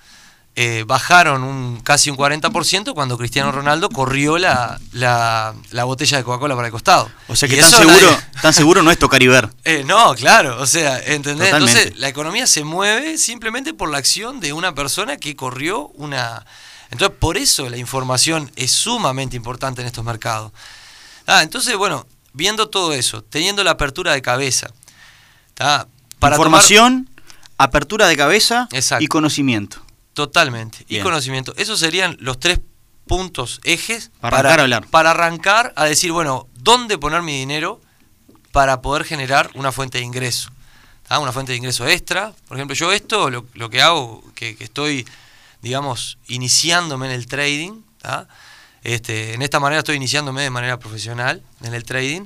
eh, 0.54 0.84
bajaron 0.86 1.42
un 1.44 1.80
casi 1.80 2.10
un 2.10 2.16
40% 2.16 2.92
cuando 2.94 3.16
Cristiano 3.16 3.52
Ronaldo 3.52 3.88
corrió 3.88 4.36
la, 4.38 4.78
la, 4.92 5.54
la 5.70 5.84
botella 5.84 6.18
de 6.18 6.24
Coca-Cola 6.24 6.54
para 6.54 6.66
el 6.68 6.72
costado. 6.72 7.10
O 7.28 7.34
sea 7.36 7.48
que 7.48 7.56
tan 7.56 7.70
seguro, 7.70 8.10
nadie- 8.10 8.24
tan 8.42 8.52
seguro 8.52 8.82
no 8.82 8.90
es 8.90 8.98
tocar 8.98 9.22
y 9.22 9.28
ver. 9.28 9.48
Eh, 9.64 9.82
no, 9.86 10.14
claro, 10.14 10.60
o 10.60 10.66
sea, 10.66 10.98
¿entendés? 10.98 11.48
Totalmente. 11.48 11.78
Entonces, 11.80 12.00
la 12.00 12.08
economía 12.08 12.46
se 12.46 12.64
mueve 12.64 13.16
simplemente 13.18 13.72
por 13.72 13.90
la 13.90 13.98
acción 13.98 14.40
de 14.40 14.52
una 14.52 14.74
persona 14.74 15.16
que 15.16 15.34
corrió 15.36 15.88
una... 15.94 16.44
Entonces, 16.90 17.16
por 17.18 17.38
eso 17.38 17.70
la 17.70 17.78
información 17.78 18.50
es 18.54 18.70
sumamente 18.72 19.36
importante 19.36 19.80
en 19.80 19.86
estos 19.86 20.04
mercados. 20.04 20.52
Ah, 21.26 21.42
entonces, 21.42 21.74
bueno, 21.78 22.06
viendo 22.34 22.68
todo 22.68 22.92
eso, 22.92 23.22
teniendo 23.22 23.64
la 23.64 23.70
apertura 23.70 24.12
de 24.12 24.20
cabeza, 24.20 24.68
¿tá? 25.54 25.86
para 26.18 26.36
tomar- 26.36 26.48
Información, 26.60 27.08
apertura 27.62 28.06
de 28.08 28.16
cabeza 28.16 28.68
Exacto. 28.72 29.04
y 29.04 29.08
conocimiento. 29.08 29.82
Totalmente. 30.14 30.84
Y 30.88 31.00
conocimiento. 31.00 31.54
Esos 31.56 31.80
serían 31.80 32.16
los 32.20 32.38
tres 32.38 32.60
puntos, 33.06 33.60
ejes, 33.64 34.10
Para 34.20 34.38
arrancar 34.38 34.60
a 34.60 34.62
hablar. 34.62 34.86
para 34.88 35.10
arrancar 35.10 35.72
a 35.76 35.84
decir, 35.84 36.12
bueno, 36.12 36.48
¿dónde 36.54 36.98
poner 36.98 37.22
mi 37.22 37.38
dinero 37.38 37.80
para 38.52 38.82
poder 38.82 39.04
generar 39.04 39.50
una 39.54 39.72
fuente 39.72 39.98
de 39.98 40.04
ingreso? 40.04 40.50
¿Ah? 41.08 41.18
Una 41.18 41.32
fuente 41.32 41.52
de 41.52 41.58
ingreso 41.58 41.86
extra. 41.88 42.32
Por 42.48 42.56
ejemplo, 42.56 42.74
yo 42.74 42.92
esto, 42.92 43.30
lo, 43.30 43.46
lo 43.54 43.70
que 43.70 43.82
hago, 43.82 44.22
que, 44.34 44.56
que 44.56 44.64
estoy, 44.64 45.06
digamos, 45.62 46.18
iniciándome 46.28 47.06
en 47.06 47.12
el 47.12 47.26
trading, 47.26 47.82
¿tá? 48.00 48.28
este, 48.82 49.34
en 49.34 49.42
esta 49.42 49.60
manera 49.60 49.80
estoy 49.80 49.96
iniciándome 49.96 50.42
de 50.42 50.50
manera 50.50 50.78
profesional 50.78 51.42
en 51.62 51.74
el 51.74 51.84
trading, 51.84 52.22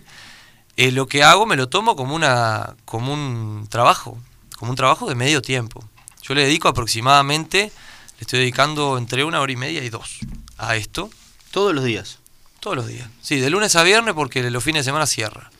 eh, 0.76 0.90
lo 0.92 1.06
que 1.06 1.22
hago 1.22 1.46
me 1.46 1.56
lo 1.56 1.68
tomo 1.68 1.96
como, 1.96 2.14
una, 2.14 2.76
como 2.84 3.12
un 3.12 3.66
trabajo, 3.70 4.18
como 4.56 4.70
un 4.70 4.76
trabajo 4.76 5.08
de 5.08 5.14
medio 5.14 5.40
tiempo. 5.42 5.84
Yo 6.22 6.34
le 6.34 6.42
dedico 6.44 6.68
aproximadamente, 6.68 7.70
le 8.18 8.20
estoy 8.20 8.40
dedicando 8.40 8.98
entre 8.98 9.22
una 9.24 9.40
hora 9.40 9.52
y 9.52 9.56
media 9.56 9.84
y 9.84 9.90
dos 9.90 10.18
a 10.58 10.76
esto, 10.76 11.10
Todos 11.50 11.74
los 11.74 11.84
días. 11.84 12.18
todos 12.60 12.76
los 12.76 12.86
días. 12.88 13.08
Sí, 13.22 13.38
de 13.38 13.48
lunes 13.50 13.76
a 13.76 13.82
viernes 13.84 14.14
porque 14.14 14.50
los 14.50 14.64
fines 14.64 14.80
de 14.84 14.90
semana 14.90 15.06
cierra. 15.06 15.50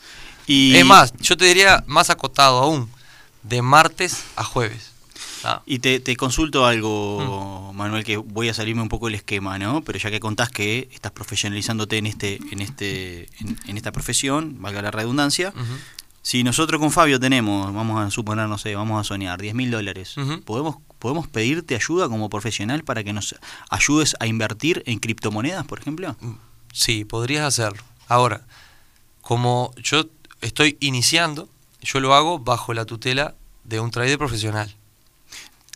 Y 0.46 0.76
Es 0.76 0.84
más, 0.84 1.12
yo 1.20 1.36
te 1.36 1.44
diría 1.44 1.84
más 1.86 2.10
acotado 2.10 2.58
aún, 2.58 2.90
de 3.42 3.62
martes 3.62 4.24
a 4.36 4.42
jueves. 4.44 4.92
Ah. 5.44 5.62
Y 5.66 5.78
te, 5.78 6.00
te 6.00 6.16
consulto 6.16 6.66
algo, 6.66 7.72
Manuel, 7.74 8.02
que 8.04 8.16
voy 8.16 8.48
a 8.48 8.54
salirme 8.54 8.82
un 8.82 8.88
poco 8.88 9.06
del 9.06 9.14
esquema, 9.14 9.58
¿no? 9.58 9.82
Pero 9.82 9.98
ya 9.98 10.10
que 10.10 10.18
contás 10.18 10.48
que 10.50 10.88
estás 10.92 11.12
profesionalizándote 11.12 11.98
en 11.98 12.06
este, 12.06 12.40
en 12.50 12.60
este, 12.60 13.28
en, 13.38 13.56
en 13.66 13.76
esta 13.76 13.92
profesión, 13.92 14.56
valga 14.60 14.82
la 14.82 14.90
redundancia. 14.90 15.52
Si 16.26 16.42
nosotros 16.42 16.80
con 16.80 16.90
Fabio 16.90 17.20
tenemos, 17.20 17.72
vamos 17.72 18.04
a 18.04 18.10
suponer, 18.10 18.48
no 18.48 18.58
sé, 18.58 18.74
vamos 18.74 19.00
a 19.00 19.04
soñar, 19.04 19.40
10 19.40 19.54
mil 19.54 19.70
dólares. 19.70 20.16
¿podemos, 20.44 20.78
¿podemos 20.98 21.28
pedirte 21.28 21.76
ayuda 21.76 22.08
como 22.08 22.28
profesional 22.28 22.82
para 22.82 23.04
que 23.04 23.12
nos 23.12 23.36
ayudes 23.70 24.16
a 24.18 24.26
invertir 24.26 24.82
en 24.86 24.98
criptomonedas, 24.98 25.64
por 25.66 25.78
ejemplo? 25.78 26.16
Sí, 26.72 27.04
podrías 27.04 27.44
hacerlo. 27.44 27.80
Ahora, 28.08 28.44
como 29.20 29.70
yo 29.76 30.06
estoy 30.40 30.76
iniciando, 30.80 31.48
yo 31.80 32.00
lo 32.00 32.12
hago 32.12 32.40
bajo 32.40 32.74
la 32.74 32.86
tutela 32.86 33.36
de 33.62 33.78
un 33.78 33.92
trader 33.92 34.18
profesional. 34.18 34.74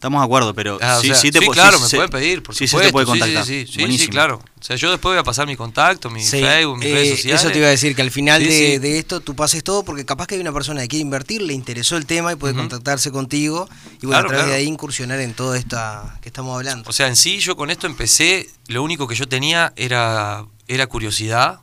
Estamos 0.01 0.23
de 0.23 0.25
acuerdo, 0.25 0.55
pero 0.55 0.79
Ah, 0.81 0.99
sí, 0.99 1.09
sea, 1.09 1.15
sí 1.17 1.31
te 1.31 1.41
sí, 1.41 1.45
pu- 1.45 1.53
claro, 1.53 1.77
sí 1.77 1.83
me 1.83 1.89
pueden 1.91 2.11
pedir, 2.11 2.43
por 2.43 2.55
sí, 2.55 2.67
supuesto. 2.67 2.87
sí 2.87 2.89
te 2.89 2.93
puede 2.95 3.05
contactar. 3.07 3.45
Sí, 3.45 3.67
sí, 3.67 4.09
claro. 4.09 4.37
O 4.59 4.63
sea, 4.65 4.75
yo 4.77 4.91
después 4.91 5.13
voy 5.13 5.19
a 5.19 5.23
pasar 5.23 5.47
mi 5.47 5.57
contacto, 5.57 6.09
mi 6.09 6.25
Facebook, 6.25 6.79
mis 6.79 6.87
eh, 6.89 6.93
redes 6.95 7.11
sociales. 7.17 7.41
Eso 7.43 7.51
te 7.53 7.59
iba 7.59 7.67
a 7.67 7.71
decir, 7.71 7.95
que 7.95 8.01
al 8.01 8.11
final 8.11 8.43
de, 8.43 8.99
esto 8.99 9.21
tú 9.21 9.37
pases 9.37 9.63
todo, 9.63 9.83
porque 9.85 10.07
capaz 10.07 10.27
que 10.27 10.37
hay 10.37 10.41
una 10.41 10.55
persona 10.55 10.81
que 10.81 10.89
quiere 10.89 11.03
invertir, 11.03 11.43
le 11.43 11.53
interesó 11.53 11.99
el 11.99 12.07
tema 12.07 12.33
y 12.33 12.37
puede 12.37 12.55
contactarse 12.55 13.11
contigo 13.13 13.69
y 14.01 14.07
bueno, 14.07 14.11
Claro, 14.13 14.17
a 14.17 14.29
través 14.29 14.45
claro. 14.45 14.51
de 14.53 14.57
ahí 14.57 14.65
incursionar 14.65 15.21
en 15.21 15.35
todo 15.35 15.55
esta 15.55 16.17
que 16.23 16.31
estamos 16.31 16.57
hablando. 16.57 16.89
O 16.89 16.95
sea, 16.95 17.07
en 17.07 17.15
sí 17.17 17.39
yo 17.41 17.55
con 17.55 17.69
esto 17.69 17.87
empecé, 17.87 18.49
lo 18.69 18.83
único 18.83 19.07
que 19.07 19.15
yo 19.17 19.29
tenía 19.29 19.75
era, 19.77 20.47
era 20.67 20.87
curiosidad 20.87 21.61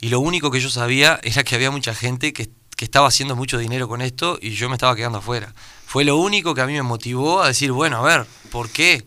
y 0.00 0.08
lo 0.08 0.20
único 0.20 0.50
que 0.50 0.60
yo 0.60 0.70
sabía 0.70 1.20
era 1.22 1.44
que 1.44 1.54
había 1.54 1.70
mucha 1.70 1.94
gente 1.94 2.32
que, 2.32 2.48
que 2.76 2.84
estaba 2.86 3.08
haciendo 3.08 3.36
mucho 3.36 3.58
dinero 3.58 3.88
con 3.88 4.00
esto 4.00 4.38
y 4.40 4.52
yo 4.52 4.70
me 4.70 4.76
estaba 4.76 4.96
quedando 4.96 5.18
afuera. 5.18 5.52
Fue 5.88 6.04
lo 6.04 6.16
único 6.18 6.54
que 6.54 6.60
a 6.60 6.66
mí 6.66 6.74
me 6.74 6.82
motivó 6.82 7.40
a 7.42 7.48
decir, 7.48 7.72
bueno, 7.72 7.96
a 7.96 8.02
ver, 8.02 8.26
¿por 8.50 8.68
qué? 8.68 9.04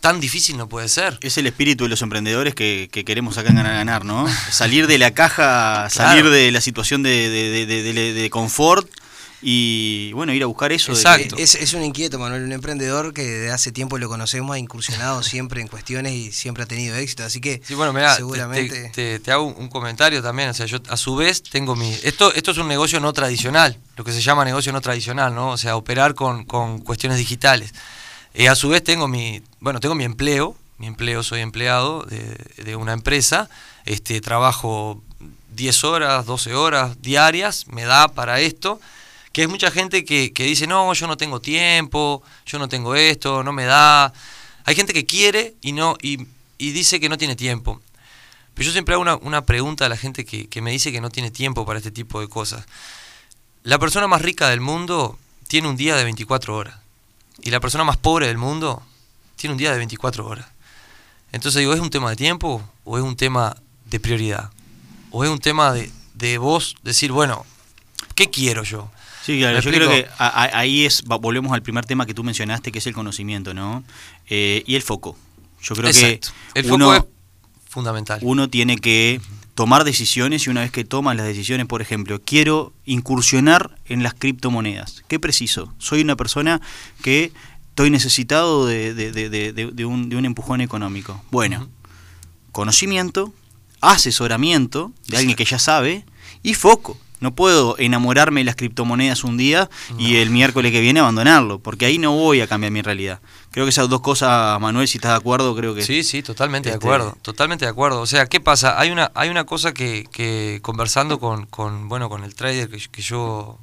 Tan 0.00 0.20
difícil 0.20 0.58
no 0.58 0.68
puede 0.68 0.88
ser. 0.88 1.18
Es 1.22 1.38
el 1.38 1.46
espíritu 1.46 1.84
de 1.84 1.90
los 1.90 2.02
emprendedores 2.02 2.54
que, 2.54 2.90
que 2.92 3.02
queremos 3.04 3.38
acá 3.38 3.48
en 3.48 3.56
Ganar 3.56 3.72
Ganar, 3.72 4.04
¿no? 4.04 4.26
Salir 4.50 4.86
de 4.86 4.98
la 4.98 5.12
caja, 5.12 5.88
salir 5.90 6.20
Claro. 6.24 6.30
de 6.30 6.50
la 6.52 6.60
situación 6.60 7.02
de, 7.02 7.30
de- 7.30 7.66
de- 7.66 7.82
de- 7.82 7.92
de- 7.94 8.12
de 8.12 8.30
confort 8.30 8.86
y, 9.40 10.12
bueno, 10.14 10.32
ir 10.32 10.42
a 10.42 10.46
buscar 10.46 10.72
eso. 10.72 10.92
de- 10.92 10.98
Exacto. 10.98 11.36
Es, 11.38 11.54
es 11.54 11.72
un 11.74 11.82
inquieto, 11.84 12.18
Manuel, 12.18 12.42
un 12.42 12.52
emprendedor 12.52 13.12
que 13.14 13.22
desde 13.24 13.52
hace 13.52 13.72
tiempo 13.72 13.98
lo 13.98 14.08
conocemos, 14.08 14.54
ha 14.54 14.58
incursionado 14.58 15.22
siempre 15.22 15.60
en 15.60 15.68
cuestiones 15.68 16.12
y 16.12 16.32
siempre 16.32 16.64
ha 16.64 16.66
tenido 16.66 16.96
éxito, 16.96 17.24
así 17.24 17.40
que 17.40 17.60
Sí, 17.64 17.74
bueno, 17.74 17.92
mira, 17.92 18.14
seguramente... 18.16 18.68
te, 18.68 18.88
te- 18.90 19.18
te 19.20 19.32
hago 19.32 19.44
un- 19.44 19.54
un 19.56 19.68
comentario 19.68 20.22
también. 20.22 20.48
O 20.50 20.54
sea, 20.54 20.66
yo 20.66 20.78
a 20.88 20.96
su 20.96 21.14
vez 21.16 21.42
tengo 21.42 21.76
mi. 21.76 21.92
Esto, 22.02 22.32
esto 22.34 22.50
es 22.50 22.58
un 22.58 22.68
negocio 22.68 22.98
no 23.00 23.12
tradicional, 23.12 23.78
lo 23.96 24.04
que 24.04 24.12
se 24.12 24.20
llama 24.20 24.44
negocio 24.44 24.72
no 24.72 24.80
tradicional, 24.80 25.34
¿no? 25.34 25.50
O 25.50 25.56
sea, 25.56 25.76
operar 25.76 26.14
con, 26.14 26.44
con 26.44 26.80
cuestiones 26.80 27.18
digitales. 27.18 27.72
Eh, 28.34 28.48
a 28.48 28.54
su 28.54 28.68
vez 28.68 28.82
tengo 28.84 29.08
mi. 29.08 29.42
Bueno, 29.60 29.80
tengo 29.80 29.94
mi 29.94 30.04
empleo. 30.04 30.56
Mi 30.78 30.86
empleo, 30.86 31.24
soy 31.24 31.40
empleado 31.40 32.04
de, 32.04 32.36
de 32.64 32.76
una 32.76 32.92
empresa. 32.92 33.50
Este, 33.84 34.20
trabajo 34.20 35.02
10 35.56 35.82
horas, 35.82 36.24
12 36.24 36.54
horas 36.54 37.02
diarias, 37.02 37.66
me 37.66 37.82
da 37.84 38.06
para 38.06 38.38
esto. 38.38 38.80
Que 39.38 39.42
hay 39.42 39.46
mucha 39.46 39.70
gente 39.70 40.04
que, 40.04 40.32
que 40.32 40.42
dice, 40.42 40.66
no, 40.66 40.92
yo 40.94 41.06
no 41.06 41.16
tengo 41.16 41.40
tiempo, 41.40 42.24
yo 42.44 42.58
no 42.58 42.68
tengo 42.68 42.96
esto, 42.96 43.44
no 43.44 43.52
me 43.52 43.66
da. 43.66 44.12
Hay 44.64 44.74
gente 44.74 44.92
que 44.92 45.06
quiere 45.06 45.54
y 45.60 45.70
no 45.70 45.96
y, 46.02 46.26
y 46.58 46.72
dice 46.72 46.98
que 46.98 47.08
no 47.08 47.16
tiene 47.16 47.36
tiempo. 47.36 47.80
Pero 48.54 48.66
yo 48.66 48.72
siempre 48.72 48.94
hago 48.94 49.02
una, 49.02 49.14
una 49.14 49.46
pregunta 49.46 49.86
a 49.86 49.88
la 49.88 49.96
gente 49.96 50.24
que, 50.24 50.48
que 50.48 50.60
me 50.60 50.72
dice 50.72 50.90
que 50.90 51.00
no 51.00 51.08
tiene 51.08 51.30
tiempo 51.30 51.64
para 51.64 51.78
este 51.78 51.92
tipo 51.92 52.20
de 52.20 52.28
cosas. 52.28 52.66
La 53.62 53.78
persona 53.78 54.08
más 54.08 54.22
rica 54.22 54.48
del 54.48 54.60
mundo 54.60 55.16
tiene 55.46 55.68
un 55.68 55.76
día 55.76 55.94
de 55.94 56.02
24 56.02 56.56
horas. 56.56 56.74
Y 57.40 57.50
la 57.50 57.60
persona 57.60 57.84
más 57.84 57.96
pobre 57.96 58.26
del 58.26 58.38
mundo 58.38 58.82
tiene 59.36 59.52
un 59.52 59.58
día 59.58 59.70
de 59.70 59.78
24 59.78 60.26
horas. 60.26 60.48
Entonces 61.30 61.60
digo, 61.60 61.74
¿es 61.74 61.80
un 61.80 61.90
tema 61.90 62.10
de 62.10 62.16
tiempo 62.16 62.60
o 62.82 62.98
es 62.98 63.04
un 63.04 63.14
tema 63.14 63.56
de 63.84 64.00
prioridad? 64.00 64.50
¿O 65.12 65.22
es 65.22 65.30
un 65.30 65.38
tema 65.38 65.72
de, 65.72 65.92
de 66.14 66.38
vos 66.38 66.74
decir, 66.82 67.12
bueno, 67.12 67.46
¿qué 68.16 68.30
quiero 68.30 68.64
yo? 68.64 68.90
Sí, 69.28 69.38
claro, 69.38 69.56
¿Me 69.56 69.62
yo 69.62 69.70
creo 69.70 69.90
que 69.90 70.06
a- 70.16 70.26
a- 70.26 70.58
ahí 70.60 70.86
es, 70.86 71.02
volvemos 71.04 71.52
al 71.52 71.60
primer 71.62 71.84
tema 71.84 72.06
que 72.06 72.14
tú 72.14 72.24
mencionaste, 72.24 72.72
que 72.72 72.78
es 72.78 72.86
el 72.86 72.94
conocimiento, 72.94 73.52
¿no? 73.52 73.84
Eh, 74.30 74.62
y 74.66 74.74
el 74.74 74.80
foco. 74.82 75.18
Yo 75.62 75.74
creo 75.74 75.90
Exacto. 75.90 76.30
que 76.54 76.60
El 76.60 76.72
uno, 76.72 76.86
foco 76.94 76.96
es 76.96 77.70
fundamental. 77.70 78.20
uno 78.22 78.48
tiene 78.48 78.76
que 78.78 79.20
tomar 79.54 79.84
decisiones 79.84 80.46
y 80.46 80.50
una 80.50 80.62
vez 80.62 80.70
que 80.70 80.84
tomas 80.84 81.14
las 81.16 81.26
decisiones, 81.26 81.66
por 81.66 81.82
ejemplo, 81.82 82.22
quiero 82.24 82.72
incursionar 82.86 83.76
en 83.86 84.02
las 84.02 84.14
criptomonedas. 84.14 85.04
¿Qué 85.08 85.18
preciso? 85.20 85.74
Soy 85.78 86.00
una 86.00 86.16
persona 86.16 86.62
que 87.02 87.30
estoy 87.70 87.90
necesitado 87.90 88.66
de, 88.66 89.84
un, 89.86 90.08
de 90.08 90.16
un 90.16 90.24
empujón 90.24 90.62
económico. 90.62 91.22
Bueno, 91.30 91.68
conocimiento, 92.52 93.34
asesoramiento 93.82 94.92
de 95.08 95.18
alguien 95.18 95.36
que 95.36 95.44
ya 95.44 95.58
sabe 95.58 96.04
y 96.42 96.54
foco. 96.54 96.98
No 97.20 97.34
puedo 97.34 97.76
enamorarme 97.78 98.40
de 98.40 98.44
las 98.44 98.56
criptomonedas 98.56 99.24
un 99.24 99.36
día 99.36 99.68
y 99.98 100.16
el 100.16 100.30
miércoles 100.30 100.70
que 100.72 100.80
viene 100.80 101.00
abandonarlo, 101.00 101.58
porque 101.58 101.86
ahí 101.86 101.98
no 101.98 102.12
voy 102.12 102.40
a 102.40 102.46
cambiar 102.46 102.72
mi 102.72 102.80
realidad. 102.82 103.20
Creo 103.50 103.64
que 103.66 103.70
esas 103.70 103.88
dos 103.88 104.00
cosas, 104.02 104.60
Manuel, 104.60 104.86
si 104.86 104.98
estás 104.98 105.12
de 105.12 105.16
acuerdo, 105.16 105.56
creo 105.56 105.74
que... 105.74 105.82
Sí, 105.82 106.04
sí, 106.04 106.22
totalmente 106.22 106.68
este- 106.68 106.78
de 106.78 106.84
acuerdo, 106.94 107.16
totalmente 107.22 107.64
de 107.64 107.70
acuerdo. 107.70 108.00
O 108.00 108.06
sea, 108.06 108.26
¿qué 108.26 108.40
pasa? 108.40 108.78
Hay 108.78 108.90
una, 108.90 109.10
hay 109.14 109.30
una 109.30 109.44
cosa 109.44 109.74
que, 109.74 110.04
que 110.12 110.60
conversando 110.62 111.18
con, 111.18 111.46
con, 111.46 111.88
bueno, 111.88 112.08
con 112.08 112.22
el 112.24 112.34
trader 112.34 112.68
que, 112.68 112.78
que 112.90 113.02
yo 113.02 113.58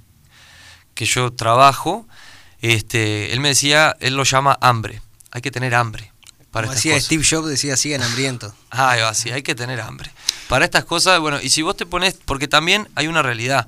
que 0.93 1.06
yo 1.06 1.32
trabajo, 1.34 2.08
este, 2.62 3.34
él 3.34 3.39
me 3.41 3.49
decía, 3.49 3.95
él 3.99 4.16
lo 4.16 4.24
llama 4.24 4.58
hambre. 4.62 5.01
Hay 5.32 5.41
que 5.41 5.51
tener 5.51 5.76
hambre 5.76 6.14
para 6.56 6.68
Como 6.68 6.78
estas 6.78 6.84
decía 6.84 6.93
cosas. 6.93 7.06
Steve 7.06 7.26
Jobs, 7.30 7.49
decía, 7.49 7.76
sigan 7.76 8.01
hambrientos. 8.01 8.53
Ahí 8.70 9.01
va, 9.01 9.14
sí, 9.14 9.30
hay 9.30 9.43
que 9.43 9.56
tener 9.56 9.82
hambre. 9.82 10.10
Para 10.47 10.64
estas 10.64 10.86
cosas, 10.86 11.20
bueno, 11.20 11.41
y 11.41 11.49
si 11.49 11.62
vos 11.62 11.76
te 11.76 11.86
pones, 11.86 12.18
porque 12.24 12.47
también 12.47 12.88
hay 12.95 13.08
una 13.08 13.22
realidad. 13.22 13.68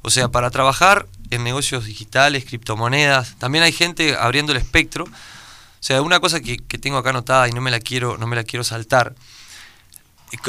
O 0.00 0.08
sea, 0.08 0.28
para 0.28 0.50
trabajar 0.50 1.06
en 1.28 1.44
negocios 1.44 1.84
digitales, 1.84 2.46
criptomonedas, 2.46 3.36
también 3.36 3.64
hay 3.64 3.72
gente 3.72 4.16
abriendo 4.16 4.52
el 4.52 4.56
espectro. 4.56 5.04
O 5.04 5.10
sea, 5.82 6.00
una 6.00 6.20
cosa 6.20 6.40
que, 6.40 6.56
que 6.56 6.78
tengo 6.78 6.96
acá 6.96 7.10
anotada 7.10 7.46
y 7.50 7.52
no 7.52 7.60
me 7.60 7.70
la 7.70 7.80
quiero, 7.80 8.16
no 8.16 8.26
me 8.26 8.34
la 8.34 8.44
quiero 8.44 8.64
saltar, 8.64 9.14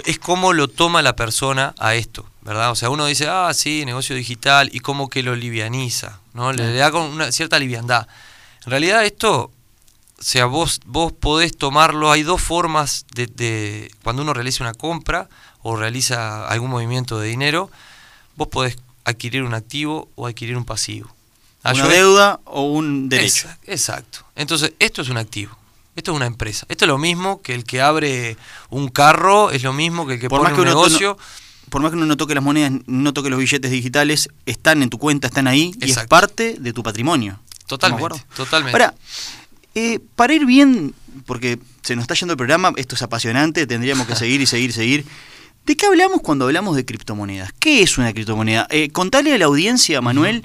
es 0.06 0.20
cómo 0.20 0.54
lo 0.54 0.70
toma 0.70 1.02
la 1.02 1.18
persona 1.18 1.76
a 1.80 1.96
esto, 1.96 2.26
¿verdad? 2.44 2.72
O 2.72 2.76
sea, 2.76 2.90
uno 2.90 3.08
dice, 3.08 3.28
ah, 3.28 3.54
sí, 3.54 3.84
negocio 3.84 4.16
digital, 4.16 4.70
y 4.72 4.80
como 4.80 5.10
que 5.10 5.22
lo 5.22 5.36
livianiza, 5.36 6.22
¿no? 6.34 6.54
Le, 6.54 6.68
le 6.68 6.78
da 6.78 6.92
con 6.92 7.02
una 7.02 7.30
cierta 7.34 7.60
liviandad. 7.60 8.08
En 8.64 8.72
realidad 8.72 9.04
esto, 9.04 9.52
o 10.22 10.24
sea, 10.24 10.46
vos, 10.46 10.80
vos 10.86 11.12
podés 11.12 11.58
tomarlo, 11.58 12.12
hay 12.12 12.22
dos 12.22 12.42
formas 12.42 13.06
de, 13.16 13.26
de- 13.26 13.92
cuando 14.04 14.22
uno 14.22 14.34
realiza 14.36 14.64
una 14.64 14.76
compra 14.76 15.28
o 15.64 15.76
realiza 15.76 16.48
algún 16.48 16.70
movimiento 16.70 17.20
de 17.20 17.28
dinero, 17.28 17.70
vos 18.36 18.48
podés 18.48 18.78
adquirir 19.04 19.42
un 19.44 19.56
activo 19.56 20.10
o 20.16 20.28
adquirir 20.28 20.56
un 20.58 20.64
pasivo. 20.66 21.14
Una 21.64 21.74
deuda 21.88 22.40
o 22.46 22.62
un 22.64 23.10
derecho. 23.10 23.48
Exact- 23.48 23.58
Exacto. 23.68 24.20
Entonces, 24.36 24.74
esto 24.80 25.02
es 25.02 25.10
un 25.10 25.18
activo. 25.18 25.58
Esto 25.96 26.12
es 26.12 26.16
una 26.16 26.26
empresa. 26.28 26.66
Esto 26.70 26.86
es 26.86 26.88
lo 26.90 26.98
mismo 26.98 27.42
que 27.42 27.54
el 27.54 27.64
que 27.66 27.82
abre 27.82 28.38
un 28.70 28.88
carro, 28.90 29.52
es 29.52 29.62
lo 29.64 29.74
mismo 29.74 30.06
que 30.08 30.14
el 30.16 30.20
que 30.20 30.30
Por 30.30 30.40
pone 30.40 30.50
más 30.52 30.56
que 30.56 30.62
un 30.62 30.68
negocio. 30.68 31.18
Por 31.70 31.82
más 31.82 31.92
que 31.92 31.98
uno 31.98 32.06
no 32.06 32.16
toque 32.18 32.34
las 32.36 32.44
monedas, 32.44 32.72
no 32.86 33.12
toque 33.14 33.30
los 33.30 33.40
billetes 33.40 33.70
digitales, 33.72 34.30
están 34.46 34.84
en 34.84 34.90
tu 34.90 34.98
cuenta, 34.98 35.28
están 35.28 35.48
ahí 35.48 35.72
y 35.82 35.90
es 35.92 36.08
parte 36.08 36.56
de 36.60 36.74
tu 36.74 36.84
patrimonio. 36.84 37.40
Totalmente, 37.68 38.04
totalmente. 38.36 38.72
Ahora, 38.74 38.94
eh, 39.76 40.00
para 40.16 40.34
ir 40.34 40.46
bien, 40.46 40.94
porque 41.26 41.60
se 41.82 41.96
nos 41.96 42.04
está 42.04 42.14
yendo 42.16 42.34
el 42.34 42.38
programa, 42.38 42.74
esto 42.78 42.96
es 42.96 43.02
apasionante, 43.02 43.66
tendríamos 43.68 44.08
que 44.08 44.16
seguir 44.16 44.42
y 44.42 44.46
seguir 44.46 44.70
y 44.70 44.74
seguir. 44.74 45.06
¿De 45.66 45.76
qué 45.78 45.86
hablamos 45.86 46.22
cuando 46.22 46.46
hablamos 46.46 46.76
de 46.76 46.86
criptomonedas? 46.86 47.52
¿Qué 47.60 47.84
es 47.84 47.98
una 47.98 48.12
criptomoneda? 48.14 48.68
Eh, 48.72 48.90
contale 48.90 49.34
a 49.34 49.38
la 49.38 49.46
audiencia, 49.46 50.02
Manuel, 50.02 50.44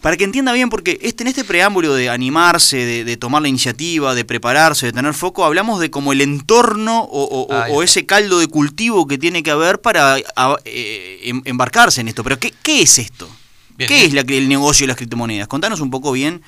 para 0.00 0.16
que 0.16 0.24
entienda 0.24 0.52
bien, 0.54 0.70
porque 0.70 0.98
este, 1.02 1.24
en 1.24 1.28
este 1.28 1.44
preámbulo 1.44 1.92
de 1.94 2.08
animarse, 2.08 2.78
de, 2.78 3.04
de 3.04 3.16
tomar 3.18 3.42
la 3.42 3.48
iniciativa, 3.48 4.14
de 4.14 4.24
prepararse, 4.24 4.86
de 4.86 4.92
tener 4.94 5.12
foco, 5.12 5.44
hablamos 5.44 5.78
de 5.78 5.90
como 5.90 6.12
el 6.12 6.22
entorno 6.22 7.02
o, 7.02 7.82
ese 7.82 8.06
caldo 8.06 8.38
de 8.38 8.46
cultivo 8.46 9.06
que 9.06 9.18
tiene 9.18 9.42
que 9.42 9.50
haber 9.50 9.80
para 9.82 10.16
a- 10.36 10.56
eh, 10.64 11.20
em- 11.24 11.42
embarcarse 11.44 12.00
en 12.00 12.08
esto. 12.08 12.24
Pero 12.24 12.38
¿qué, 12.38 12.54
qué 12.62 12.80
es 12.80 12.98
esto? 12.98 13.28
Bien, 13.76 13.88
¿Qué 13.88 13.94
bien. 13.94 14.06
es 14.06 14.14
la- 14.14 14.34
el 14.36 14.48
negocio 14.48 14.84
de 14.84 14.88
las 14.88 14.96
criptomonedas? 14.96 15.48
Contanos 15.48 15.80
un 15.80 15.90
poco 15.90 16.12
bien, 16.12 16.36
eh, 16.36 16.42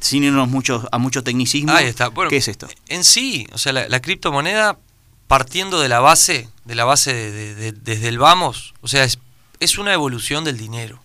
sin 0.00 0.24
irnos 0.24 0.48
mucho, 0.48 0.88
a. 0.92 1.76
Ahí 1.76 1.86
está. 1.86 2.08
Bueno, 2.08 2.30
¿Qué 2.30 2.36
es 2.38 2.48
esto? 2.48 2.68
En 2.88 3.04
sí, 3.04 3.46
o 3.52 3.58
sea, 3.58 3.72
la, 3.72 3.88
la 3.88 4.00
criptomoneda, 4.00 4.78
partiendo 5.26 5.80
de 5.80 5.88
la 5.88 6.00
base, 6.00 6.48
de 6.64 6.74
la 6.74 6.84
base 6.84 7.12
de- 7.14 7.30
de- 7.32 7.54
de- 7.54 7.72
desde 7.72 8.08
el 8.08 8.18
vamos, 8.18 8.74
o 8.80 8.88
sea, 8.88 9.04
es, 9.04 9.18
es 9.60 9.78
una 9.78 9.92
evolución 9.92 10.44
del 10.44 10.58
dinero. 10.58 11.00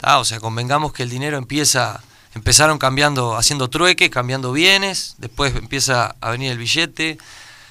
¿tá? 0.00 0.18
O 0.18 0.24
sea, 0.24 0.40
convengamos 0.40 0.92
que 0.92 1.02
el 1.02 1.08
dinero 1.10 1.38
empieza, 1.38 2.02
empezaron 2.34 2.76
cambiando, 2.78 3.36
haciendo 3.36 3.68
trueque, 3.70 4.10
cambiando 4.10 4.52
bienes, 4.52 5.14
después 5.18 5.54
empieza 5.56 6.14
a 6.20 6.30
venir 6.30 6.50
el 6.52 6.58
billete. 6.58 7.16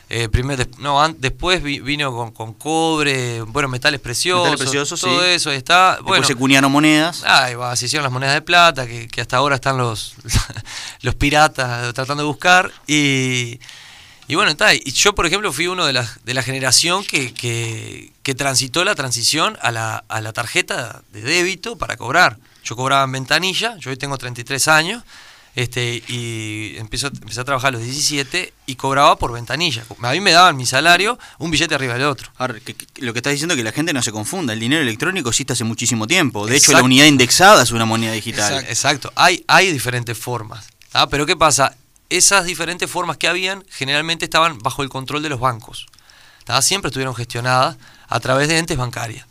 Eh, 0.10 0.30
primer, 0.30 0.58
des- 0.58 0.78
no, 0.80 1.02
an- 1.02 1.16
después 1.20 1.62
vi- 1.64 1.80
vino 1.80 2.12
con, 2.16 2.32
con 2.32 2.54
cobre, 2.54 3.42
bueno, 3.42 3.68
metales 3.70 4.00
preciosos, 4.00 4.44
Metales 4.44 4.62
preciosos, 4.62 5.02
todo 5.02 5.20
sí. 5.22 5.28
eso, 5.30 5.52
está. 5.52 5.92
Después 5.96 6.06
Bueno, 6.08 6.26
se 6.28 6.36
cuñaron 6.36 6.72
monedas. 6.72 7.24
Ahí 7.26 7.56
va, 7.56 7.76
se 7.76 7.86
hicieron 7.88 8.04
las 8.04 8.12
monedas 8.14 8.36
de 8.36 8.42
plata, 8.42 8.86
que, 8.86 9.08
que 9.08 9.22
hasta 9.22 9.38
ahora 9.38 9.56
están 9.56 9.78
los, 9.78 10.16
los 11.02 11.16
piratas 11.16 11.94
tratando 11.94 12.24
de 12.24 12.28
buscar. 12.28 12.72
Y, 12.88 13.60
y 14.28 14.36
bueno, 14.36 14.52
está. 14.52 14.74
Y 14.74 14.92
yo, 14.92 15.14
por 15.16 15.26
ejemplo, 15.26 15.52
fui 15.54 15.68
uno 15.68 15.86
de 15.86 15.94
la, 15.94 16.08
de 16.24 16.34
la 16.34 16.44
generación 16.44 17.04
que, 17.04 17.34
que, 17.34 18.12
que 18.24 18.36
transitó 18.36 18.84
la 18.84 18.96
transición 18.96 19.58
a 19.62 19.72
la, 19.72 20.04
a 20.08 20.22
la 20.22 20.34
tarjeta 20.34 21.02
de 21.14 21.22
débito 21.22 21.78
para 21.78 21.98
cobrar. 21.98 22.38
Yo 22.64 22.76
cobraba 22.76 23.04
en 23.04 23.12
ventanilla, 23.12 23.76
yo 23.78 23.92
hoy 23.92 23.98
tengo 23.98 24.18
33 24.18 24.68
años, 24.70 25.04
este, 25.56 26.04
y 26.08 26.76
empiezo, 26.78 27.08
empecé 27.08 27.40
a 27.40 27.46
trabajar 27.46 27.70
a 27.70 27.72
los 27.78 27.82
17 27.82 28.54
y 28.66 28.76
cobraba 28.76 29.18
por 29.18 29.32
ventanilla. 29.32 29.84
A 30.02 30.12
mí 30.12 30.20
me 30.20 30.32
daban 30.32 30.58
mi 30.58 30.66
salario, 30.66 31.18
un 31.40 31.50
billete 31.52 31.74
arriba 31.76 31.94
del 31.94 32.04
otro. 32.04 32.30
Ahora, 32.38 32.60
que- 32.60 32.74
que- 32.74 32.86
lo 33.02 33.14
que 33.14 33.20
estás 33.20 33.32
diciendo 33.32 33.54
es 33.54 33.58
que 33.58 33.64
la 33.64 33.72
gente 33.72 33.94
no 33.94 34.02
se 34.02 34.12
confunda. 34.12 34.54
El 34.54 34.60
dinero 34.60 34.82
electrónico 34.82 35.30
existe 35.30 35.54
hace 35.54 35.64
muchísimo 35.64 36.08
tiempo. 36.08 36.46
De 36.46 36.58
hecho, 36.58 36.72
la 36.74 36.84
unidad 36.84 37.06
indexada 37.06 37.64
es 37.64 37.72
una 37.72 37.86
moneda 37.86 38.12
digital. 38.12 38.52
Exacto. 38.66 38.72
Exacto, 38.72 39.14
hay, 39.16 39.44
hay 39.48 39.72
diferentes 39.72 40.18
formas. 40.18 40.68
¿tá? 40.92 41.08
Pero 41.08 41.26
¿qué 41.26 41.36
pasa? 41.38 41.76
Esas 42.10 42.46
diferentes 42.46 42.90
formas 42.92 43.18
que 43.18 43.28
habían 43.28 43.64
generalmente 43.70 44.26
estaban 44.26 44.60
bajo 44.60 44.84
el 44.84 44.90
control 44.90 45.24
de 45.24 45.30
los 45.30 45.40
bancos. 45.40 45.88
¿tá? 46.44 46.62
Siempre 46.62 46.90
estuvieron 46.90 47.16
gestionadas 47.16 47.78
a 48.08 48.20
través 48.20 48.48
de 48.50 48.58
entes 48.60 48.78
bancarias. 48.78 49.26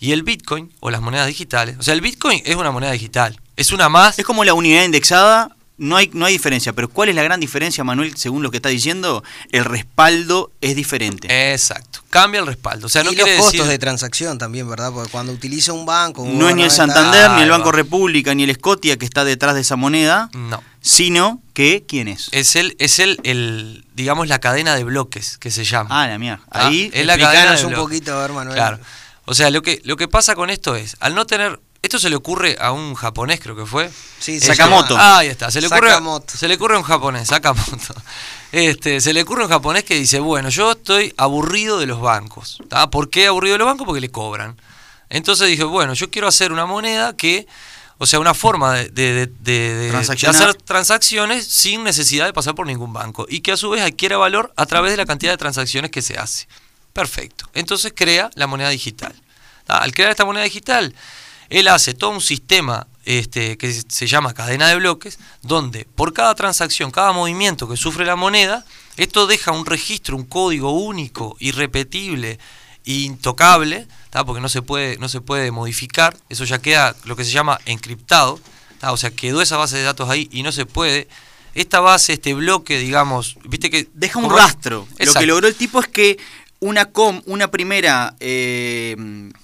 Y 0.00 0.12
el 0.12 0.22
Bitcoin 0.24 0.72
o 0.80 0.90
las 0.90 1.00
monedas 1.00 1.26
digitales, 1.28 1.76
o 1.78 1.82
sea, 1.82 1.94
el 1.94 2.00
Bitcoin 2.00 2.42
es 2.44 2.56
una 2.56 2.70
moneda 2.72 2.90
digital, 2.92 3.40
es 3.56 3.72
una 3.72 3.88
más. 3.88 4.18
Es 4.18 4.24
como 4.24 4.44
la 4.44 4.54
unidad 4.54 4.84
indexada, 4.84 5.50
no 5.76 5.96
hay, 5.96 6.08
no 6.12 6.24
hay 6.26 6.32
diferencia. 6.34 6.72
Pero 6.72 6.88
¿cuál 6.88 7.08
es 7.08 7.14
la 7.14 7.22
gran 7.22 7.40
diferencia, 7.40 7.82
Manuel, 7.84 8.16
según 8.16 8.42
lo 8.42 8.50
que 8.50 8.58
estás 8.58 8.72
diciendo? 8.72 9.24
El 9.50 9.64
respaldo 9.64 10.52
es 10.60 10.76
diferente. 10.76 11.52
Exacto, 11.52 12.00
cambia 12.10 12.40
el 12.40 12.46
respaldo. 12.46 12.86
O 12.86 12.88
sea, 12.88 13.02
no 13.02 13.12
y 13.12 13.16
los 13.16 13.28
costos 13.30 13.52
decir- 13.52 13.66
de 13.66 13.78
transacción 13.78 14.38
también, 14.38 14.68
¿verdad? 14.68 14.92
Porque 14.92 15.10
cuando 15.10 15.32
utiliza 15.32 15.72
un 15.72 15.84
banco... 15.84 16.22
un 16.22 16.38
no 16.38 16.48
es 16.48 16.54
ni 16.54 16.62
el 16.62 16.70
Santander, 16.70 17.30
ni 17.32 17.42
el 17.42 17.50
Banco 17.50 17.66
va. 17.66 17.72
República, 17.72 18.34
ni 18.34 18.44
el 18.44 18.54
Scotia 18.54 18.96
que 18.96 19.04
está 19.04 19.24
detrás 19.24 19.54
de 19.56 19.62
esa 19.62 19.74
moneda, 19.76 20.30
No. 20.32 20.62
sino 20.80 21.40
que, 21.54 21.84
¿quién 21.86 22.08
es? 22.08 22.28
Es 22.32 22.54
el, 22.56 22.76
es 22.78 22.98
el, 23.00 23.18
el, 23.24 23.84
digamos, 23.94 24.28
la 24.28 24.38
cadena 24.40 24.74
de 24.76 24.84
bloques 24.84 25.38
que 25.38 25.50
se 25.50 25.64
llama. 25.64 26.02
Ah, 26.02 26.06
la 26.08 26.18
mía. 26.18 26.40
¿tá? 26.52 26.66
Ahí, 26.68 26.90
es 26.92 27.04
la 27.06 27.18
cadena 27.18 27.52
de 27.56 27.64
un 27.64 27.70
bloques. 27.72 27.78
poquito, 27.84 28.12
a 28.16 28.22
ver, 28.22 28.32
Manuel. 28.32 28.54
Claro. 28.56 28.78
O 29.26 29.34
sea, 29.34 29.50
lo 29.50 29.62
que, 29.62 29.80
lo 29.84 29.96
que 29.96 30.06
pasa 30.06 30.34
con 30.34 30.50
esto 30.50 30.76
es, 30.76 30.96
al 31.00 31.14
no 31.14 31.26
tener. 31.26 31.58
Esto 31.94 32.08
se 32.08 32.10
le 32.10 32.16
ocurre 32.16 32.56
a 32.60 32.72
un 32.72 32.96
japonés, 32.96 33.38
creo 33.38 33.54
que 33.54 33.66
fue. 33.66 33.88
Sí, 34.18 34.32
Este, 34.32 34.48
Sakamoto. 34.48 34.96
Ah, 34.98 35.18
ahí 35.18 35.28
está. 35.28 35.48
Se 35.52 35.60
le, 35.60 35.68
ocurre, 35.68 35.90
Sakamoto. 35.90 36.36
se 36.36 36.48
le 36.48 36.56
ocurre 36.56 36.74
a 36.74 36.78
un 36.78 36.82
japonés, 36.82 37.28
Sakamoto. 37.28 37.94
Este, 38.50 39.00
se 39.00 39.12
le 39.12 39.22
ocurre 39.22 39.42
a 39.42 39.44
un 39.46 39.52
japonés 39.52 39.84
que 39.84 39.94
dice, 39.94 40.18
bueno, 40.18 40.48
yo 40.48 40.72
estoy 40.72 41.14
aburrido 41.16 41.78
de 41.78 41.86
los 41.86 42.00
bancos. 42.00 42.58
¿tá? 42.68 42.90
¿Por 42.90 43.10
qué 43.10 43.28
aburrido 43.28 43.52
de 43.52 43.58
los 43.58 43.66
bancos? 43.66 43.86
Porque 43.86 44.00
le 44.00 44.10
cobran. 44.10 44.56
Entonces 45.08 45.46
dije, 45.46 45.62
bueno, 45.62 45.94
yo 45.94 46.10
quiero 46.10 46.26
hacer 46.26 46.50
una 46.50 46.66
moneda 46.66 47.16
que, 47.16 47.46
o 47.98 48.06
sea, 48.06 48.18
una 48.18 48.34
forma 48.34 48.74
de, 48.74 49.92
hacer 50.26 50.54
transacciones 50.54 51.46
sin 51.46 51.84
necesidad 51.84 52.26
de 52.26 52.32
pasar 52.32 52.56
por 52.56 52.66
ningún 52.66 52.92
banco. 52.92 53.24
Y 53.28 53.40
que 53.40 53.52
a 53.52 53.56
su 53.56 53.70
vez 53.70 53.82
adquiera 53.82 54.16
valor 54.16 54.52
a 54.56 54.66
través 54.66 54.90
de 54.90 54.96
la 54.96 55.06
cantidad 55.06 55.30
de 55.30 55.38
transacciones 55.38 55.92
que 55.92 56.02
se 56.02 56.18
hace. 56.18 56.48
Perfecto. 56.92 57.48
Entonces 57.54 57.92
crea 57.94 58.30
la 58.34 58.48
moneda 58.48 58.70
digital. 58.70 59.14
Al 59.68 59.92
crear 59.92 60.10
esta 60.10 60.24
moneda 60.24 60.42
digital, 60.42 60.92
él 61.50 61.68
hace 61.68 61.94
todo 61.94 62.10
un 62.10 62.20
sistema 62.20 62.86
este, 63.04 63.58
que 63.58 63.72
se 63.72 64.06
llama 64.06 64.34
cadena 64.34 64.68
de 64.68 64.76
bloques, 64.76 65.18
donde 65.42 65.84
por 65.84 66.12
cada 66.12 66.34
transacción, 66.34 66.90
cada 66.90 67.12
movimiento 67.12 67.68
que 67.68 67.76
sufre 67.76 68.04
la 68.04 68.16
moneda, 68.16 68.64
esto 68.96 69.26
deja 69.26 69.52
un 69.52 69.66
registro, 69.66 70.16
un 70.16 70.24
código 70.24 70.70
único, 70.72 71.36
irrepetible 71.40 72.38
intocable, 72.84 73.86
¿tá? 74.10 74.24
porque 74.24 74.40
no 74.40 74.48
se, 74.48 74.62
puede, 74.62 74.98
no 74.98 75.08
se 75.08 75.20
puede 75.20 75.50
modificar, 75.50 76.16
eso 76.28 76.44
ya 76.44 76.58
queda 76.58 76.94
lo 77.04 77.16
que 77.16 77.24
se 77.24 77.30
llama 77.30 77.58
encriptado, 77.66 78.38
¿tá? 78.78 78.92
o 78.92 78.96
sea, 78.96 79.10
quedó 79.10 79.40
esa 79.42 79.56
base 79.56 79.78
de 79.78 79.82
datos 79.82 80.08
ahí 80.08 80.28
y 80.32 80.42
no 80.42 80.52
se 80.52 80.66
puede. 80.66 81.08
Esta 81.54 81.78
base, 81.80 82.14
este 82.14 82.34
bloque, 82.34 82.78
digamos, 82.78 83.36
viste 83.44 83.70
que... 83.70 83.88
Deja 83.94 84.18
un 84.18 84.28
rastro. 84.28 84.88
Lo 84.98 85.14
que 85.14 85.26
logró 85.26 85.46
el 85.46 85.54
tipo 85.54 85.78
es 85.78 85.86
que 85.86 86.18
una, 86.60 86.86
com, 86.86 87.20
una 87.26 87.50
primera 87.50 88.14
eh, 88.20 88.96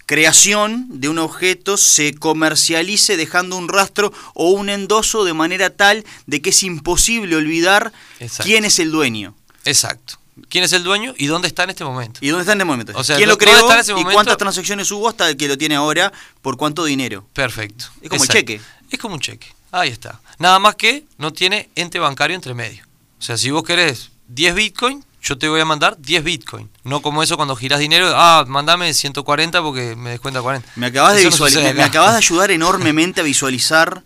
creación 0.07 0.87
de 0.89 1.09
un 1.09 1.19
objeto 1.19 1.77
se 1.77 2.15
comercialice 2.15 3.17
dejando 3.17 3.57
un 3.57 3.69
rastro 3.69 4.13
o 4.35 4.51
un 4.51 4.71
endoso 4.71 5.25
de 5.25 5.35
manera 5.35 5.71
tal 5.71 6.05
de 6.27 6.41
que 6.43 6.51
es 6.51 6.63
imposible 6.63 7.37
olvidar 7.37 7.93
Exacto. 8.19 8.45
quién 8.45 8.65
es 8.65 8.79
el 8.79 8.91
dueño. 8.91 9.35
Exacto. 9.65 10.15
¿Quién 10.49 10.65
es 10.65 10.73
el 10.73 10.83
dueño 10.83 11.15
y 11.19 11.27
dónde 11.27 11.49
está 11.49 11.65
en 11.65 11.71
este 11.71 11.85
momento? 11.85 12.19
¿Y 12.23 12.29
dónde 12.29 12.43
está 12.43 12.53
en 12.53 12.61
este 12.61 12.65
momento? 12.65 12.93
O 12.97 13.05
sea, 13.05 13.17
¿Quién 13.17 13.29
lo 13.29 13.35
¿dónde 13.37 13.45
creó 13.45 13.61
está 13.61 13.75
en 13.75 13.81
ese 13.81 13.93
y 14.01 14.05
cuántas 14.05 14.39
transacciones 14.39 14.91
hubo 14.91 15.09
hasta 15.09 15.29
el 15.29 15.37
que 15.37 15.49
lo 15.49 15.59
tiene 15.59 15.75
ahora? 15.75 16.13
¿Por 16.41 16.57
cuánto 16.57 16.85
dinero? 16.85 17.27
Perfecto. 17.35 17.85
Es 18.01 18.09
como 18.09 18.23
el 18.25 18.31
Exacto. 18.31 18.33
cheque. 18.33 18.61
Es 18.91 18.99
como 18.99 19.15
un 19.15 19.21
cheque. 19.21 19.47
Ahí 19.71 19.91
está. 19.91 20.21
Nada 20.39 20.59
más 20.59 20.77
que 20.77 21.05
no 21.19 21.33
tiene 21.33 21.69
ente 21.75 21.99
bancario 21.99 22.35
entre 22.35 22.55
medio. 22.55 22.85
O 23.19 23.23
sea, 23.23 23.37
si 23.37 23.51
vos 23.51 23.63
querés 23.63 24.11
10 24.29 24.55
Bitcoin, 24.55 25.05
yo 25.23 25.37
te 25.39 25.49
voy 25.49 25.61
a 25.61 25.65
mandar 25.65 25.97
10 26.01 26.25
Bitcoin. 26.25 26.71
No 26.85 27.03
como 27.03 27.23
eso 27.23 27.37
cuando 27.37 27.55
girás 27.57 27.79
dinero, 27.81 28.11
ah, 28.15 28.45
mandame 28.49 28.93
140 28.95 29.63
porque 29.63 29.95
me 29.97 30.11
descuenta 30.11 30.41
40. 30.43 30.69
Me 30.77 30.87
acabas, 30.87 31.15
de 31.17 31.21
no 31.25 31.75
me, 31.75 31.83
acabas 31.83 32.13
de 32.13 32.17
ayudar 32.25 32.51
enormemente 32.51 33.21
a 33.21 33.25
visualizar 33.25 34.03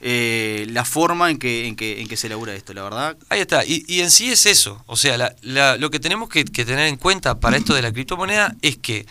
eh, 0.00 0.66
la 0.70 0.84
forma 0.84 1.30
en 1.30 1.38
que, 1.38 1.66
en, 1.66 1.76
que, 1.76 2.00
en 2.02 2.08
que 2.08 2.16
se 2.16 2.26
elabora 2.26 2.54
esto, 2.54 2.74
la 2.74 2.82
verdad. 2.82 3.16
Ahí 3.30 3.40
está. 3.40 3.64
Y, 3.64 3.84
y 3.88 4.00
en 4.00 4.10
sí 4.10 4.30
es 4.30 4.44
eso. 4.46 4.82
O 4.86 4.96
sea, 4.96 5.16
la- 5.16 5.34
la- 5.42 5.76
lo 5.76 5.90
que 5.90 5.98
tenemos 5.98 6.28
que, 6.28 6.44
que 6.44 6.64
tener 6.64 6.86
en 6.88 6.96
cuenta 6.96 7.40
para 7.40 7.56
esto 7.56 7.74
de 7.74 7.82
la 7.82 7.92
criptomoneda 7.92 8.54
es 8.62 8.76
que, 8.76 9.06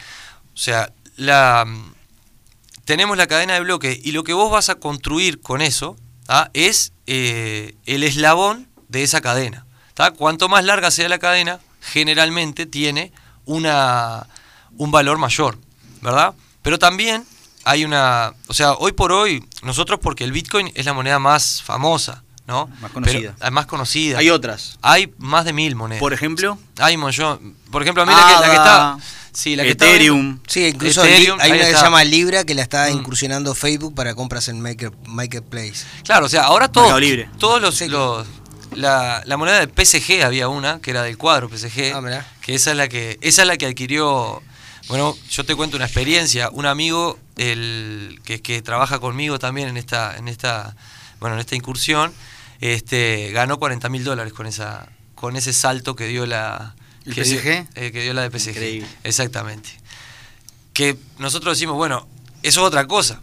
o 0.54 0.58
sea, 0.58 0.94
la 1.16 1.66
tenemos 2.86 3.18
la 3.18 3.28
cadena 3.28 3.54
de 3.54 3.62
bloques 3.62 3.98
y 4.04 4.12
lo 4.12 4.24
que 4.24 4.34
vos 4.34 4.52
vas 4.52 4.70
a 4.70 4.76
construir 4.76 5.40
con 5.42 5.62
eso 5.62 5.96
¿tá? 6.26 6.52
es 6.54 6.92
eh, 7.08 7.76
el 7.86 8.04
eslabón 8.04 8.68
de 8.90 9.04
esa 9.04 9.22
cadena. 9.22 9.66
¿Tá? 9.94 10.12
Cuanto 10.12 10.50
más 10.50 10.64
larga 10.66 10.92
sea 10.92 11.10
la 11.10 11.20
cadena, 11.20 11.60
generalmente 11.82 12.66
tiene 12.66 13.12
una, 13.46 14.28
un 14.78 14.92
valor 14.92 15.18
mayor, 15.18 15.58
¿verdad? 16.02 16.34
Pero 16.62 16.80
también 16.80 17.26
hay 17.66 17.86
una, 17.86 18.34
o 18.48 18.54
sea, 18.54 18.74
hoy 18.74 18.92
por 18.94 19.12
hoy, 19.12 19.46
nosotros 19.62 20.00
porque 20.02 20.24
el 20.24 20.32
Bitcoin 20.32 20.72
es 20.76 20.86
la 20.86 20.94
moneda 20.94 21.20
más 21.20 21.62
famosa, 21.62 22.24
¿no? 22.48 22.70
Más 22.82 22.92
conocida. 22.92 23.36
Pero- 23.40 23.52
más 23.52 23.66
conocida. 23.66 24.18
Hay 24.20 24.30
otras. 24.30 24.78
Hay 24.82 25.14
más 25.18 25.46
de 25.46 25.54
mil 25.54 25.76
monedas. 25.76 26.00
Por 26.02 26.14
ejemplo, 26.14 26.58
Hay 26.80 26.98
montón. 26.98 27.56
Por 27.72 27.82
ejemplo, 27.82 28.04
a 28.04 28.06
mí 28.06 28.12
la, 28.14 28.28
que, 28.28 28.34
la 28.34 28.40
que 28.52 28.58
ADA, 28.58 28.96
está. 28.98 28.98
Sí, 29.34 29.56
la 29.56 29.64
que 29.64 29.70
está 29.72 29.86
Ethereum. 29.88 30.40
Sí, 30.48 30.66
incluso 30.68 31.04
Ethereum, 31.04 31.40
hay 31.42 31.52
una 31.52 31.62
que 31.62 31.76
se 31.76 31.82
llama 31.82 32.04
Libra 32.04 32.44
que 32.44 32.54
la 32.54 32.62
está 32.62 32.88
Mm. 32.90 32.94
incursionando 32.98 33.56
Facebook 33.56 33.96
para 33.96 34.14
compras 34.14 34.48
en 34.48 34.62
Maker- 34.62 34.94
Marketplace. 35.08 35.86
Claro, 36.04 36.26
o 36.28 36.30
sea, 36.30 36.44
ahora 36.44 36.68
todos, 36.72 37.00
Libre. 37.00 37.30
todos 37.40 37.62
los, 37.62 37.76
Sí. 37.76 37.88
los- 37.88 38.28
la, 38.76 39.22
la 39.26 39.38
moneda 39.38 39.66
de 39.66 39.68
PSG 39.86 40.24
había 40.24 40.48
una 40.48 40.80
que 40.82 40.92
era 40.92 41.04
del 41.04 41.18
cuadro 41.18 41.50
PSG, 41.50 41.94
Ah, 41.96 42.26
que 42.42 42.56
esa 42.56 42.72
es 42.72 42.78
la 42.78 42.88
que 42.88 43.18
esa 43.22 43.42
es 43.44 43.48
la 43.48 43.58
que 43.58 43.66
adquirió. 43.66 44.42
Bueno, 44.88 45.16
yo 45.30 45.46
te 45.46 45.56
cuento 45.56 45.78
una 45.78 45.86
experiencia. 45.86 46.50
Un 46.52 46.66
amigo 46.66 47.18
el 47.38 48.20
que, 48.26 48.42
que 48.42 48.62
trabaja 48.62 49.00
conmigo 49.00 49.40
también 49.40 49.70
en 49.70 49.78
esta 49.78 50.16
en 50.18 50.28
esta 50.28 50.76
bueno 51.20 51.36
en 51.36 51.40
esta 51.40 51.56
incursión, 51.56 52.14
este 52.60 53.32
ganó 53.32 53.58
40 53.60 53.88
mil 53.90 54.04
dólares 54.04 54.34
con 54.34 54.46
esa 54.48 54.88
con 55.16 55.36
ese 55.38 55.54
salto 55.54 55.96
que 55.96 56.08
dio 56.08 56.26
la 56.26 56.76
¿El 57.06 57.16
que 57.16 57.24
PSG? 57.26 57.48
eh, 57.76 57.92
que 57.92 58.02
dio 58.04 58.14
la 58.14 58.28
de 58.28 58.38
PSG. 58.38 58.50
Increíble. 58.50 58.88
Exactamente. 59.04 59.70
Que 60.74 60.98
nosotros 61.20 61.56
decimos, 61.58 61.76
bueno, 61.76 62.08
eso 62.42 62.62
es 62.62 62.68
otra 62.68 62.88
cosa. 62.88 63.22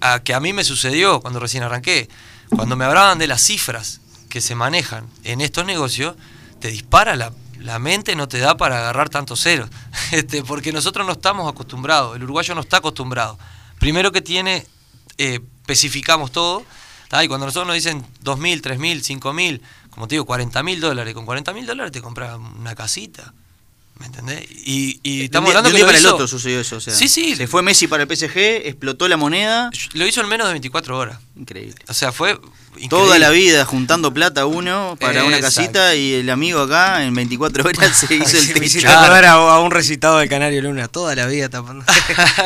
A, 0.00 0.20
que 0.20 0.34
a 0.34 0.40
mí 0.40 0.52
me 0.52 0.64
sucedió 0.64 1.20
cuando 1.20 1.40
recién 1.40 1.62
arranqué. 1.62 2.08
Cuando 2.50 2.76
me 2.76 2.84
hablaban 2.84 3.18
de 3.18 3.26
las 3.26 3.42
cifras 3.42 4.00
que 4.34 4.40
se 4.40 4.56
manejan 4.56 5.08
en 5.22 5.40
estos 5.40 5.64
negocios, 5.64 6.16
te 6.58 6.66
dispara 6.66 7.14
la, 7.14 7.30
la 7.60 7.78
mente, 7.78 8.16
no 8.16 8.26
te 8.26 8.40
da 8.40 8.56
para 8.56 8.78
agarrar 8.78 9.08
tantos 9.08 9.40
ceros. 9.40 9.70
Este, 10.10 10.42
porque 10.42 10.72
nosotros 10.72 11.06
no 11.06 11.12
estamos 11.12 11.48
acostumbrados, 11.48 12.16
el 12.16 12.24
uruguayo 12.24 12.52
no 12.56 12.62
está 12.62 12.78
acostumbrado. 12.78 13.38
Primero 13.78 14.10
que 14.10 14.22
tiene, 14.22 14.66
eh, 15.18 15.38
especificamos 15.60 16.32
todo, 16.32 16.64
y 17.22 17.28
cuando 17.28 17.46
nosotros 17.46 17.68
nos 17.68 17.74
dicen 17.74 18.04
2.000, 18.24 18.60
3.000, 18.60 19.20
5.000, 19.20 19.60
como 19.90 20.08
te 20.08 20.16
digo, 20.16 20.26
40.000 20.26 20.80
dólares, 20.80 21.14
con 21.14 21.26
40.000 21.26 21.64
dólares 21.64 21.92
te 21.92 22.02
compras 22.02 22.36
una 22.36 22.74
casita. 22.74 23.32
¿Me 23.98 24.06
entendés? 24.06 24.44
Y, 24.50 24.98
y 25.04 25.24
estamos 25.24 25.48
un 25.48 25.52
día, 25.52 25.58
hablando 25.58 25.68
de 25.70 25.74
un 25.74 25.80
que 25.80 25.86
para 25.86 25.98
el 25.98 26.06
otro 26.06 26.26
sucedió 26.26 26.60
eso. 26.60 26.76
O 26.76 26.80
sea, 26.80 26.92
Sí, 26.92 27.08
sí. 27.08 27.36
Se 27.36 27.46
fue 27.46 27.62
Messi 27.62 27.86
para 27.86 28.02
el 28.02 28.08
PSG, 28.16 28.66
explotó 28.66 29.06
la 29.06 29.16
moneda. 29.16 29.70
Lo 29.92 30.04
hizo 30.06 30.20
en 30.20 30.28
menos 30.28 30.48
de 30.48 30.52
24 30.54 30.98
horas. 30.98 31.18
Increíble. 31.36 31.76
O 31.86 31.94
sea, 31.94 32.10
fue 32.10 32.32
increíble. 32.32 32.88
Toda 32.88 33.18
la 33.20 33.30
vida 33.30 33.64
juntando 33.64 34.12
plata 34.12 34.46
uno 34.46 34.96
para 35.00 35.22
una 35.24 35.40
casita 35.40 35.94
y 35.94 36.14
el 36.14 36.28
amigo 36.30 36.60
acá 36.60 37.04
en 37.04 37.14
24 37.14 37.64
horas 37.68 37.96
se 37.96 38.12
hizo 38.16 38.36
el 38.36 38.52
techo. 38.52 38.80
Claro. 38.80 39.28
a, 39.48 39.60
un 39.60 39.70
recitado 39.70 40.18
del 40.18 40.28
Canario 40.28 40.62
Luna, 40.62 40.88
toda 40.88 41.14
la 41.14 41.26
vida 41.26 41.48
tapando. 41.48 41.84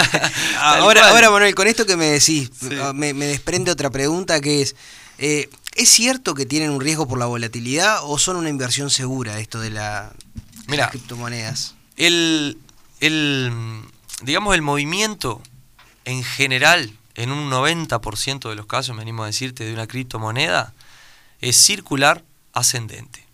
ahora, 0.61 1.01
cual. 1.01 1.12
ahora, 1.12 1.30
Manuel, 1.30 1.55
con 1.55 1.66
esto 1.66 1.86
que 1.86 1.96
me 1.96 2.07
decís, 2.07 2.51
Sí. 2.61 2.68
ah, 2.82 2.92
me, 2.94 3.14
me 3.14 3.24
desprende 3.26 3.70
otra 3.70 3.88
pregunta 3.88 4.40
que 4.42 4.61
es, 4.62 4.76
eh, 5.16 5.49
¿es 5.76 5.88
cierto 5.88 6.34
que 6.34 6.44
tienen 6.44 6.70
un 6.70 6.80
riesgo 6.82 7.09
por 7.09 7.18
la 7.18 7.24
volatilidad 7.26 8.01
o 8.03 8.18
son 8.18 8.36
una 8.36 8.51
inversión 8.51 8.90
segura 8.90 9.38
esto 9.40 9.61
de, 9.61 9.70
la, 9.70 10.12
Mira. 10.68 10.84
las 10.84 10.90
criptomonedas? 10.92 11.74
el, 11.96 12.56
el, 13.00 13.52
digamos, 14.22 14.54
el 14.54 14.62
movimiento 14.62 15.42
en 16.04 16.22
general, 16.24 16.92
en 17.14 17.32
un 17.32 17.50
90% 17.50 18.48
de 18.48 18.54
los 18.54 18.66
casos, 18.66 18.94
me 18.96 19.02
animo 19.02 19.24
a 19.24 19.26
decirte, 19.26 19.64
de 19.64 19.74
una 19.74 19.86
criptomoneda, 19.86 20.72
es 21.40 21.56
circular 21.56 22.24
ascendente. 22.52 23.26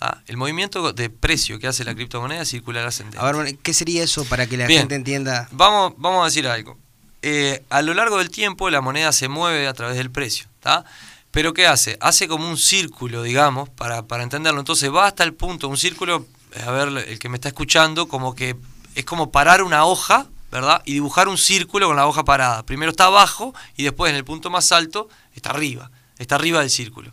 ¿ah? 0.00 0.20
El 0.26 0.36
movimiento 0.36 0.92
de 0.92 1.10
precio 1.10 1.58
que 1.58 1.66
hace 1.66 1.84
la 1.84 1.94
criptomoneda 1.94 2.42
es 2.42 2.48
circular 2.48 2.86
ascendente. 2.86 3.18
A 3.18 3.30
ver, 3.30 3.56
¿qué 3.58 3.74
sería 3.74 4.02
eso 4.02 4.24
para 4.24 4.46
que 4.46 4.56
la 4.56 4.66
Bien. 4.66 4.80
gente 4.80 4.94
entienda? 4.94 5.48
Vamos, 5.52 5.94
vamos 5.96 6.22
a 6.22 6.26
decir 6.26 6.46
algo. 6.46 6.78
Eh, 7.22 7.62
a 7.70 7.82
lo 7.82 7.94
largo 7.94 8.18
del 8.18 8.30
tiempo 8.30 8.68
la 8.70 8.80
moneda 8.80 9.12
se 9.12 9.28
mueve 9.28 9.68
a 9.68 9.74
través 9.74 9.96
del 9.96 10.10
precio, 10.10 10.46
¿tá? 10.60 10.84
Pero 11.30 11.54
¿qué 11.54 11.66
hace? 11.66 11.96
Hace 12.00 12.28
como 12.28 12.48
un 12.48 12.58
círculo, 12.58 13.22
digamos, 13.22 13.68
para, 13.68 14.02
para 14.02 14.22
entenderlo. 14.22 14.60
Entonces 14.60 14.92
va 14.92 15.06
hasta 15.06 15.22
el 15.24 15.32
punto, 15.32 15.68
un 15.68 15.76
círculo, 15.78 16.26
a 16.66 16.70
ver, 16.70 16.88
el 16.88 17.18
que 17.18 17.28
me 17.28 17.36
está 17.36 17.48
escuchando, 17.48 18.08
como 18.08 18.34
que 18.34 18.56
es 18.94 19.04
como 19.04 19.30
parar 19.30 19.62
una 19.62 19.84
hoja, 19.84 20.26
¿verdad? 20.50 20.82
Y 20.84 20.94
dibujar 20.94 21.28
un 21.28 21.38
círculo 21.38 21.86
con 21.86 21.96
la 21.96 22.06
hoja 22.06 22.24
parada. 22.24 22.64
Primero 22.64 22.90
está 22.90 23.06
abajo 23.06 23.54
y 23.76 23.84
después 23.84 24.10
en 24.10 24.16
el 24.16 24.24
punto 24.24 24.50
más 24.50 24.70
alto 24.72 25.08
está 25.34 25.50
arriba, 25.50 25.90
está 26.18 26.34
arriba 26.34 26.60
del 26.60 26.70
círculo. 26.70 27.12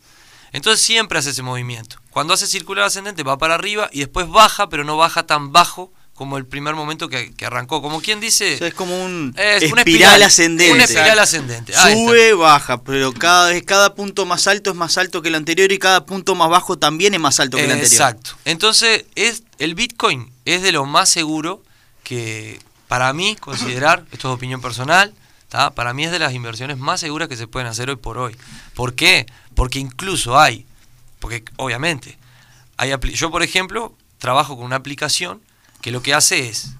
Entonces 0.52 0.86
siempre 0.86 1.20
hace 1.20 1.30
ese 1.30 1.44
movimiento. 1.44 1.98
Cuando 2.12 2.34
hace 2.34 2.48
circular 2.48 2.86
ascendente 2.86 3.24
va 3.24 3.38
para 3.38 3.56
arriba 3.56 3.90
y 3.92 4.00
después 4.00 4.28
baja, 4.28 4.68
pero 4.68 4.84
no 4.84 4.98
baja 4.98 5.26
tan 5.26 5.52
bajo 5.52 5.94
como 6.20 6.38
el 6.38 6.46
primer 6.46 6.76
momento 6.76 7.08
que, 7.08 7.32
que 7.32 7.46
arrancó. 7.46 7.82
Como 7.82 8.02
quien 8.02 8.20
dice... 8.20 8.56
O 8.56 8.58
sea, 8.58 8.68
es 8.68 8.74
como 8.74 9.06
un 9.06 9.34
Es 9.38 9.72
una 9.72 9.84
espiral, 9.84 10.22
espiral, 10.22 10.24
ascendente. 10.24 10.74
una 10.74 10.84
espiral 10.84 11.20
ascendente. 11.20 11.72
Sube, 11.72 12.34
baja, 12.34 12.84
pero 12.84 13.14
cada 13.14 13.52
vez 13.52 13.64
cada 13.64 13.96
punto 13.96 14.26
más 14.26 14.46
alto 14.46 14.70
es 14.70 14.76
más 14.76 14.98
alto 14.98 15.22
que 15.22 15.30
el 15.30 15.36
anterior 15.36 15.72
y 15.72 15.80
cada 15.80 16.06
punto 16.06 16.36
más 16.36 16.50
bajo 16.50 16.78
también 16.78 17.14
es 17.14 17.22
más 17.22 17.40
alto 17.40 17.56
que 17.56 17.64
el 17.64 17.72
anterior. 17.72 17.94
Exacto. 17.94 18.32
Entonces, 18.44 19.06
es, 19.16 19.44
el 19.60 19.76
Bitcoin 19.76 20.30
es 20.44 20.62
de 20.62 20.74
lo 20.74 20.84
más 20.86 21.08
seguro 21.08 21.64
que 22.04 22.60
para 22.90 23.14
mí 23.14 23.38
considerar, 23.38 24.04
esto 24.12 24.28
es 24.28 24.36
opinión 24.36 24.60
personal, 24.60 25.14
¿tá? 25.48 25.70
para 25.70 25.94
mí 25.94 26.04
es 26.04 26.12
de 26.12 26.20
las 26.20 26.34
inversiones 26.34 26.78
más 26.78 27.00
seguras 27.00 27.30
que 27.30 27.38
se 27.38 27.48
pueden 27.48 27.70
hacer 27.70 27.90
hoy 27.90 27.96
por 27.96 28.18
hoy. 28.18 28.36
¿Por 28.74 28.94
qué? 28.94 29.26
Porque 29.56 29.80
incluso 29.80 30.38
hay, 30.38 30.66
porque 31.20 31.46
obviamente, 31.56 32.18
hay 32.76 32.92
yo 33.14 33.32
por 33.32 33.42
ejemplo 33.42 33.96
trabajo 34.18 34.58
con 34.58 34.66
una 34.66 34.76
aplicación 34.76 35.40
que 35.82 35.92
lo 35.92 36.02
que 36.02 36.14
hace 36.14 36.50
es, 36.50 36.72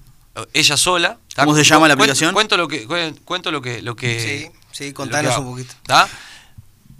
ella 0.52 0.76
sola... 0.76 1.18
¿Cómo 1.36 1.54
se 1.56 1.64
llama 1.64 1.88
la 1.88 1.94
aplicación? 1.94 2.34
Cuento 2.34 2.56
lo 2.56 2.68
que, 2.68 2.86
cuen- 2.86 3.18
cuento 3.24 3.50
lo 3.50 3.62
que... 3.62 3.80
Lo 3.82 3.96
que 3.96 4.50
Sí, 4.72 4.86
sí, 4.86 4.92
contanos 4.92 5.36
un 5.38 5.44
poquito. 5.46 5.74
¿tá? 5.86 6.08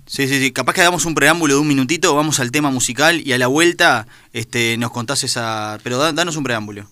Sí, 0.06 0.26
sí, 0.26 0.40
sí. 0.40 0.50
Capaz 0.52 0.72
que 0.74 0.80
hagamos 0.80 1.04
un 1.04 1.14
preámbulo 1.14 1.54
de 1.54 1.60
un 1.60 1.68
minutito, 1.68 2.14
vamos 2.14 2.40
al 2.40 2.50
tema 2.50 2.70
musical 2.70 3.20
y 3.26 3.32
a 3.32 3.38
la 3.38 3.46
vuelta 3.46 4.06
este, 4.32 4.76
nos 4.78 4.90
contás 4.90 5.22
esa... 5.24 5.78
Pero 5.82 5.98
da- 5.98 6.12
danos 6.12 6.36
un 6.36 6.42
preámbulo. 6.44 6.86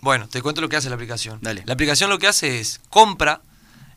Bueno, 0.00 0.28
te 0.28 0.42
cuento 0.42 0.60
lo 0.60 0.68
que 0.68 0.76
hace 0.76 0.88
la 0.88 0.94
aplicación. 0.96 1.38
Dale. 1.42 1.62
La 1.66 1.74
aplicación 1.74 2.10
lo 2.10 2.18
que 2.18 2.26
hace 2.26 2.58
es 2.60 2.80
compra, 2.90 3.40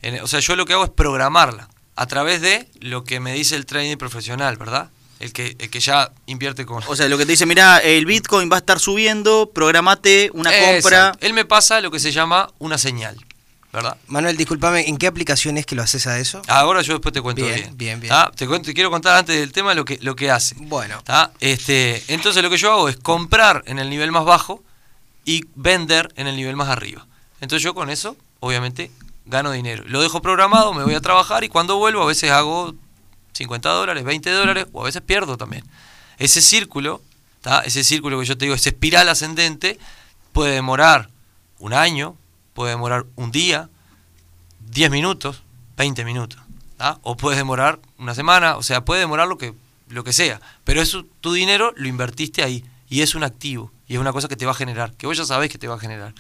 en- 0.02 0.22
o 0.22 0.28
sea, 0.28 0.40
yo 0.42 0.56
lo 0.56 0.66
que 0.66 0.74
hago 0.74 0.84
es 0.84 0.90
programarla 0.92 1.70
a 1.96 2.06
través 2.06 2.42
de 2.42 2.70
lo 2.80 3.04
que 3.04 3.20
me 3.20 3.34
dice 3.34 3.56
el 3.56 3.66
trading 3.66 3.98
profesional, 3.98 4.56
¿verdad? 4.58 4.90
El 5.20 5.34
que, 5.34 5.56
el 5.60 5.70
que 5.70 5.80
ya 5.80 6.12
invierte 6.28 6.66
con... 6.66 6.84
O 6.88 6.96
sea, 6.96 7.08
lo 7.10 7.18
que 7.18 7.26
te 7.26 7.32
dice, 7.32 7.46
mira, 7.46 7.80
el 7.80 8.06
Bitcoin 8.06 8.52
va 8.52 8.58
a 8.58 8.60
estar 8.60 8.80
subiendo, 8.80 9.50
programate 9.54 10.30
una 10.34 10.52
compra. 10.52 11.14
Él 11.22 11.34
me 11.34 11.46
pasa 11.46 11.82
lo 11.82 11.90
que 11.90 12.00
se 12.00 12.12
llama 12.12 12.52
una 12.60 12.78
señal, 12.78 13.18
¿verdad? 13.74 13.98
Manuel, 14.08 14.38
discúlpame, 14.38 14.88
¿en 14.88 14.98
qué 14.98 15.08
aplicación 15.08 15.58
es 15.58 15.66
que 15.66 15.76
lo 15.76 15.82
haces 15.82 16.06
a 16.06 16.20
eso? 16.20 16.42
Ahora 16.48 16.82
yo 16.84 16.94
después 16.94 17.14
te 17.14 17.22
cuento 17.22 17.44
Bien, 17.44 17.56
bien. 17.56 17.78
bien, 17.78 18.00
bien. 18.00 18.14
Te, 18.36 18.48
cuento, 18.48 18.68
te 18.68 18.74
quiero 18.76 18.92
contar 18.92 19.18
antes 19.18 19.40
del 19.40 19.52
tema 19.52 19.74
lo 19.74 19.86
que, 19.86 19.98
lo 20.02 20.16
que 20.16 20.30
hace. 20.30 20.56
Bueno, 20.60 21.02
¿tá? 21.04 21.32
Este, 21.40 22.04
entonces 22.10 22.44
lo 22.44 22.50
que 22.50 22.58
yo 22.58 22.72
hago 22.72 22.90
es 22.90 22.98
comprar 22.98 23.64
en 23.66 23.80
el 23.80 23.90
nivel 23.90 24.12
más 24.12 24.26
bajo 24.26 24.64
y 25.26 25.46
vender 25.56 26.14
en 26.16 26.28
el 26.28 26.36
nivel 26.36 26.56
más 26.56 26.70
arriba. 26.70 27.08
Entonces 27.42 27.64
yo 27.64 27.74
con 27.74 27.90
eso, 27.90 28.16
obviamente, 28.40 28.92
gano 29.26 29.52
dinero. 29.52 29.84
Lo 29.88 30.02
dejo 30.02 30.22
programado, 30.22 30.74
me 30.74 30.84
voy 30.84 30.96
a 30.96 31.02
trabajar 31.02 31.44
y 31.44 31.50
cuando 31.50 31.78
vuelvo 31.78 32.04
a 32.04 32.06
veces 32.06 32.32
hago 32.32 32.76
50 33.38 33.70
dólares, 33.70 34.04
20 34.04 34.30
dólares 34.32 34.66
o 34.74 34.82
a 34.82 34.86
veces 34.86 35.02
pierdo 35.02 35.38
también. 35.38 35.64
Ese 36.18 36.42
círculo, 36.42 37.02
ese 37.66 37.84
círculo 37.84 38.20
que 38.20 38.26
yo 38.26 38.38
te 38.38 38.46
digo, 38.46 38.56
esa 38.56 38.70
espiral 38.70 39.08
ascendente, 39.10 39.80
puede 40.34 40.54
demorar 40.54 41.10
un 41.60 41.74
año, 41.74 42.16
puede 42.54 42.72
demorar 42.72 43.06
un 43.16 43.32
día, 43.32 43.70
10 44.72 44.92
minutos, 44.92 45.44
20 45.78 46.04
minutos. 46.06 46.40
O 47.02 47.18
puede 47.18 47.38
demorar 47.38 47.80
una 47.98 48.14
semana, 48.14 48.58
o 48.58 48.64
sea, 48.64 48.86
puede 48.86 49.02
demorar 49.02 49.28
lo 49.28 49.38
que, 49.38 49.54
lo 49.90 50.04
que 50.04 50.14
sea. 50.14 50.42
Pero 50.64 50.82
eso, 50.82 51.06
tu 51.22 51.34
dinero 51.34 51.74
lo 51.76 51.88
invertiste 51.88 52.44
ahí 52.44 52.64
y 52.90 53.02
es 53.02 53.16
un 53.16 53.24
activo 53.24 53.72
y 53.88 53.96
es 53.96 54.00
una 54.00 54.12
cosa 54.12 54.28
que 54.28 54.36
te 54.36 54.46
va 54.46 54.52
a 54.52 54.56
generar, 54.56 54.94
que 54.94 55.08
vos 55.08 55.18
ya 55.18 55.26
sabés 55.26 55.52
que 55.52 55.58
te 55.58 55.68
va 55.68 55.76
a 55.76 55.80
generar. 55.80 56.14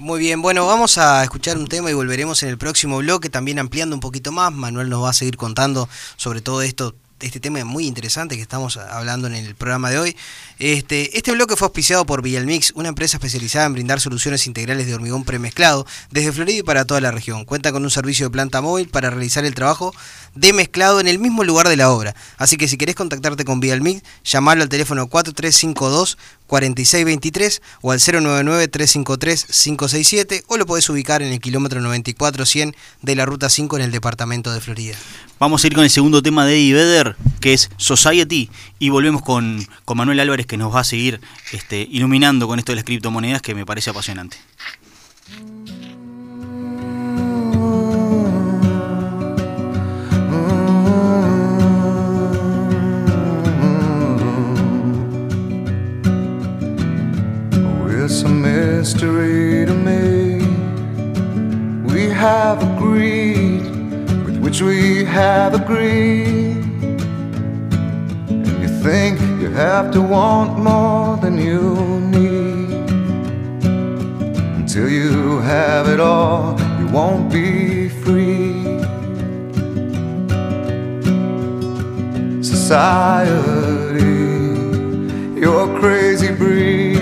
Muy 0.00 0.18
bien. 0.18 0.40
Bueno, 0.40 0.66
vamos 0.66 0.96
a 0.98 1.22
escuchar 1.22 1.58
un 1.58 1.68
tema 1.68 1.90
y 1.90 1.94
volveremos 1.94 2.42
en 2.42 2.48
el 2.48 2.56
próximo 2.56 2.98
bloque, 2.98 3.28
también 3.28 3.58
ampliando 3.58 3.94
un 3.94 4.00
poquito 4.00 4.32
más. 4.32 4.52
Manuel 4.52 4.88
nos 4.88 5.04
va 5.04 5.10
a 5.10 5.12
seguir 5.12 5.36
contando 5.36 5.88
sobre 6.16 6.40
todo 6.40 6.62
esto, 6.62 6.94
este 7.20 7.38
tema 7.38 7.62
muy 7.64 7.86
interesante 7.86 8.36
que 8.36 8.42
estamos 8.42 8.78
hablando 8.78 9.26
en 9.26 9.34
el 9.34 9.54
programa 9.54 9.90
de 9.90 9.98
hoy. 9.98 10.16
Este, 10.58 11.16
este 11.18 11.32
bloque 11.32 11.54
fue 11.54 11.66
auspiciado 11.66 12.06
por 12.06 12.22
Villalmix, 12.22 12.72
una 12.74 12.88
empresa 12.88 13.18
especializada 13.18 13.66
en 13.66 13.74
brindar 13.74 14.00
soluciones 14.00 14.46
integrales 14.46 14.86
de 14.86 14.94
hormigón 14.94 15.24
premezclado 15.24 15.86
desde 16.10 16.32
Florida 16.32 16.58
y 16.58 16.62
para 16.62 16.86
toda 16.86 17.02
la 17.02 17.10
región. 17.10 17.44
Cuenta 17.44 17.70
con 17.70 17.84
un 17.84 17.90
servicio 17.90 18.26
de 18.26 18.30
planta 18.30 18.62
móvil 18.62 18.88
para 18.88 19.10
realizar 19.10 19.44
el 19.44 19.54
trabajo 19.54 19.94
de 20.34 20.52
mezclado 20.52 21.00
en 21.00 21.08
el 21.08 21.18
mismo 21.18 21.44
lugar 21.44 21.68
de 21.68 21.76
la 21.76 21.90
obra. 21.90 22.14
Así 22.36 22.56
que 22.56 22.68
si 22.68 22.76
querés 22.76 22.94
contactarte 22.94 23.44
con 23.44 23.60
Villalmix, 23.60 24.02
llamalo 24.24 24.62
al 24.62 24.68
teléfono 24.68 25.08
4352 25.08 26.18
4623 26.50 27.62
o 27.80 27.92
al 27.92 28.00
099-353-567 28.00 30.42
o 30.48 30.56
lo 30.56 30.66
podés 30.66 30.90
ubicar 30.90 31.22
en 31.22 31.32
el 31.32 31.38
kilómetro 31.40 31.80
94-100 31.80 32.74
de 33.02 33.14
la 33.14 33.24
ruta 33.24 33.48
5 33.48 33.76
en 33.76 33.82
el 33.82 33.92
departamento 33.92 34.52
de 34.52 34.60
Florida. 34.60 34.96
Vamos 35.38 35.62
a 35.62 35.68
ir 35.68 35.74
con 35.74 35.84
el 35.84 35.90
segundo 35.90 36.22
tema 36.22 36.44
de 36.44 36.54
Eddie 36.54 36.72
Vedder, 36.74 37.14
que 37.40 37.52
es 37.54 37.70
Society, 37.78 38.50
y 38.78 38.90
volvemos 38.90 39.22
con, 39.22 39.66
con 39.86 39.96
Manuel 39.96 40.20
Álvarez, 40.20 40.46
que 40.46 40.58
nos 40.58 40.74
va 40.74 40.80
a 40.80 40.84
seguir 40.84 41.22
este, 41.52 41.88
iluminando 41.90 42.46
con 42.46 42.58
esto 42.58 42.72
de 42.72 42.76
las 42.76 42.84
criptomonedas, 42.84 43.40
que 43.40 43.54
me 43.54 43.64
parece 43.64 43.88
apasionante. 43.88 44.36
It's 58.20 58.28
a 58.28 58.32
mystery 58.34 59.64
to 59.64 59.72
me. 59.72 60.44
We 61.90 62.10
have 62.10 62.62
agreed 62.62 63.62
with 64.26 64.36
which 64.42 64.60
we 64.60 65.04
have 65.06 65.54
agreed. 65.54 66.58
And 68.28 68.62
you 68.62 68.68
think 68.82 69.18
you 69.40 69.48
have 69.52 69.90
to 69.92 70.02
want 70.02 70.58
more 70.58 71.16
than 71.16 71.38
you 71.38 71.78
need. 72.12 72.90
Until 74.60 74.90
you 74.90 75.38
have 75.38 75.88
it 75.88 75.98
all, 75.98 76.60
you 76.78 76.88
won't 76.88 77.32
be 77.32 77.88
free. 77.88 78.82
Society, 82.42 83.40
you're 85.40 85.80
crazy 85.80 86.34
breed. 86.34 86.99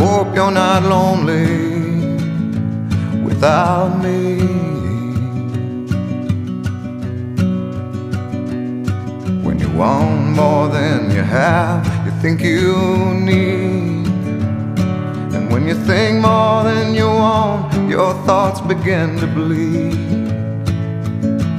Hope 0.00 0.34
you're 0.34 0.50
not 0.50 0.82
lonely 0.84 2.16
without 3.22 4.02
me. 4.02 4.38
When 9.44 9.58
you 9.58 9.68
want 9.76 10.30
more 10.30 10.68
than 10.68 11.10
you 11.10 11.20
have, 11.20 11.84
you 12.06 12.12
think 12.22 12.40
you 12.40 13.12
need. 13.14 14.06
And 15.34 15.52
when 15.52 15.68
you 15.68 15.74
think 15.74 16.22
more 16.22 16.64
than 16.64 16.94
you 16.94 17.04
want, 17.04 17.90
your 17.90 18.14
thoughts 18.24 18.62
begin 18.62 19.18
to 19.18 19.26
bleed. 19.26 20.32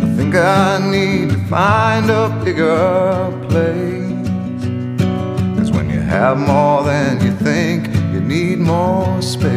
I 0.03 0.07
think 0.17 0.33
I 0.33 0.79
need 0.89 1.29
to 1.29 1.37
find 1.45 2.09
a 2.09 2.27
bigger 2.43 3.29
place. 3.49 4.27
Cause 5.59 5.71
when 5.71 5.91
you 5.91 5.99
have 5.99 6.39
more 6.39 6.83
than 6.83 7.23
you 7.23 7.33
think, 7.33 8.00
you 8.11 8.19
need 8.19 8.59
more 8.59 9.21
space. 9.21 9.51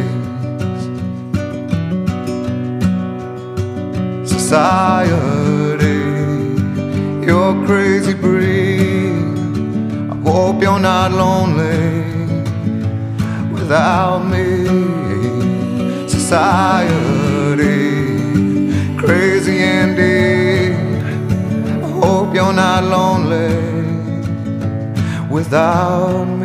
Society, 4.23 5.99
you're 7.25 7.65
crazy 7.65 8.13
breed. 8.13 9.11
I 10.11 10.15
hope 10.23 10.61
you're 10.61 10.79
not 10.79 11.11
lonely 11.11 12.03
without 13.51 14.19
me. 14.33 14.47
Society, 16.07 17.65
crazy 18.97 19.57
indeed. 19.59 20.75
I 21.83 21.89
hope 22.01 22.33
you're 22.33 22.53
not 22.53 22.83
lonely 22.83 23.53
without 25.29 26.25
me. 26.25 26.44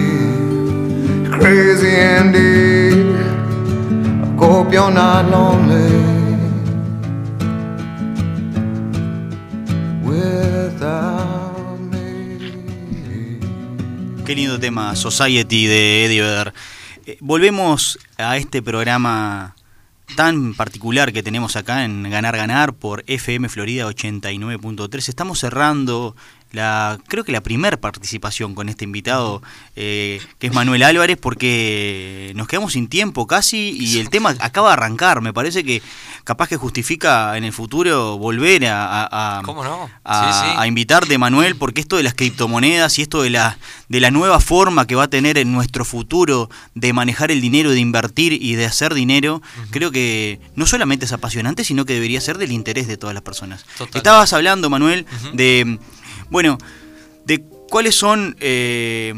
crazy. 1.41 1.91
I. 1.93 2.21
Qué 14.31 14.35
lindo 14.35 14.59
tema, 14.59 14.95
Society 14.95 15.65
de 15.67 16.05
Eddie 16.05 16.21
Vedder. 16.21 16.53
Eh, 17.05 17.17
volvemos 17.19 17.99
a 18.17 18.37
este 18.37 18.61
programa 18.61 19.55
tan 20.15 20.53
particular 20.53 21.11
que 21.11 21.21
tenemos 21.21 21.57
acá 21.57 21.83
en 21.83 22.09
Ganar 22.09 22.37
Ganar 22.37 22.73
por 22.73 23.03
FM 23.07 23.49
Florida 23.49 23.87
89.3. 23.87 25.09
Estamos 25.09 25.39
cerrando 25.39 26.15
la 26.51 26.99
creo 27.07 27.23
que 27.23 27.31
la 27.31 27.41
primer 27.41 27.79
participación 27.79 28.55
con 28.55 28.67
este 28.69 28.83
invitado 28.83 29.41
eh, 29.75 30.19
que 30.39 30.47
es 30.47 30.53
Manuel 30.53 30.83
Álvarez 30.83 31.17
porque 31.21 32.31
nos 32.35 32.47
quedamos 32.47 32.73
sin 32.73 32.87
tiempo 32.87 33.27
casi 33.27 33.75
y 33.79 33.99
el 33.99 34.09
tema 34.09 34.35
acaba 34.39 34.69
de 34.69 34.73
arrancar 34.73 35.21
me 35.21 35.33
parece 35.33 35.63
que 35.63 35.81
capaz 36.23 36.49
que 36.49 36.57
justifica 36.57 37.35
en 37.37 37.43
el 37.43 37.53
futuro 37.53 38.17
volver 38.17 38.65
a, 38.67 38.85
a, 39.05 39.39
a- 39.39 39.41
¿Cómo 39.43 39.63
no? 39.63 39.89
a- 40.03 40.21
Sí, 40.43 40.49
sí. 40.49 40.55
a 40.57 40.67
invitarte 40.67 41.17
Manuel 41.17 41.55
porque 41.55 41.81
esto 41.81 41.97
de 41.97 42.03
las 42.03 42.13
criptomonedas 42.13 42.97
y 42.99 43.01
esto 43.01 43.21
de 43.21 43.29
la 43.29 43.57
de 43.89 43.99
la 43.99 44.11
nueva 44.11 44.39
forma 44.39 44.85
que 44.87 44.95
va 44.95 45.03
a 45.03 45.09
tener 45.09 45.37
en 45.37 45.51
nuestro 45.51 45.85
futuro 45.85 46.49
de 46.75 46.93
manejar 46.93 47.31
el 47.31 47.41
dinero 47.41 47.71
de 47.71 47.79
invertir 47.79 48.33
y 48.33 48.55
de 48.55 48.65
hacer 48.65 48.93
dinero 48.93 49.41
creo 49.71 49.91
que 49.91 50.39
no 50.55 50.65
solamente 50.65 51.05
es 51.05 51.11
apasionante 51.13 51.63
sino 51.63 51.85
que 51.85 51.93
debería 51.93 52.19
ser 52.21 52.37
del 52.37 52.51
interés 52.51 52.87
de 52.87 52.97
todas 52.97 53.13
las 53.13 53.23
personas 53.23 53.65
Total. 53.77 53.97
estabas 53.99 54.33
hablando 54.33 54.69
Manuel 54.69 55.05
de 55.33 55.79
bueno, 56.31 56.57
de 57.25 57.43
cuáles 57.69 57.93
son 57.93 58.35
eh, 58.39 59.13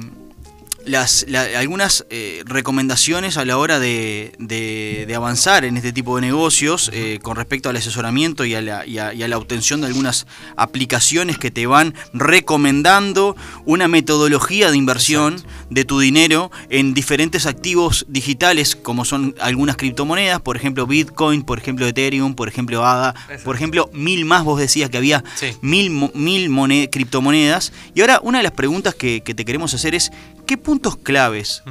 las, 0.86 1.26
la- 1.28 1.48
algunas 1.60 2.06
eh, 2.10 2.42
recomendaciones 2.46 3.38
a 3.38 3.46
la 3.46 3.58
hora 3.58 3.80
de, 3.80 4.34
de- 4.40 5.06
de 5.08 5.16
avanzar 5.16 5.66
en 5.66 5.78
este 5.78 5.94
tipo 5.94 6.16
de 6.16 6.22
negocios 6.22 6.90
eh, 6.94 7.20
con 7.22 7.36
respecto 7.36 7.70
al 7.70 7.76
asesoramiento 7.78 8.46
y 8.46 8.56
a, 8.56 8.62
la, 8.62 8.86
y 8.86 8.98
a- 8.98 9.14
y 9.14 9.24
a 9.24 9.28
la 9.28 9.38
obtención 9.38 9.82
de 9.82 9.88
algunas 9.88 10.28
aplicaciones 10.58 11.38
que 11.38 11.52
te 11.52 11.66
van 11.68 11.94
recomendando 12.14 13.36
una 13.66 13.88
metodología 13.88 14.70
de 14.72 14.78
inversión 14.78 15.42
de 15.70 15.86
tu 15.86 16.00
dinero 16.00 16.52
en 16.70 16.94
diferentes 16.94 17.46
activos 17.46 18.06
digitales 18.10 18.76
como 18.76 19.06
son 19.06 19.36
algunas 19.40 19.78
criptomonedas, 19.78 20.42
por 20.42 20.58
ejemplo 20.58 20.86
Bitcoin, 20.86 21.44
por 21.44 21.60
ejemplo 21.60 21.88
Ethereum, 21.88 22.36
por 22.36 22.48
ejemplo 22.48 22.86
ADA, 22.86 23.14
por 23.44 23.56
ejemplo 23.56 23.90
mil 23.94 24.26
más, 24.26 24.44
vos 24.44 24.60
decías 24.60 24.90
que 24.90 24.98
había 24.98 25.24
Sí. 25.36 25.48
mil, 25.62 25.90
mil 26.14 26.50
mone- 26.50 26.90
criptomonedas. 26.92 27.72
Y 27.96 28.02
ahora 28.02 28.20
una 28.24 28.40
de 28.40 28.44
las 28.44 28.52
preguntas 28.54 28.96
que, 28.96 29.22
que 29.22 29.34
te 29.34 29.46
queremos 29.46 29.74
hacer 29.74 29.96
es, 29.96 30.12
¿qué 30.46 30.58
puntos 30.74 30.96
claves 30.96 31.62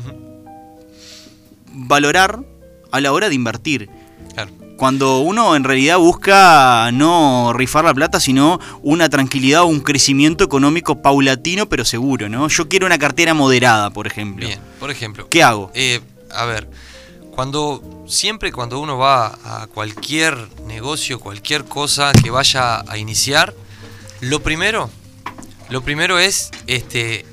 valorar 1.73 2.45
a 2.93 3.01
la 3.01 3.13
hora 3.13 3.29
de 3.29 3.35
invertir? 3.35 3.91
Claro. 4.33 4.53
Cuando 4.77 5.19
uno 5.23 5.57
en 5.57 5.65
realidad 5.65 5.99
busca 5.99 6.89
no 6.93 7.53
rifar 7.53 7.85
la 7.85 7.95
plata, 7.95 8.21
sino 8.21 8.61
una 8.81 9.09
tranquilidad 9.09 9.63
o 9.63 9.67
un 9.67 9.81
crecimiento 9.81 10.45
económico 10.45 11.03
paulatino 11.03 11.69
pero 11.69 11.85
seguro, 11.85 12.29
¿no? 12.29 12.47
Yo 12.47 12.69
quiero 12.69 12.87
una 12.87 12.97
cartera 12.97 13.35
moderada, 13.35 13.91
por 13.91 14.07
ejemplo. 14.07 14.47
Bien, 14.47 14.61
por 14.79 14.93
ejemplo. 14.93 15.29
¿Qué 15.29 15.43
hago? 15.43 15.73
Eh, 15.75 16.01
a 16.31 16.45
ver, 16.45 16.71
cuando 17.33 18.05
siempre 18.07 18.53
cuando 18.53 18.79
uno 18.79 18.99
va 18.99 19.37
a 19.45 19.67
cualquier 19.67 20.39
negocio, 20.69 21.19
cualquier 21.19 21.65
cosa 21.65 22.13
que 22.13 22.31
vaya 22.31 22.85
a 22.89 22.99
iniciar, 22.99 23.53
lo 24.21 24.45
primero, 24.45 24.91
lo 25.71 25.83
primero 25.83 26.21
es 26.21 26.53
este 26.69 27.27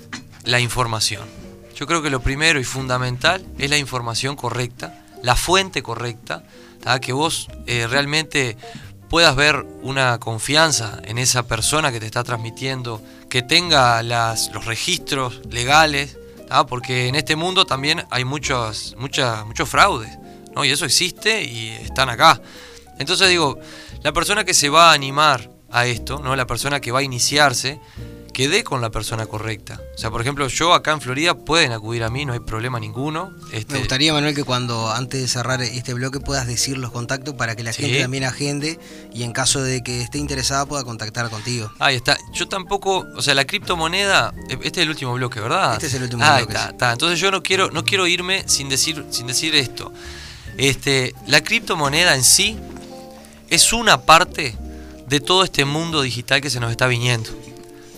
la 0.46 0.60
información. 0.60 1.39
Yo 1.80 1.88
creo 1.88 2.02
que 2.02 2.10
lo 2.10 2.20
primero 2.20 2.60
y 2.60 2.66
fundamental 2.66 3.46
es 3.58 3.70
la 3.70 3.78
información 3.78 4.36
correcta, 4.36 5.02
la 5.24 5.38
fuente 5.38 5.82
correcta, 5.82 6.44
¿tá? 6.84 7.00
que 7.00 7.14
vos 7.14 7.48
eh, 7.68 7.88
realmente 7.88 8.58
puedas 9.10 9.34
ver 9.34 9.66
una 9.82 10.20
confianza 10.20 11.00
en 11.06 11.18
esa 11.18 11.48
persona 11.48 11.94
que 11.94 12.02
te 12.02 12.06
está 12.06 12.26
transmitiendo, 12.26 13.02
que 13.30 13.44
tenga 13.44 14.04
los 14.04 14.66
registros 14.66 15.40
legales, 15.50 16.18
porque 16.68 17.08
en 17.08 17.16
este 17.16 17.38
mundo 17.38 17.64
también 17.66 18.04
hay 18.10 18.26
muchos, 18.26 18.98
muchas, 19.00 19.46
muchos 19.46 19.70
fraudes, 19.70 20.12
¿no? 20.54 20.66
y 20.66 20.72
eso 20.72 20.84
existe 20.84 21.46
y 21.46 21.70
están 21.70 22.10
acá. 22.10 22.42
Entonces 22.98 23.30
digo, 23.30 23.58
la 24.04 24.12
persona 24.12 24.44
que 24.44 24.54
se 24.54 24.68
va 24.68 24.90
a 24.90 24.94
animar 24.94 25.50
a 25.72 25.86
esto, 25.86 26.20
¿no? 26.20 26.36
la 26.36 26.46
persona 26.46 26.82
que 26.82 26.92
va 26.92 27.00
a 27.00 27.04
iniciarse, 27.04 27.80
que 28.40 28.48
dé 28.48 28.64
con 28.64 28.80
la 28.80 28.90
persona 28.90 29.26
correcta. 29.26 29.82
O 29.96 29.98
sea, 29.98 30.12
por 30.12 30.22
ejemplo, 30.22 30.48
yo 30.48 30.74
acá 30.74 30.94
en 30.94 31.02
Florida 31.02 31.34
pueden 31.34 31.74
acudir 31.74 32.06
a 32.06 32.10
mí, 32.10 32.24
no 32.24 32.32
hay 32.32 32.40
problema 32.40 32.80
ninguno. 32.80 33.34
Este, 33.52 33.74
Me 33.74 33.80
gustaría, 33.80 34.14
Manuel, 34.14 34.34
que 34.34 34.46
cuando 34.46 34.90
antes 34.90 35.20
de 35.20 35.28
cerrar 35.28 35.62
este 35.62 35.94
bloque 35.94 36.22
puedas 36.22 36.48
decir 36.48 36.78
los 36.78 36.90
contactos 36.94 37.34
para 37.34 37.58
que 37.58 37.64
la 37.64 37.74
Sí. 37.74 37.82
gente 37.82 38.00
también 38.00 38.24
agende 38.24 38.80
y 39.14 39.24
en 39.24 39.34
caso 39.34 39.62
de 39.62 39.84
que 39.84 40.00
esté 40.02 40.20
interesada 40.20 40.66
pueda 40.66 40.86
contactar 40.86 41.30
contigo. 41.30 41.70
Ahí 41.80 41.98
está. 41.98 42.18
Yo 42.32 42.48
tampoco, 42.48 43.06
o 43.14 43.22
sea, 43.22 43.36
la 43.36 43.44
criptomoneda, 43.44 44.34
eh, 44.48 44.58
este 44.64 44.80
es 44.80 44.84
el 44.84 44.90
último 44.92 45.14
bloque, 45.16 45.42
¿verdad? 45.42 45.74
Este 45.74 45.88
es 45.88 45.94
el 45.96 46.04
último 46.04 46.24
Ah, 46.24 46.38
bloque, 46.38 46.54
Está, 46.54 46.64
sí. 46.68 46.72
está. 46.72 46.92
Entonces 46.94 47.20
yo 47.20 47.32
no 47.32 47.44
quiero, 47.44 47.72
no 47.72 47.84
quiero 47.84 48.08
irme 48.08 48.46
sin 48.48 48.70
decir, 48.70 49.04
sin 49.10 49.28
decir 49.28 49.54
esto. 49.54 49.92
Este, 50.58 51.14
la 51.28 51.42
criptomoneda 51.44 52.16
en 52.16 52.24
sí 52.24 52.58
es 53.50 53.74
una 53.74 54.00
parte 54.04 54.56
de 55.10 55.20
todo 55.20 55.44
este 55.44 55.66
mundo 55.66 56.02
digital 56.02 56.40
que 56.40 56.50
se 56.50 56.62
nos 56.62 56.72
está 56.72 56.88
viniendo. 56.88 57.32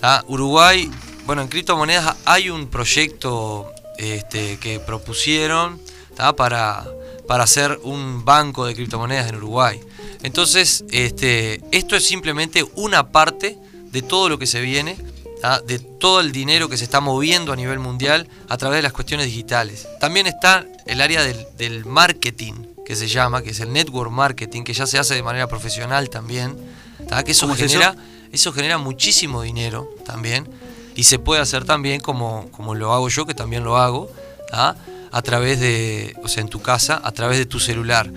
¿Tá? 0.01 0.25
Uruguay, 0.27 0.91
bueno, 1.25 1.43
en 1.43 1.47
criptomonedas 1.47 2.17
hay 2.25 2.49
un 2.49 2.67
proyecto 2.67 3.71
este, 3.97 4.57
que 4.57 4.79
propusieron 4.79 5.79
¿tá? 6.15 6.35
para, 6.35 6.85
para 7.27 7.43
hacer 7.43 7.79
un 7.83 8.25
banco 8.25 8.65
de 8.65 8.75
criptomonedas 8.75 9.29
en 9.29 9.35
Uruguay. 9.35 9.79
Entonces, 10.23 10.83
este, 10.91 11.61
esto 11.71 11.95
es 11.95 12.05
simplemente 12.05 12.65
una 12.75 13.11
parte 13.11 13.57
de 13.91 14.01
todo 14.01 14.27
lo 14.27 14.39
que 14.39 14.47
se 14.47 14.59
viene, 14.59 14.97
¿tá? 15.41 15.61
de 15.61 15.79
todo 15.79 16.19
el 16.19 16.31
dinero 16.31 16.67
que 16.67 16.77
se 16.77 16.83
está 16.83 16.99
moviendo 16.99 17.53
a 17.53 17.55
nivel 17.55 17.79
mundial 17.79 18.27
a 18.49 18.57
través 18.57 18.79
de 18.79 18.83
las 18.83 18.93
cuestiones 18.93 19.27
digitales. 19.27 19.87
También 19.99 20.25
está 20.27 20.65
el 20.87 20.99
área 20.99 21.23
del, 21.23 21.45
del 21.57 21.85
marketing, 21.85 22.53
que 22.85 22.95
se 22.95 23.07
llama, 23.07 23.41
que 23.43 23.51
es 23.51 23.59
el 23.59 23.71
network 23.71 24.11
marketing, 24.11 24.63
que 24.63 24.73
ya 24.73 24.87
se 24.87 24.97
hace 24.97 25.13
de 25.13 25.23
manera 25.23 25.47
profesional 25.47 26.09
también, 26.09 26.57
¿tá? 27.07 27.23
que 27.23 27.31
eso 27.31 27.41
¿Cómo 27.47 27.53
es 27.53 27.61
eso? 27.61 27.79
Eso 28.31 28.53
genera 28.53 28.77
muchísimo 28.77 29.41
dinero 29.41 29.89
también, 30.05 30.49
y 30.95 31.03
se 31.03 31.19
puede 31.19 31.41
hacer 31.41 31.65
también 31.65 32.01
como, 32.01 32.49
como 32.51 32.75
lo 32.75 32.93
hago 32.93 33.09
yo, 33.09 33.25
que 33.25 33.33
también 33.33 33.63
lo 33.63 33.77
hago, 33.77 34.09
¿tá? 34.49 34.75
a 35.11 35.21
través 35.21 35.59
de, 35.59 36.15
o 36.23 36.27
sea, 36.27 36.41
en 36.41 36.49
tu 36.49 36.61
casa, 36.61 37.01
a 37.03 37.11
través 37.11 37.37
de 37.37 37.45
tu 37.45 37.59
celular. 37.59 38.11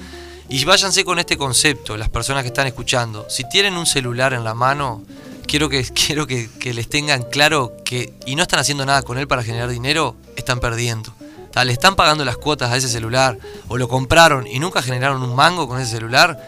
Y 0.48 0.64
váyanse 0.64 1.04
con 1.04 1.18
este 1.18 1.36
concepto, 1.36 1.96
las 1.96 2.08
personas 2.08 2.42
que 2.42 2.48
están 2.48 2.66
escuchando. 2.66 3.26
Si 3.28 3.48
tienen 3.48 3.74
un 3.74 3.86
celular 3.86 4.32
en 4.32 4.44
la 4.44 4.54
mano, 4.54 5.02
quiero 5.46 5.68
que, 5.68 5.84
quiero 6.06 6.26
que, 6.26 6.48
que 6.60 6.72
les 6.74 6.88
tengan 6.88 7.22
claro 7.24 7.72
que, 7.84 8.14
y 8.26 8.36
no 8.36 8.42
están 8.42 8.60
haciendo 8.60 8.86
nada 8.86 9.02
con 9.02 9.18
él 9.18 9.26
para 9.26 9.42
generar 9.42 9.68
dinero, 9.68 10.16
están 10.36 10.60
perdiendo. 10.60 11.12
¿tá? 11.50 11.64
Le 11.64 11.72
están 11.72 11.96
pagando 11.96 12.24
las 12.24 12.36
cuotas 12.36 12.70
a 12.70 12.76
ese 12.76 12.88
celular, 12.88 13.38
o 13.68 13.76
lo 13.76 13.88
compraron 13.88 14.46
y 14.46 14.58
nunca 14.58 14.82
generaron 14.82 15.22
un 15.22 15.34
mango 15.34 15.66
con 15.66 15.80
ese 15.80 15.92
celular, 15.92 16.38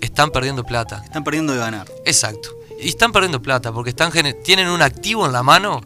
están 0.00 0.30
perdiendo 0.30 0.64
plata. 0.64 1.02
Están 1.04 1.24
perdiendo 1.24 1.52
de 1.52 1.58
ganar. 1.58 1.90
Exacto. 2.06 2.59
Y 2.82 2.88
están 2.88 3.12
perdiendo 3.12 3.40
plata 3.42 3.72
porque 3.72 3.90
están, 3.90 4.12
tienen 4.44 4.68
un 4.68 4.82
activo 4.82 5.26
en 5.26 5.32
la 5.32 5.42
mano 5.42 5.80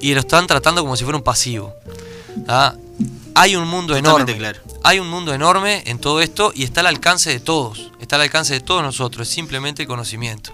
y 0.00 0.14
lo 0.14 0.20
están 0.20 0.46
tratando 0.46 0.82
como 0.82 0.96
si 0.96 1.04
fuera 1.04 1.16
un 1.18 1.24
pasivo. 1.24 1.74
Hay 3.34 3.56
un 3.56 3.68
mundo 3.68 3.94
Totalmente 3.94 4.32
enorme. 4.32 4.36
claro. 4.36 4.60
Hay 4.84 4.98
un 5.00 5.08
mundo 5.10 5.34
enorme 5.34 5.82
en 5.86 5.98
todo 5.98 6.20
esto 6.20 6.52
y 6.54 6.62
está 6.64 6.80
al 6.80 6.86
alcance 6.86 7.30
de 7.30 7.40
todos. 7.40 7.92
Está 8.00 8.16
al 8.16 8.22
alcance 8.22 8.54
de 8.54 8.60
todos 8.60 8.82
nosotros. 8.82 9.28
Es 9.28 9.34
simplemente 9.34 9.82
el 9.82 9.88
conocimiento. 9.88 10.52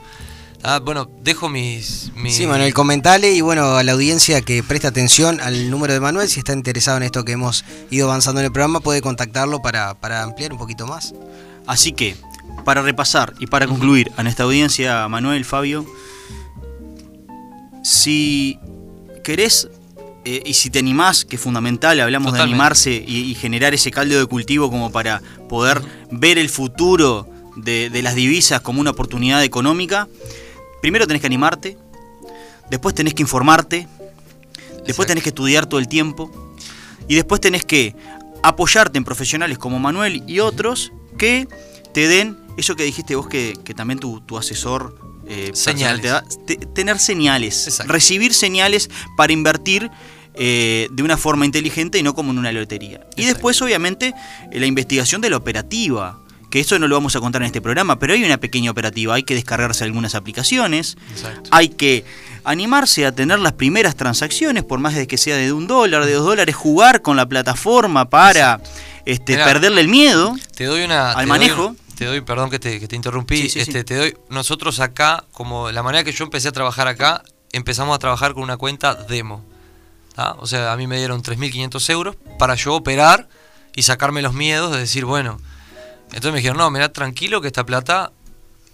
Bueno, 0.83 1.11
dejo 1.23 1.51
mis. 1.51 2.11
mis- 2.15 2.37
Sí, 2.37 2.47
Manuel, 2.47 2.73
comentale 2.73 3.33
y 3.33 3.43
bueno, 3.43 3.77
a 3.77 3.83
la 3.83 3.93
audiencia 3.93 4.41
que 4.41 4.63
preste 4.63 4.87
atención 4.87 5.41
al 5.43 5.71
número 5.71 5.93
de 5.93 6.01
Manuel, 6.01 6.27
si 6.29 6.41
está 6.41 6.55
interesado 6.55 6.97
en 6.97 7.03
esto 7.03 7.23
que 7.25 7.33
hemos 7.33 7.65
ido 7.91 8.07
avanzando 8.09 8.41
en 8.41 8.47
el 8.47 8.53
programa, 8.53 8.81
puede 8.81 9.03
contactarlo 9.03 9.61
para, 9.61 9.93
para 9.95 10.23
ampliar 10.23 10.53
un 10.55 10.59
poquito 10.59 10.87
más. 10.87 11.13
Así 11.67 11.93
que, 11.93 12.17
para 12.65 12.83
repasar 12.83 13.35
y 13.39 13.47
para 13.47 13.67
concluir 13.67 14.11
a 14.17 14.23
nuestra 14.23 14.45
audiencia, 14.45 15.07
Manuel, 15.09 15.45
Fabio, 15.45 15.87
si 17.83 18.59
querés 19.23 19.69
eh, 20.25 20.43
y 20.47 20.55
si 20.55 20.71
te 20.71 20.79
animás, 20.79 21.25
que 21.25 21.37
es 21.37 21.43
fundamental, 21.43 22.01
hablamos 22.01 22.33
de 22.33 22.41
animarse 22.41 23.05
y, 23.07 23.31
y 23.31 23.35
generar 23.35 23.75
ese 23.75 23.91
caldo 23.91 24.19
de 24.19 24.25
cultivo 24.27 24.71
como 24.71 24.91
para 24.91 25.21
poder 25.49 25.83
ver 26.11 26.39
el 26.39 26.49
futuro 26.49 27.29
de, 27.57 27.91
de 27.91 28.03
las 28.03 28.15
divisas 28.15 28.63
como 28.63 28.81
una 28.81 28.91
oportunidad 28.91 29.45
económica, 29.45 30.09
primero 30.81 31.07
tenés 31.07 31.21
que 31.21 31.27
animarte, 31.27 31.77
después 32.71 32.95
tenés 32.95 33.15
que 33.15 33.23
informarte, 33.23 33.87
después 34.69 34.89
Exacto. 34.89 35.07
tenés 35.07 35.23
que 35.23 35.31
estudiar 35.31 35.67
todo 35.67 35.79
el 35.79 35.89
tiempo 35.89 36.31
y 37.07 37.17
después 37.17 37.41
tenés 37.41 37.65
que 37.65 37.95
apoyarte 38.43 38.99
en 38.99 39.05
profesionales 39.05 39.59
como 39.59 39.79
Manuel 39.79 40.23
y 40.27 40.41
otros 40.41 40.93
que 41.19 41.49
te 41.93 42.09
den 42.09 42.44
eso 42.57 42.77
que 42.77 42.85
dijiste 42.85 43.15
vos 43.17 43.29
que, 43.29 43.55
que 43.65 43.75
también 43.75 43.99
tu, 43.99 44.21
tu 44.21 44.37
asesor 44.39 44.99
eh, 45.27 45.51
Señales. 45.55 46.03
te 46.03 46.09
da, 46.09 46.23
te- 46.47 46.57
tener 46.57 46.99
señales, 46.99 47.67
Exacto. 47.67 47.93
recibir 47.93 48.35
señales 48.35 48.91
para 49.17 49.33
invertir 49.33 49.91
eh, 50.35 50.89
de 50.91 51.03
una 51.03 51.17
forma 51.17 51.45
inteligente 51.47 51.99
y 51.99 52.03
no 52.03 52.15
como 52.15 52.33
en 52.33 52.39
una 52.39 52.53
lotería. 52.53 53.01
Y 53.17 53.25
después, 53.25 53.61
obviamente, 53.63 54.15
eh, 54.53 54.61
la 54.61 54.67
investigación 54.67 55.21
de 55.21 55.31
la 55.31 55.37
operativa. 55.37 56.21
Que 56.51 56.61
eso 56.61 56.79
no 56.79 56.87
lo 56.87 56.95
vamos 56.95 57.17
a 57.17 57.21
contar 57.21 57.43
en 57.43 57.47
este 57.47 57.61
programa, 57.61 57.99
pero 57.99 58.13
hay 58.13 58.23
una 58.23 58.37
pequeña 58.39 58.71
operativa. 58.71 59.15
Hay 59.17 59.25
que 59.25 59.35
descargarse 59.35 59.83
algunas 59.83 60.15
aplicaciones. 60.15 60.97
Exacto. 61.11 61.51
Hay 61.53 61.69
que 61.71 62.05
animarse 62.45 63.07
a 63.07 63.13
tener 63.13 63.41
las 63.41 63.55
primeras 63.55 63.97
transacciones, 63.97 64.63
por 64.63 64.79
más 64.79 64.95
de 64.95 65.09
que 65.09 65.17
sea 65.19 65.37
de 65.37 65.53
un 65.53 65.67
dólar, 65.67 66.05
de 66.07 66.13
dos 66.13 66.25
dólares, 66.25 66.55
jugar 66.55 67.03
con 67.03 67.17
la 67.17 67.27
plataforma 67.27 68.09
para 68.09 68.61
este, 69.05 69.37
perderle 69.37 69.81
el 69.81 69.89
miedo. 69.89 70.37
Te 70.55 70.67
doy 70.67 70.85
una. 70.85 71.09
Al 71.11 71.15
te 71.15 71.21
doy 71.23 71.29
manejo. 71.29 71.67
un- 71.69 71.79
te 71.95 72.05
doy, 72.05 72.21
perdón 72.21 72.51
que 72.51 72.59
te, 72.59 72.81
que 72.81 72.89
te 72.89 72.97
interrumpí. 72.97 73.37
Sí, 73.37 73.51
sí, 73.51 73.61
este, 73.61 73.81
sí. 73.81 73.85
Te 73.85 73.97
doy. 73.97 74.17
Nosotros 74.29 74.81
acá, 74.81 75.25
como 75.33 75.71
la 75.71 75.83
manera 75.83 76.05
que 76.05 76.13
yo 76.13 76.25
empecé 76.25 76.49
a 76.49 76.53
trabajar 76.53 76.89
acá, 76.89 77.23
empezamos 77.53 77.95
a 77.95 77.99
trabajar 77.99 78.35
con 78.35 78.43
una 78.43 78.57
cuenta 78.57 78.95
demo. 78.95 79.45
¿tá? 80.15 80.33
O 80.39 80.47
sea, 80.47 80.73
a 80.73 80.77
mí 80.77 80.87
me 80.87 80.99
dieron 80.99 81.23
3.500 81.23 81.91
euros 81.91 82.17
para 82.39 82.55
yo 82.55 82.75
operar 82.75 83.29
y 83.75 83.83
sacarme 83.83 84.23
los 84.23 84.35
miedos 84.35 84.73
de 84.73 84.79
decir, 84.79 85.05
bueno. 85.05 85.41
Entonces 86.07 86.33
me 86.33 86.39
dijeron, 86.39 86.59
no, 86.59 86.71
mira, 86.71 86.93
tranquilo 86.93 87.41
que 87.41 87.49
esta 87.49 87.65
plata 87.65 88.13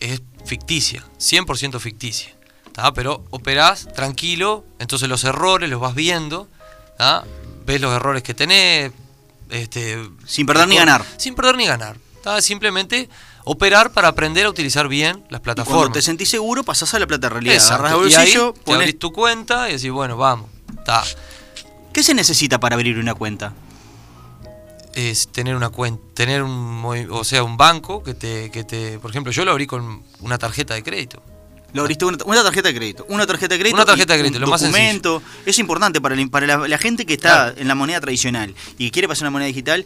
es 0.01 0.21
ficticia, 0.45 1.05
100% 1.19 1.79
ficticia. 1.79 2.35
¿tá? 2.73 2.93
Pero 2.93 3.25
operás 3.31 3.89
tranquilo, 3.95 4.65
entonces 4.79 5.09
los 5.09 5.25
errores 5.25 5.71
los 5.71 5.81
vas 5.81 5.95
viendo, 5.95 6.49
¿tá? 6.99 7.25
ves 7.65 7.81
los 7.81 7.95
errores 7.95 8.23
que 8.23 8.35
tenés. 8.35 8.93
Este, 9.49 9.99
Sin 10.27 10.47
perder 10.47 10.69
ni 10.69 10.77
ganar. 10.77 11.05
Sin 11.17 11.35
perder 11.35 11.57
ni 11.57 11.67
ganar. 11.67 11.97
¿Tá? 12.23 12.41
Simplemente 12.43 13.09
operar 13.45 13.93
para 13.93 14.09
aprender 14.09 14.47
a 14.47 14.51
utilizar 14.51 14.89
bien 14.89 15.17
las 15.17 15.17
Y 15.17 15.29
Cuando 15.29 15.43
plataformas. 15.43 15.93
te 15.93 16.03
sentís 16.03 16.29
seguro, 16.29 16.63
pasás 16.65 16.93
a 16.95 16.99
la 16.99 17.07
plata 17.07 17.29
realidad. 17.29 17.55
Exacto. 17.55 17.87
Agarrás 17.87 18.05
el 18.05 18.11
Y 18.11 18.15
ahí 18.15 18.19
bolsillo, 18.37 18.55
te 18.65 18.73
abrís 18.73 18.99
tu 18.99 19.13
cuenta 19.13 19.69
y 19.69 19.73
decís, 19.75 19.91
bueno, 19.91 20.17
vamos. 20.17 20.49
Tá. 20.85 21.03
¿Qué 21.93 22.03
se 22.03 22.15
necesita 22.15 22.61
para 22.61 22.77
abrir 22.77 22.99
una 22.99 23.15
cuenta? 23.15 23.53
Es 24.95 25.29
tener 25.29 25.55
una 25.55 25.69
cuenta, 25.69 26.03
tener 26.15 26.43
un, 26.43 26.85
o 27.11 27.23
sea, 27.25 27.45
un 27.45 27.57
banco 27.57 28.03
que 28.03 28.15
te, 28.15 28.51
que 28.51 28.65
te, 28.65 28.99
por 28.99 29.11
ejemplo, 29.11 29.31
yo 29.33 29.45
lo 29.45 29.53
abrí 29.53 29.67
con 29.67 30.03
una 30.21 30.37
tarjeta 30.37 30.75
de 30.75 30.83
crédito. 30.83 31.23
Lo 31.73 31.83
abriste 31.83 32.05
una, 32.05 32.19
una 32.25 32.43
tarjeta 32.43 32.69
de 32.69 32.75
crédito. 32.75 33.07
Una 33.09 33.25
tarjeta 33.25 33.55
de 33.55 33.61
crédito. 33.61 33.77
Una 33.77 33.85
tarjeta 33.87 34.15
de 34.15 34.19
crédito, 34.19 34.39
un 34.39 34.43
lo 34.43 34.51
más 34.51 34.61
documento. 34.61 35.23
Es 35.47 35.57
importante 35.61 36.01
para, 36.01 36.17
el- 36.17 36.29
para 36.29 36.45
la, 36.49 36.67
la 36.67 36.79
gente 36.79 37.07
que 37.07 37.15
está 37.15 37.29
Claro. 37.53 37.61
en 37.61 37.69
la 37.69 37.77
moneda 37.77 38.01
tradicional 38.01 38.53
y 38.77 38.87
que 38.87 38.91
quiere 38.91 39.07
pasar 39.07 39.27
a 39.27 39.29
una 39.29 39.31
moneda 39.31 39.47
digital. 39.47 39.85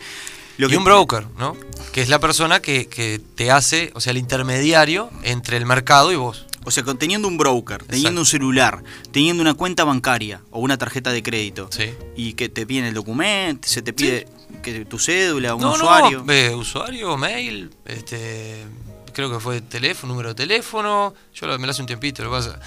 Lo 0.58 0.68
y 0.70 0.76
un 0.76 0.84
broker, 0.84 1.26
¿no? 1.38 1.56
Que 1.92 2.00
es 2.02 2.08
la 2.08 2.18
persona 2.20 2.60
que, 2.60 2.86
que 2.88 3.20
te 3.34 3.50
hace, 3.50 3.90
o 3.94 4.00
sea, 4.00 4.10
el 4.12 4.18
intermediario 4.18 5.10
entre 5.22 5.56
el 5.56 5.66
mercado 5.66 6.12
y 6.12 6.16
vos. 6.16 6.46
O 6.66 6.70
sea, 6.70 6.82
teniendo 6.98 7.28
un 7.28 7.36
broker, 7.36 7.78
teniendo 7.84 8.08
Exacto. 8.08 8.20
un 8.20 8.26
celular, 8.26 8.82
teniendo 9.12 9.42
una 9.42 9.52
cuenta 9.54 9.84
bancaria 9.84 10.40
o 10.50 10.60
una 10.60 10.78
tarjeta 10.78 11.12
de 11.12 11.22
crédito 11.22 11.68
Sí. 11.70 11.92
y 12.16 12.32
que 12.34 12.48
te 12.48 12.66
piden 12.66 12.86
el 12.86 12.94
documento, 12.94 13.68
se 13.68 13.82
te 13.82 13.92
pide 13.92 14.26
que 14.62 14.84
tu 14.86 14.98
cédula, 14.98 15.54
un 15.54 15.60
no, 15.62 15.72
usuario. 15.74 16.22
no, 16.24 16.32
eh, 16.32 16.54
usuario, 16.54 17.18
mail, 17.18 17.70
este, 17.84 18.64
creo 19.12 19.30
que 19.30 19.40
fue 19.40 19.60
teléfono, 19.60 20.14
número 20.14 20.30
de 20.30 20.34
teléfono, 20.36 21.12
yo 21.34 21.46
lo- 21.46 21.58
me 21.58 21.66
lo 21.66 21.72
hace 21.72 21.82
un 21.82 21.86
tiempito, 21.86 22.24
lo 22.24 22.30
pasa. 22.30 22.58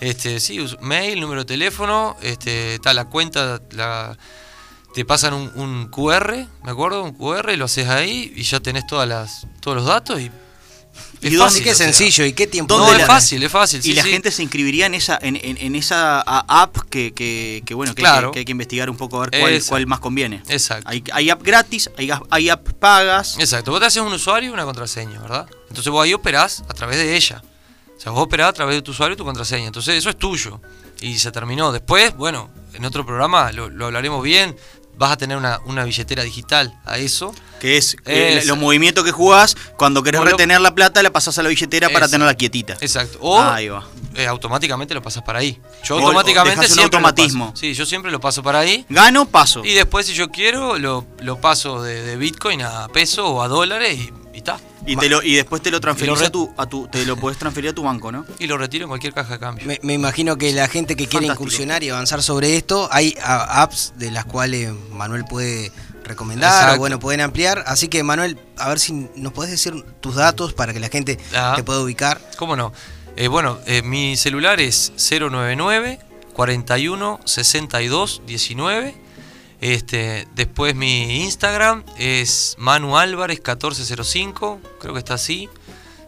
Este, 0.00 0.40
sí, 0.40 0.58
mail, 0.80 1.20
número 1.20 1.42
de 1.42 1.46
teléfono, 1.46 2.16
este, 2.22 2.74
está 2.74 2.92
la 2.92 3.04
cuenta, 3.04 3.60
la, 3.70 4.18
te 4.94 5.04
pasan 5.04 5.34
un, 5.34 5.50
un 5.56 5.88
QR, 5.88 6.46
me 6.62 6.70
acuerdo, 6.70 7.02
un 7.02 7.12
QR, 7.12 7.56
lo 7.56 7.64
haces 7.66 7.88
ahí 7.88 8.32
y 8.36 8.42
ya 8.42 8.60
tenés 8.60 8.86
todas 8.86 9.08
las, 9.08 9.46
todos 9.60 9.76
los 9.76 9.86
datos 9.86 10.20
y 10.20 10.30
¿Y 11.20 11.28
es 11.28 11.32
dónde- 11.38 11.46
Así 11.46 11.62
que 11.64 11.72
o 11.72 11.74
sea, 11.74 11.86
sencillo, 11.86 12.24
¿y 12.24 12.34
qué 12.34 12.46
tiempo? 12.46 12.74
¿Dónde 12.76 12.92
No, 12.92 12.96
la- 12.98 13.02
es 13.02 13.06
fácil, 13.08 13.42
es 13.42 13.50
fácil. 13.50 13.80
y 13.82 13.94
la 13.94 14.02
sí. 14.04 14.10
gente 14.10 14.30
se 14.30 14.42
inscribiría 14.44 14.86
en 14.86 14.94
esa 14.94 15.18
en, 15.20 15.34
en- 15.36 15.56
en 15.56 15.74
esa 15.74 16.20
app 16.20 16.76
que, 16.90 17.12
que, 17.12 17.62
que, 17.66 17.74
bueno 17.74 17.94
que, 17.94 18.02
Claro. 18.02 18.30
que, 18.30 18.34
que 18.34 18.38
hay 18.40 18.44
que 18.44 18.52
investigar 18.52 18.88
un 18.90 18.96
poco 18.96 19.20
a 19.22 19.26
ver 19.28 19.40
cuál, 19.40 19.62
cuál 19.66 19.86
más 19.88 19.98
conviene. 20.00 20.42
Exacto. 20.48 20.88
Hay, 20.88 21.02
hay 21.12 21.30
app 21.30 21.42
gratis, 21.42 21.90
hay, 21.98 22.10
hay 22.30 22.48
app 22.50 22.68
pagas. 22.74 23.36
Exacto, 23.40 23.72
vos 23.72 23.80
te 23.80 23.86
haces 23.86 24.02
un 24.02 24.12
usuario 24.12 24.50
y 24.50 24.52
una 24.52 24.64
contraseña, 24.64 25.18
¿verdad? 25.20 25.48
Entonces 25.68 25.90
vos 25.90 26.04
ahí 26.04 26.12
operás 26.14 26.62
a 26.68 26.74
través 26.74 26.98
de 26.98 27.16
ella. 27.16 27.42
O 27.96 28.00
sea, 28.00 28.12
vos 28.12 28.22
operás 28.22 28.50
a 28.50 28.52
través 28.52 28.76
de 28.76 28.82
tu 28.82 28.90
usuario 28.92 29.14
y 29.14 29.16
tu 29.16 29.24
contraseña. 29.24 29.66
Entonces 29.66 29.94
eso 29.96 30.10
es 30.10 30.16
tuyo. 30.18 30.60
Y 31.00 31.18
se 31.18 31.32
terminó. 31.32 31.72
Después, 31.72 32.14
bueno, 32.16 32.50
en 32.74 32.84
otro 32.84 33.04
programa 33.06 33.50
lo, 33.50 33.68
lo 33.70 33.86
hablaremos 33.86 34.22
bien. 34.22 34.54
Vas 34.96 35.10
a 35.12 35.16
tener 35.16 35.36
una, 35.36 35.60
una 35.66 35.84
billetera 35.84 36.22
digital 36.22 36.78
a 36.84 36.98
eso. 36.98 37.34
Que 37.60 37.76
es 37.78 37.96
eh, 38.04 38.42
los 38.46 38.58
movimientos 38.58 39.04
que 39.04 39.10
jugás, 39.10 39.56
cuando 39.76 40.02
querés 40.02 40.20
O 40.20 40.24
lo- 40.24 40.30
retener 40.32 40.60
la 40.60 40.74
plata, 40.74 41.02
la 41.02 41.10
pasás 41.10 41.38
a 41.38 41.42
la 41.42 41.48
billetera 41.48 41.88
para 41.88 42.06
tenerla 42.08 42.34
quietita. 42.34 42.74
Exacto. 42.80 43.18
O 43.22 43.40
Ahí 43.40 43.68
va. 43.68 43.86
eh, 44.14 44.26
automáticamente 44.26 44.92
lo 44.94 45.00
pasas 45.02 45.22
para 45.22 45.38
ahí. 45.38 45.58
Yo 45.84 45.96
O- 45.96 45.98
o 45.98 46.02
automáticamente 46.02 46.60
un 46.60 46.66
siempre 46.66 46.80
lo 46.80 46.84
automatismo. 47.06 47.46
paso. 47.50 47.56
Sí, 47.60 47.72
yo 47.74 47.86
siempre 47.86 48.10
lo 48.12 48.20
paso 48.20 48.42
para 48.42 48.58
ahí. 48.60 48.84
Gano, 48.90 49.26
paso. 49.26 49.64
Y 49.64 49.72
después, 49.72 50.06
si 50.06 50.12
yo 50.14 50.28
quiero, 50.30 50.78
lo, 50.78 51.06
lo 51.20 51.40
paso 51.40 51.82
de, 51.82 52.02
de 52.02 52.16
Bitcoin 52.16 52.62
a 52.62 52.88
peso 52.88 53.26
o 53.28 53.42
a 53.42 53.48
dólares 53.48 53.98
y 53.98 54.12
y 54.34 54.38
está. 54.38 54.58
Y, 54.86 54.96
te 54.96 55.08
lo, 55.08 55.22
y 55.22 55.34
después 55.34 55.62
te 55.62 55.70
lo 55.70 55.80
transferís 55.80 56.20
a 56.20 56.30
tu, 56.30 56.52
a 56.56 56.66
tu, 56.66 56.86
te 56.88 57.04
lo 57.06 57.16
podés 57.16 57.38
transferir 57.38 57.70
a 57.70 57.72
tu 57.72 57.82
banco, 57.82 58.12
¿no? 58.12 58.26
Y 58.38 58.46
lo 58.46 58.58
retiro 58.58 58.84
en 58.84 58.88
cualquier 58.88 59.14
caja 59.14 59.34
de 59.34 59.38
cambio. 59.38 59.66
Me, 59.66 59.80
me 59.82 59.94
imagino 59.94 60.36
que 60.36 60.52
la 60.52 60.68
gente 60.68 60.94
que 60.96 61.06
quiere 61.06 61.26
Fantástico. 61.26 61.42
incursionar 61.44 61.82
y 61.82 61.88
avanzar 61.90 62.22
sobre 62.22 62.56
esto, 62.56 62.88
hay 62.92 63.16
apps 63.22 63.94
de 63.96 64.10
las 64.10 64.24
cuales 64.26 64.72
Manuel 64.90 65.24
puede 65.24 65.72
recomendar 66.04 66.52
Exacto. 66.52 66.74
o 66.74 66.78
bueno, 66.78 66.98
pueden 67.00 67.22
ampliar. 67.22 67.64
Así 67.66 67.88
que 67.88 68.02
Manuel, 68.02 68.38
a 68.58 68.68
ver 68.68 68.78
si 68.78 69.08
nos 69.16 69.32
podés 69.32 69.50
decir 69.52 69.72
tus 70.00 70.16
datos 70.16 70.52
para 70.52 70.74
que 70.74 70.80
la 70.80 70.88
gente 70.90 71.18
Ah. 71.34 71.54
te 71.56 71.62
pueda 71.64 71.80
ubicar. 71.80 72.20
¿Cómo 72.36 72.54
no? 72.54 72.72
Eh, 73.16 73.28
bueno, 73.28 73.58
eh, 73.66 73.80
mi 73.82 74.16
celular 74.18 74.60
es 74.60 74.92
099 74.98 75.98
41 76.34 77.20
62 77.24 78.22
19. 78.26 78.94
Este, 79.64 80.28
después 80.34 80.74
mi 80.74 81.22
Instagram 81.22 81.84
es 81.96 82.54
Manu 82.58 82.98
Álvarez 82.98 83.38
1405, 83.38 84.60
creo 84.78 84.92
que 84.92 84.98
está 84.98 85.14
así. 85.14 85.48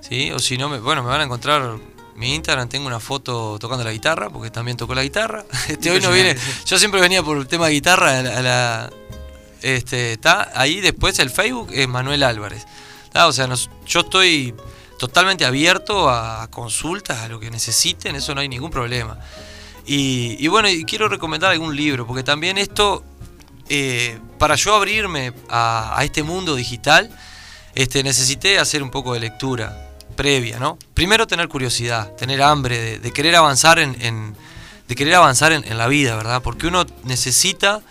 ¿sí? 0.06 0.30
O 0.32 0.38
si 0.38 0.58
no, 0.58 0.68
me, 0.68 0.78
bueno, 0.78 1.02
me 1.02 1.08
van 1.08 1.22
a 1.22 1.24
encontrar 1.24 1.76
mi 2.16 2.34
Instagram, 2.34 2.68
tengo 2.68 2.86
una 2.86 3.00
foto 3.00 3.58
tocando 3.58 3.82
la 3.82 3.92
guitarra, 3.92 4.28
porque 4.28 4.50
también 4.50 4.76
tocó 4.76 4.94
la 4.94 5.02
guitarra. 5.02 5.46
Este, 5.68 5.90
hoy 5.90 6.00
no 6.00 6.10
viene, 6.10 6.36
yo 6.66 6.78
siempre 6.78 7.00
venía 7.00 7.22
por 7.22 7.38
el 7.38 7.46
tema 7.46 7.68
de 7.68 7.72
guitarra 7.72 8.18
a 8.18 8.22
la, 8.22 8.38
a 8.38 8.42
la- 8.42 8.90
este, 9.62 10.12
está 10.12 10.52
ahí 10.54 10.80
después 10.82 11.18
el 11.18 11.30
Facebook 11.30 11.70
es 11.72 11.88
Manuel 11.88 12.24
Álvarez. 12.24 12.66
O 13.14 13.32
sea, 13.32 13.46
nos- 13.46 13.70
yo 13.86 14.00
estoy 14.00 14.54
totalmente 14.98 15.46
abierto 15.46 16.10
a 16.10 16.46
consultas, 16.50 17.20
a 17.20 17.28
lo 17.28 17.40
que 17.40 17.50
necesiten, 17.50 18.16
eso 18.16 18.34
no 18.34 18.42
hay 18.42 18.50
ningún 18.50 18.70
problema. 18.70 19.18
Y, 19.86 20.36
y 20.44 20.48
bueno, 20.48 20.68
y 20.68 20.84
quiero 20.84 21.08
recomendar 21.08 21.52
algún 21.52 21.74
libro, 21.74 22.06
porque 22.06 22.22
también 22.22 22.58
esto, 22.58 23.02
eh, 23.68 24.18
para 24.38 24.54
yo 24.54 24.74
abrirme 24.74 25.32
a, 25.48 25.98
este 26.02 26.22
mundo 26.22 26.54
digital, 26.54 27.10
este, 27.74 28.02
necesité 28.02 28.58
hacer 28.58 28.82
un 28.82 28.90
poco 28.90 29.14
de 29.14 29.20
lectura 29.20 29.90
previa, 30.14 30.58
¿no? 30.58 30.78
Primero 30.94 31.26
tener 31.26 31.48
curiosidad, 31.48 32.12
tener 32.12 32.42
hambre, 32.42 32.98
de, 32.98 33.12
querer 33.12 33.36
avanzar 33.36 33.78
en, 33.78 34.36
de 34.88 34.94
querer 34.94 35.14
avanzar 35.14 35.52
en, 35.52 35.78
la 35.78 35.86
vida, 35.88 36.16
¿verdad? 36.16 36.42
Porque 36.42 36.66
uno 36.66 36.86
necesita, 37.04 37.82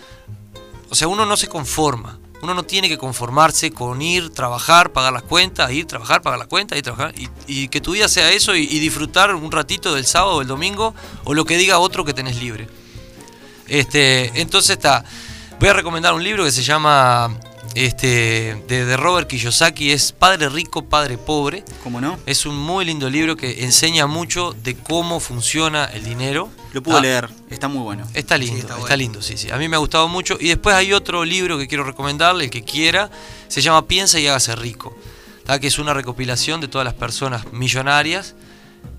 o 0.89 0.95
sea, 0.95 1.07
uno 1.07 1.25
no 1.25 1.37
se 1.37 1.47
conforma. 1.47 2.19
Uno 2.41 2.53
no 2.53 2.63
tiene 2.63 2.89
que 2.89 2.97
conformarse 2.97 3.71
con 3.71 4.01
ir, 4.01 4.29
trabajar, 4.29 4.91
pagar 4.91 5.13
las 5.13 5.23
cuentas, 5.23 5.71
ir, 5.71 5.87
trabajar, 5.87 6.21
pagar 6.21 6.37
las 6.37 6.47
cuentas, 6.47 6.77
ir, 6.77 6.83
trabajar. 6.83 7.13
Y, 7.47 7.69
que 7.69 7.81
tu 7.81 7.93
vida 7.93 8.07
sea 8.07 8.31
eso 8.31 8.55
y, 8.55 8.63
y 8.63 8.79
disfrutar 8.79 9.33
un 9.33 9.51
ratito 9.51 9.95
del 9.95 10.05
sábado 10.05 10.35
o 10.35 10.41
el 10.41 10.47
domingo 10.47 10.93
o 11.23 11.33
lo 11.33 11.45
que 11.45 11.57
diga 11.57 11.79
otro 11.79 12.05
que 12.05 12.13
tenés 12.13 12.37
libre. 12.37 12.67
Este, 13.67 14.41
entonces 14.41 14.71
está. 14.71 15.03
Voy 15.59 15.69
a 15.69 15.73
recomendar 15.73 16.13
un 16.13 16.23
libro 16.23 16.43
que 16.43 16.51
se 16.51 16.63
llama 16.63 17.35
este, 17.75 18.61
de, 18.67 18.85
de 18.85 18.97
Robert 18.97 19.27
Kiyosaki, 19.27 19.91
es 19.91 20.11
Padre 20.11 20.49
Rico, 20.49 20.85
Padre 20.85 21.17
Pobre. 21.17 21.63
¿Cómo 21.83 22.01
no? 22.01 22.19
Es 22.25 22.45
un 22.45 22.57
muy 22.57 22.85
lindo 22.85 23.09
libro 23.09 23.35
que 23.35 23.63
enseña 23.63 24.05
mucho 24.05 24.53
de 24.63 24.75
cómo 24.75 25.19
funciona 25.19 25.85
el 25.85 26.03
dinero. 26.03 26.49
Lo 26.73 26.83
pude 26.83 26.97
Ah, 26.97 27.01
leer, 27.01 27.29
está 27.49 27.67
muy 27.67 27.81
bueno. 27.81 28.05
Está 28.13 28.37
lindo, 28.37 28.53
Sí, 28.55 28.59
está, 28.61 28.73
está 28.73 28.81
bueno. 28.81 28.95
lindo, 28.97 29.21
sí, 29.21 29.37
sí. 29.37 29.49
A 29.49 29.57
mí 29.57 29.67
me 29.69 29.75
ha 29.77 29.79
gustado 29.79 30.07
mucho. 30.07 30.37
Y 30.39 30.49
después 30.49 30.75
hay 30.75 30.93
otro 30.93 31.23
libro 31.25 31.57
que 31.57 31.67
quiero 31.67 31.83
recomendarle, 31.83 32.45
el 32.45 32.49
que 32.49 32.63
quiera. 32.63 33.09
Se 33.47 33.61
llama 33.61 33.87
Piensa 33.87 34.19
y 34.19 34.27
hágase 34.27 34.55
rico. 34.55 34.95
¿tá? 35.45 35.59
Que 35.59 35.67
es 35.67 35.79
una 35.79 35.93
recopilación 35.93 36.59
de 36.61 36.67
todas 36.67 36.85
las 36.85 36.93
personas 36.95 37.51
millonarias. 37.53 38.35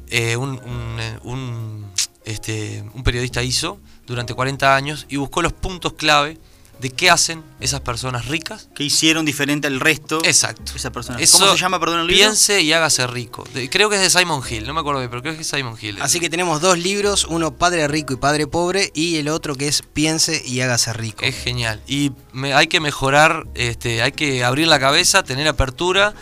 eh, 0.09 0.37
un, 0.37 0.51
un, 0.51 0.97
eh, 1.01 1.19
un, 1.23 1.87
este, 2.25 2.83
un 2.95 3.03
periodista 3.03 3.43
hizo 3.43 3.79
durante 4.07 4.35
40 4.35 4.75
años 4.75 5.07
y 5.09 5.17
buscó 5.17 5.43
los 5.43 5.53
puntos 5.53 5.95
clave 5.95 6.39
de 6.81 6.91
qué 6.91 7.09
hacen 7.09 7.43
esas 7.59 7.81
personas 7.81 8.27
ricas. 8.27 8.69
¿Qué 8.75 8.85
hicieron 8.85 9.25
diferente 9.25 9.67
al 9.67 9.81
resto? 9.81 10.21
Exacto. 10.25 10.73
Esa 10.77 10.91
persona. 10.93 11.19
Eso, 11.19 11.39
¿Cómo 11.39 11.53
se 11.53 11.59
llama, 11.59 11.81
perdón, 11.81 12.01
el 12.01 12.07
libro? 12.07 12.23
Piense 12.23 12.61
y 12.61 12.71
hágase 12.75 13.07
rico. 13.07 13.45
De- 13.55 13.71
creo 13.71 13.89
que 13.89 13.97
es 13.97 14.03
de 14.03 14.11
Simon 14.21 14.43
Hill, 14.49 14.67
no 14.67 14.75
me 14.75 14.81
acuerdo 14.81 15.01
bien, 15.01 15.09
pero 15.09 15.23
creo 15.23 15.35
que 15.35 15.41
es 15.41 15.47
Simon 15.47 15.77
Hill. 15.81 15.97
Así 16.03 16.21
que 16.21 16.29
tenemos 16.29 16.61
dos 16.61 16.77
libros, 16.79 17.25
uno 17.31 17.55
Padre 17.55 17.89
Rico 17.89 18.13
y 18.13 18.17
Padre 18.17 18.47
Pobre 18.47 18.91
y 18.95 19.17
el 19.17 19.29
otro 19.29 19.55
que 19.55 19.69
es 19.69 19.81
Piense 19.81 20.43
y 20.45 20.61
hágase 20.61 20.93
rico. 20.93 21.25
Es 21.25 21.35
genial. 21.37 21.81
Y 21.87 22.13
me- 22.35 22.53
hay 22.53 22.67
que 22.67 22.81
mejorar, 22.81 23.45
este, 23.55 24.03
hay 24.03 24.13
que 24.13 24.45
abrir 24.45 24.69
la 24.69 24.79
cabeza, 24.79 25.23
tener 25.23 25.49
apertura 25.49 26.13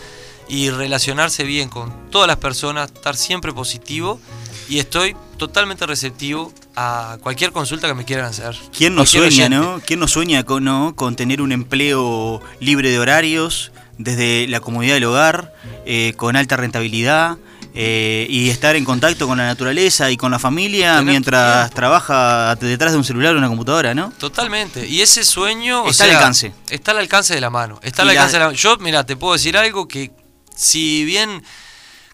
y 0.48 0.70
relacionarse 0.70 1.42
bien 1.42 1.68
con 1.68 2.10
todas 2.12 2.28
las 2.28 2.36
personas, 2.36 2.92
estar 2.92 3.16
siempre 3.16 3.52
positivo. 3.52 4.20
Y 4.68 4.78
estoy 4.78 5.14
totalmente 5.36 5.86
receptivo 5.86 6.52
a 6.76 7.18
cualquier 7.20 7.52
consulta 7.52 7.86
que 7.88 7.94
me 7.94 8.04
quieran 8.04 8.26
hacer. 8.26 8.56
¿Quién 8.76 8.94
no 8.94 9.04
sueña, 9.06 9.26
oyente. 9.26 9.50
no? 9.56 9.80
¿Quién 9.84 10.00
no 10.00 10.08
sueña 10.08 10.44
con, 10.44 10.64
no? 10.64 10.94
con 10.96 11.16
tener 11.16 11.40
un 11.42 11.52
empleo 11.52 12.40
libre 12.60 12.90
de 12.90 12.98
horarios, 12.98 13.72
desde 13.98 14.46
la 14.48 14.60
comodidad 14.60 14.94
del 14.94 15.04
hogar, 15.04 15.54
eh, 15.86 16.14
con 16.16 16.34
alta 16.36 16.56
rentabilidad 16.56 17.36
eh, 17.74 18.26
y 18.30 18.50
estar 18.50 18.74
en 18.76 18.84
contacto 18.84 19.26
con 19.28 19.36
la 19.38 19.46
naturaleza 19.46 20.10
y 20.10 20.16
con 20.16 20.30
la 20.30 20.38
familia 20.38 21.02
mientras 21.02 21.64
tiempo. 21.66 21.74
trabaja 21.76 22.54
detrás 22.56 22.92
de 22.92 22.98
un 22.98 23.04
celular 23.04 23.34
o 23.34 23.38
una 23.38 23.48
computadora, 23.48 23.94
¿no? 23.94 24.12
Totalmente. 24.18 24.86
Y 24.86 25.00
ese 25.02 25.24
sueño. 25.24 25.82
o 25.82 25.90
Está 25.90 26.04
al 26.04 26.10
alcance. 26.12 26.52
Está 26.70 26.92
al 26.92 26.98
alcance 26.98 27.34
de 27.34 27.40
la 27.40 27.50
mano. 27.50 27.78
Está 27.82 28.02
al 28.02 28.08
la- 28.08 28.12
alcance 28.12 28.34
de 28.34 28.38
la 28.40 28.44
mano. 28.46 28.56
Yo, 28.56 28.76
mira, 28.78 29.04
te 29.04 29.16
puedo 29.16 29.32
decir 29.34 29.56
algo 29.56 29.86
que, 29.88 30.12
si 30.56 31.04
bien, 31.04 31.42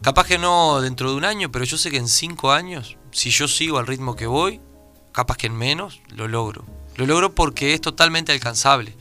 capaz 0.02 0.26
que 0.26 0.38
no 0.38 0.80
dentro 0.80 1.10
de 1.10 1.16
un 1.16 1.24
año, 1.24 1.50
pero 1.52 1.64
yo 1.64 1.76
sé 1.78 1.90
que 1.90 1.96
en 1.98 2.08
cinco 2.08 2.52
años, 2.52 2.96
si 3.12 3.30
yo 3.30 3.48
sigo 3.48 3.78
al 3.78 3.86
ritmo 3.86 4.16
que 4.16 4.26
voy, 4.26 4.60
capaz 5.12 5.36
que 5.36 5.46
en 5.46 5.56
menos, 5.56 6.00
lo 6.08 6.28
logro. 6.28 6.64
Lo 6.96 7.06
logro 7.06 7.34
porque 7.34 7.74
es 7.74 7.80
totalmente 7.80 8.32
alcanzable. 8.32 8.94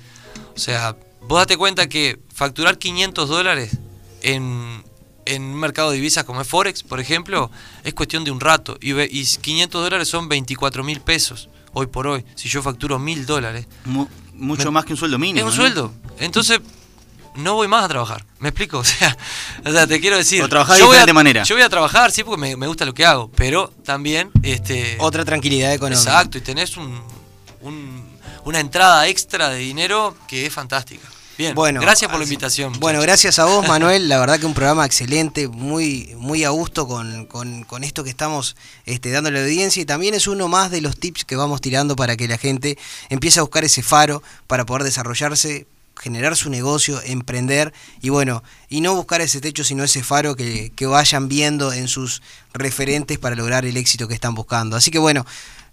O 0.56 0.60
sea, 0.60 0.96
vos 1.22 1.40
date 1.40 1.58
cuenta 1.58 1.88
que 1.90 2.20
facturar 2.34 2.78
500 2.78 3.30
dólares 3.30 3.78
en, 4.22 4.84
en 5.26 5.44
un 5.44 5.56
mercado 5.60 5.90
de 5.92 5.98
divisas 5.98 6.24
como 6.24 6.42
es 6.42 6.48
Forex, 6.48 6.84
por 6.84 7.00
ejemplo, 7.00 7.52
es 7.84 7.94
cuestión 7.94 8.24
de 8.24 8.32
un 8.32 8.40
rato. 8.40 8.78
Y, 8.82 8.94
ve- 8.94 9.10
y 9.12 9.26
500 9.26 9.82
dólares 9.84 10.08
son 10.08 10.28
24 10.30 10.84
mil 10.84 11.02
pesos 11.02 11.50
hoy 11.74 11.88
por 11.88 12.08
hoy. 12.08 12.26
Si 12.36 12.50
yo 12.50 12.62
facturo 12.62 13.00
mil 13.00 13.26
dólares, 13.26 13.68
Mu- 13.86 14.08
mucho 14.34 14.66
Me- 14.66 14.72
más 14.72 14.86
que 14.86 14.94
un 14.94 14.98
sueldo 14.98 15.20
mínimo. 15.20 15.40
es 15.48 15.54
un 15.54 15.58
¿no? 15.58 15.64
sueldo. 15.64 15.94
Entonces, 16.20 16.60
no 17.40 17.56
voy 17.56 17.68
más 17.68 17.84
a 17.86 17.88
trabajar. 17.88 18.26
¿Me 18.40 18.50
explico? 18.50 18.80
O 18.80 18.84
sea, 18.84 19.18
o 19.66 19.72
sea 19.72 19.88
te 19.88 20.00
quiero 20.00 20.18
decir. 20.18 20.42
O 20.44 20.48
trabajar 20.50 20.78
de 20.78 20.84
a- 20.84 20.86
diferente 20.86 21.14
manera. 21.14 21.44
Yo 21.44 21.56
voy 21.56 21.64
a 21.64 21.70
trabajar, 21.70 22.12
sí, 22.12 22.24
porque 22.24 22.40
me, 22.40 22.56
me 22.56 22.68
gusta 22.68 22.86
lo 22.86 22.94
que 22.94 23.06
hago. 23.06 23.32
Pero 23.36 23.70
también. 23.84 24.32
este 24.44 24.98
Otra 25.00 25.26
tranquilidad 25.26 25.74
económica. 25.74 26.02
Exacto, 26.12 26.38
y 26.38 26.42
tenés 26.42 26.78
un, 26.78 27.02
un- 27.62 28.10
una 28.46 28.60
entrada 28.60 29.08
extra 29.08 29.50
de 29.50 29.58
dinero 29.60 30.16
que 30.28 30.46
es 30.46 30.54
fantástica. 30.54 31.08
Bien, 31.38 31.56
Bueno, 31.56 31.80
gracias 31.80 32.10
por 32.12 32.20
la 32.20 32.26
invitación. 32.26 32.74
Bueno, 32.82 33.00
gracias 33.00 33.40
a 33.40 33.46
vos, 33.46 33.66
Manuel. 33.68 34.10
La 34.10 34.20
verdad 34.20 34.40
que 34.40 34.46
un 34.46 34.54
programa 34.54 34.86
excelente, 34.86 35.48
muy, 35.48 36.14
muy 36.18 36.44
a 36.44 36.50
gusto 36.50 36.86
con, 36.86 37.28
con- 37.28 37.64
con 37.64 37.86
esto 37.86 38.04
que 38.04 38.10
estamos 38.10 38.58
este, 38.86 39.10
dando 39.12 39.30
a 39.30 39.32
la 39.32 39.40
audiencia. 39.40 39.82
Y 39.82 39.86
también 39.86 40.14
es 40.16 40.28
uno 40.28 40.50
más 40.50 40.70
de 40.70 40.82
los 40.82 40.98
tips 41.00 41.24
que 41.24 41.38
vamos 41.38 41.62
tirando 41.62 41.96
para 41.96 42.18
que 42.18 42.28
la 42.28 42.38
gente 42.38 42.78
empiece 43.10 43.40
a 43.40 43.44
buscar 43.44 43.64
ese 43.64 43.82
faro 43.84 44.22
para 44.48 44.66
poder 44.66 44.84
desarrollarse, 44.84 45.66
generar 46.00 46.36
su 46.36 46.50
negocio, 46.50 47.02
emprender 47.04 47.74
y 48.02 48.10
bueno, 48.10 48.44
y 48.70 48.82
no 48.82 48.96
buscar 48.96 49.22
ese 49.22 49.42
techo, 49.42 49.64
sino 49.64 49.84
ese 49.84 50.04
faro 50.04 50.36
que, 50.36 50.72
que 50.76 50.86
vayan 50.86 51.28
viendo 51.28 51.74
en 51.74 51.88
sus 51.88 52.22
referentes 52.54 53.18
para 53.18 53.36
lograr 53.36 53.66
el 53.66 53.78
éxito 53.78 54.08
que 54.08 54.14
están 54.14 54.36
buscando. 54.36 54.76
Así 54.76 54.92
que 54.92 55.00
bueno. 55.00 55.26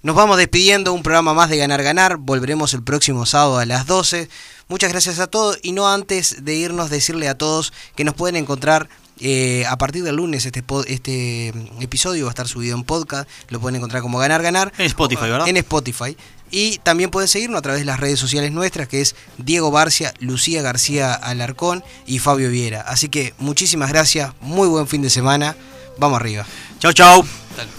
Nos 0.02 0.14
vamos 0.14 0.36
despidiendo, 0.36 0.92
un 0.92 1.02
programa 1.02 1.34
más 1.34 1.50
de 1.50 1.56
Ganar 1.56 1.82
Ganar, 1.82 2.16
volveremos 2.16 2.74
el 2.74 2.82
próximo 2.84 3.26
sábado 3.26 3.58
a 3.58 3.66
las 3.66 3.86
12. 3.86 4.28
Muchas 4.68 4.92
gracias 4.92 5.18
a 5.18 5.26
todos 5.26 5.58
y 5.62 5.72
no 5.72 5.88
antes 5.88 6.44
de 6.44 6.54
irnos 6.54 6.90
decirle 6.90 7.28
a 7.28 7.36
todos 7.36 7.72
que 7.96 8.04
nos 8.04 8.14
pueden 8.14 8.36
encontrar 8.36 8.88
eh, 9.18 9.64
a 9.66 9.78
partir 9.78 10.04
del 10.04 10.16
lunes 10.16 10.44
este, 10.44 10.62
este 10.88 11.48
episodio 11.80 12.26
va 12.26 12.30
a 12.30 12.32
estar 12.32 12.46
subido 12.46 12.76
en 12.76 12.84
podcast, 12.84 13.28
lo 13.48 13.60
pueden 13.60 13.76
encontrar 13.76 14.02
como 14.02 14.18
Ganar 14.18 14.42
Ganar. 14.42 14.72
En 14.76 14.86
Spotify, 14.86 15.22
¿verdad? 15.22 15.48
En 15.48 15.56
Spotify. 15.56 16.16
Y 16.50 16.78
también 16.78 17.10
pueden 17.10 17.28
seguirnos 17.28 17.58
a 17.58 17.62
través 17.62 17.80
de 17.80 17.86
las 17.86 18.00
redes 18.00 18.18
sociales 18.18 18.52
nuestras, 18.52 18.88
que 18.88 19.00
es 19.00 19.14
Diego 19.38 19.70
Barcia, 19.70 20.14
Lucía 20.20 20.62
García 20.62 21.12
Alarcón 21.12 21.84
y 22.06 22.18
Fabio 22.18 22.50
Viera. 22.50 22.82
Así 22.82 23.08
que 23.08 23.34
muchísimas 23.38 23.90
gracias, 23.90 24.32
muy 24.40 24.68
buen 24.68 24.86
fin 24.86 25.02
de 25.02 25.10
semana, 25.10 25.56
vamos 25.98 26.20
arriba. 26.20 26.46
Chau, 26.78 26.92
chau. 26.92 27.24
Dale. 27.56 27.70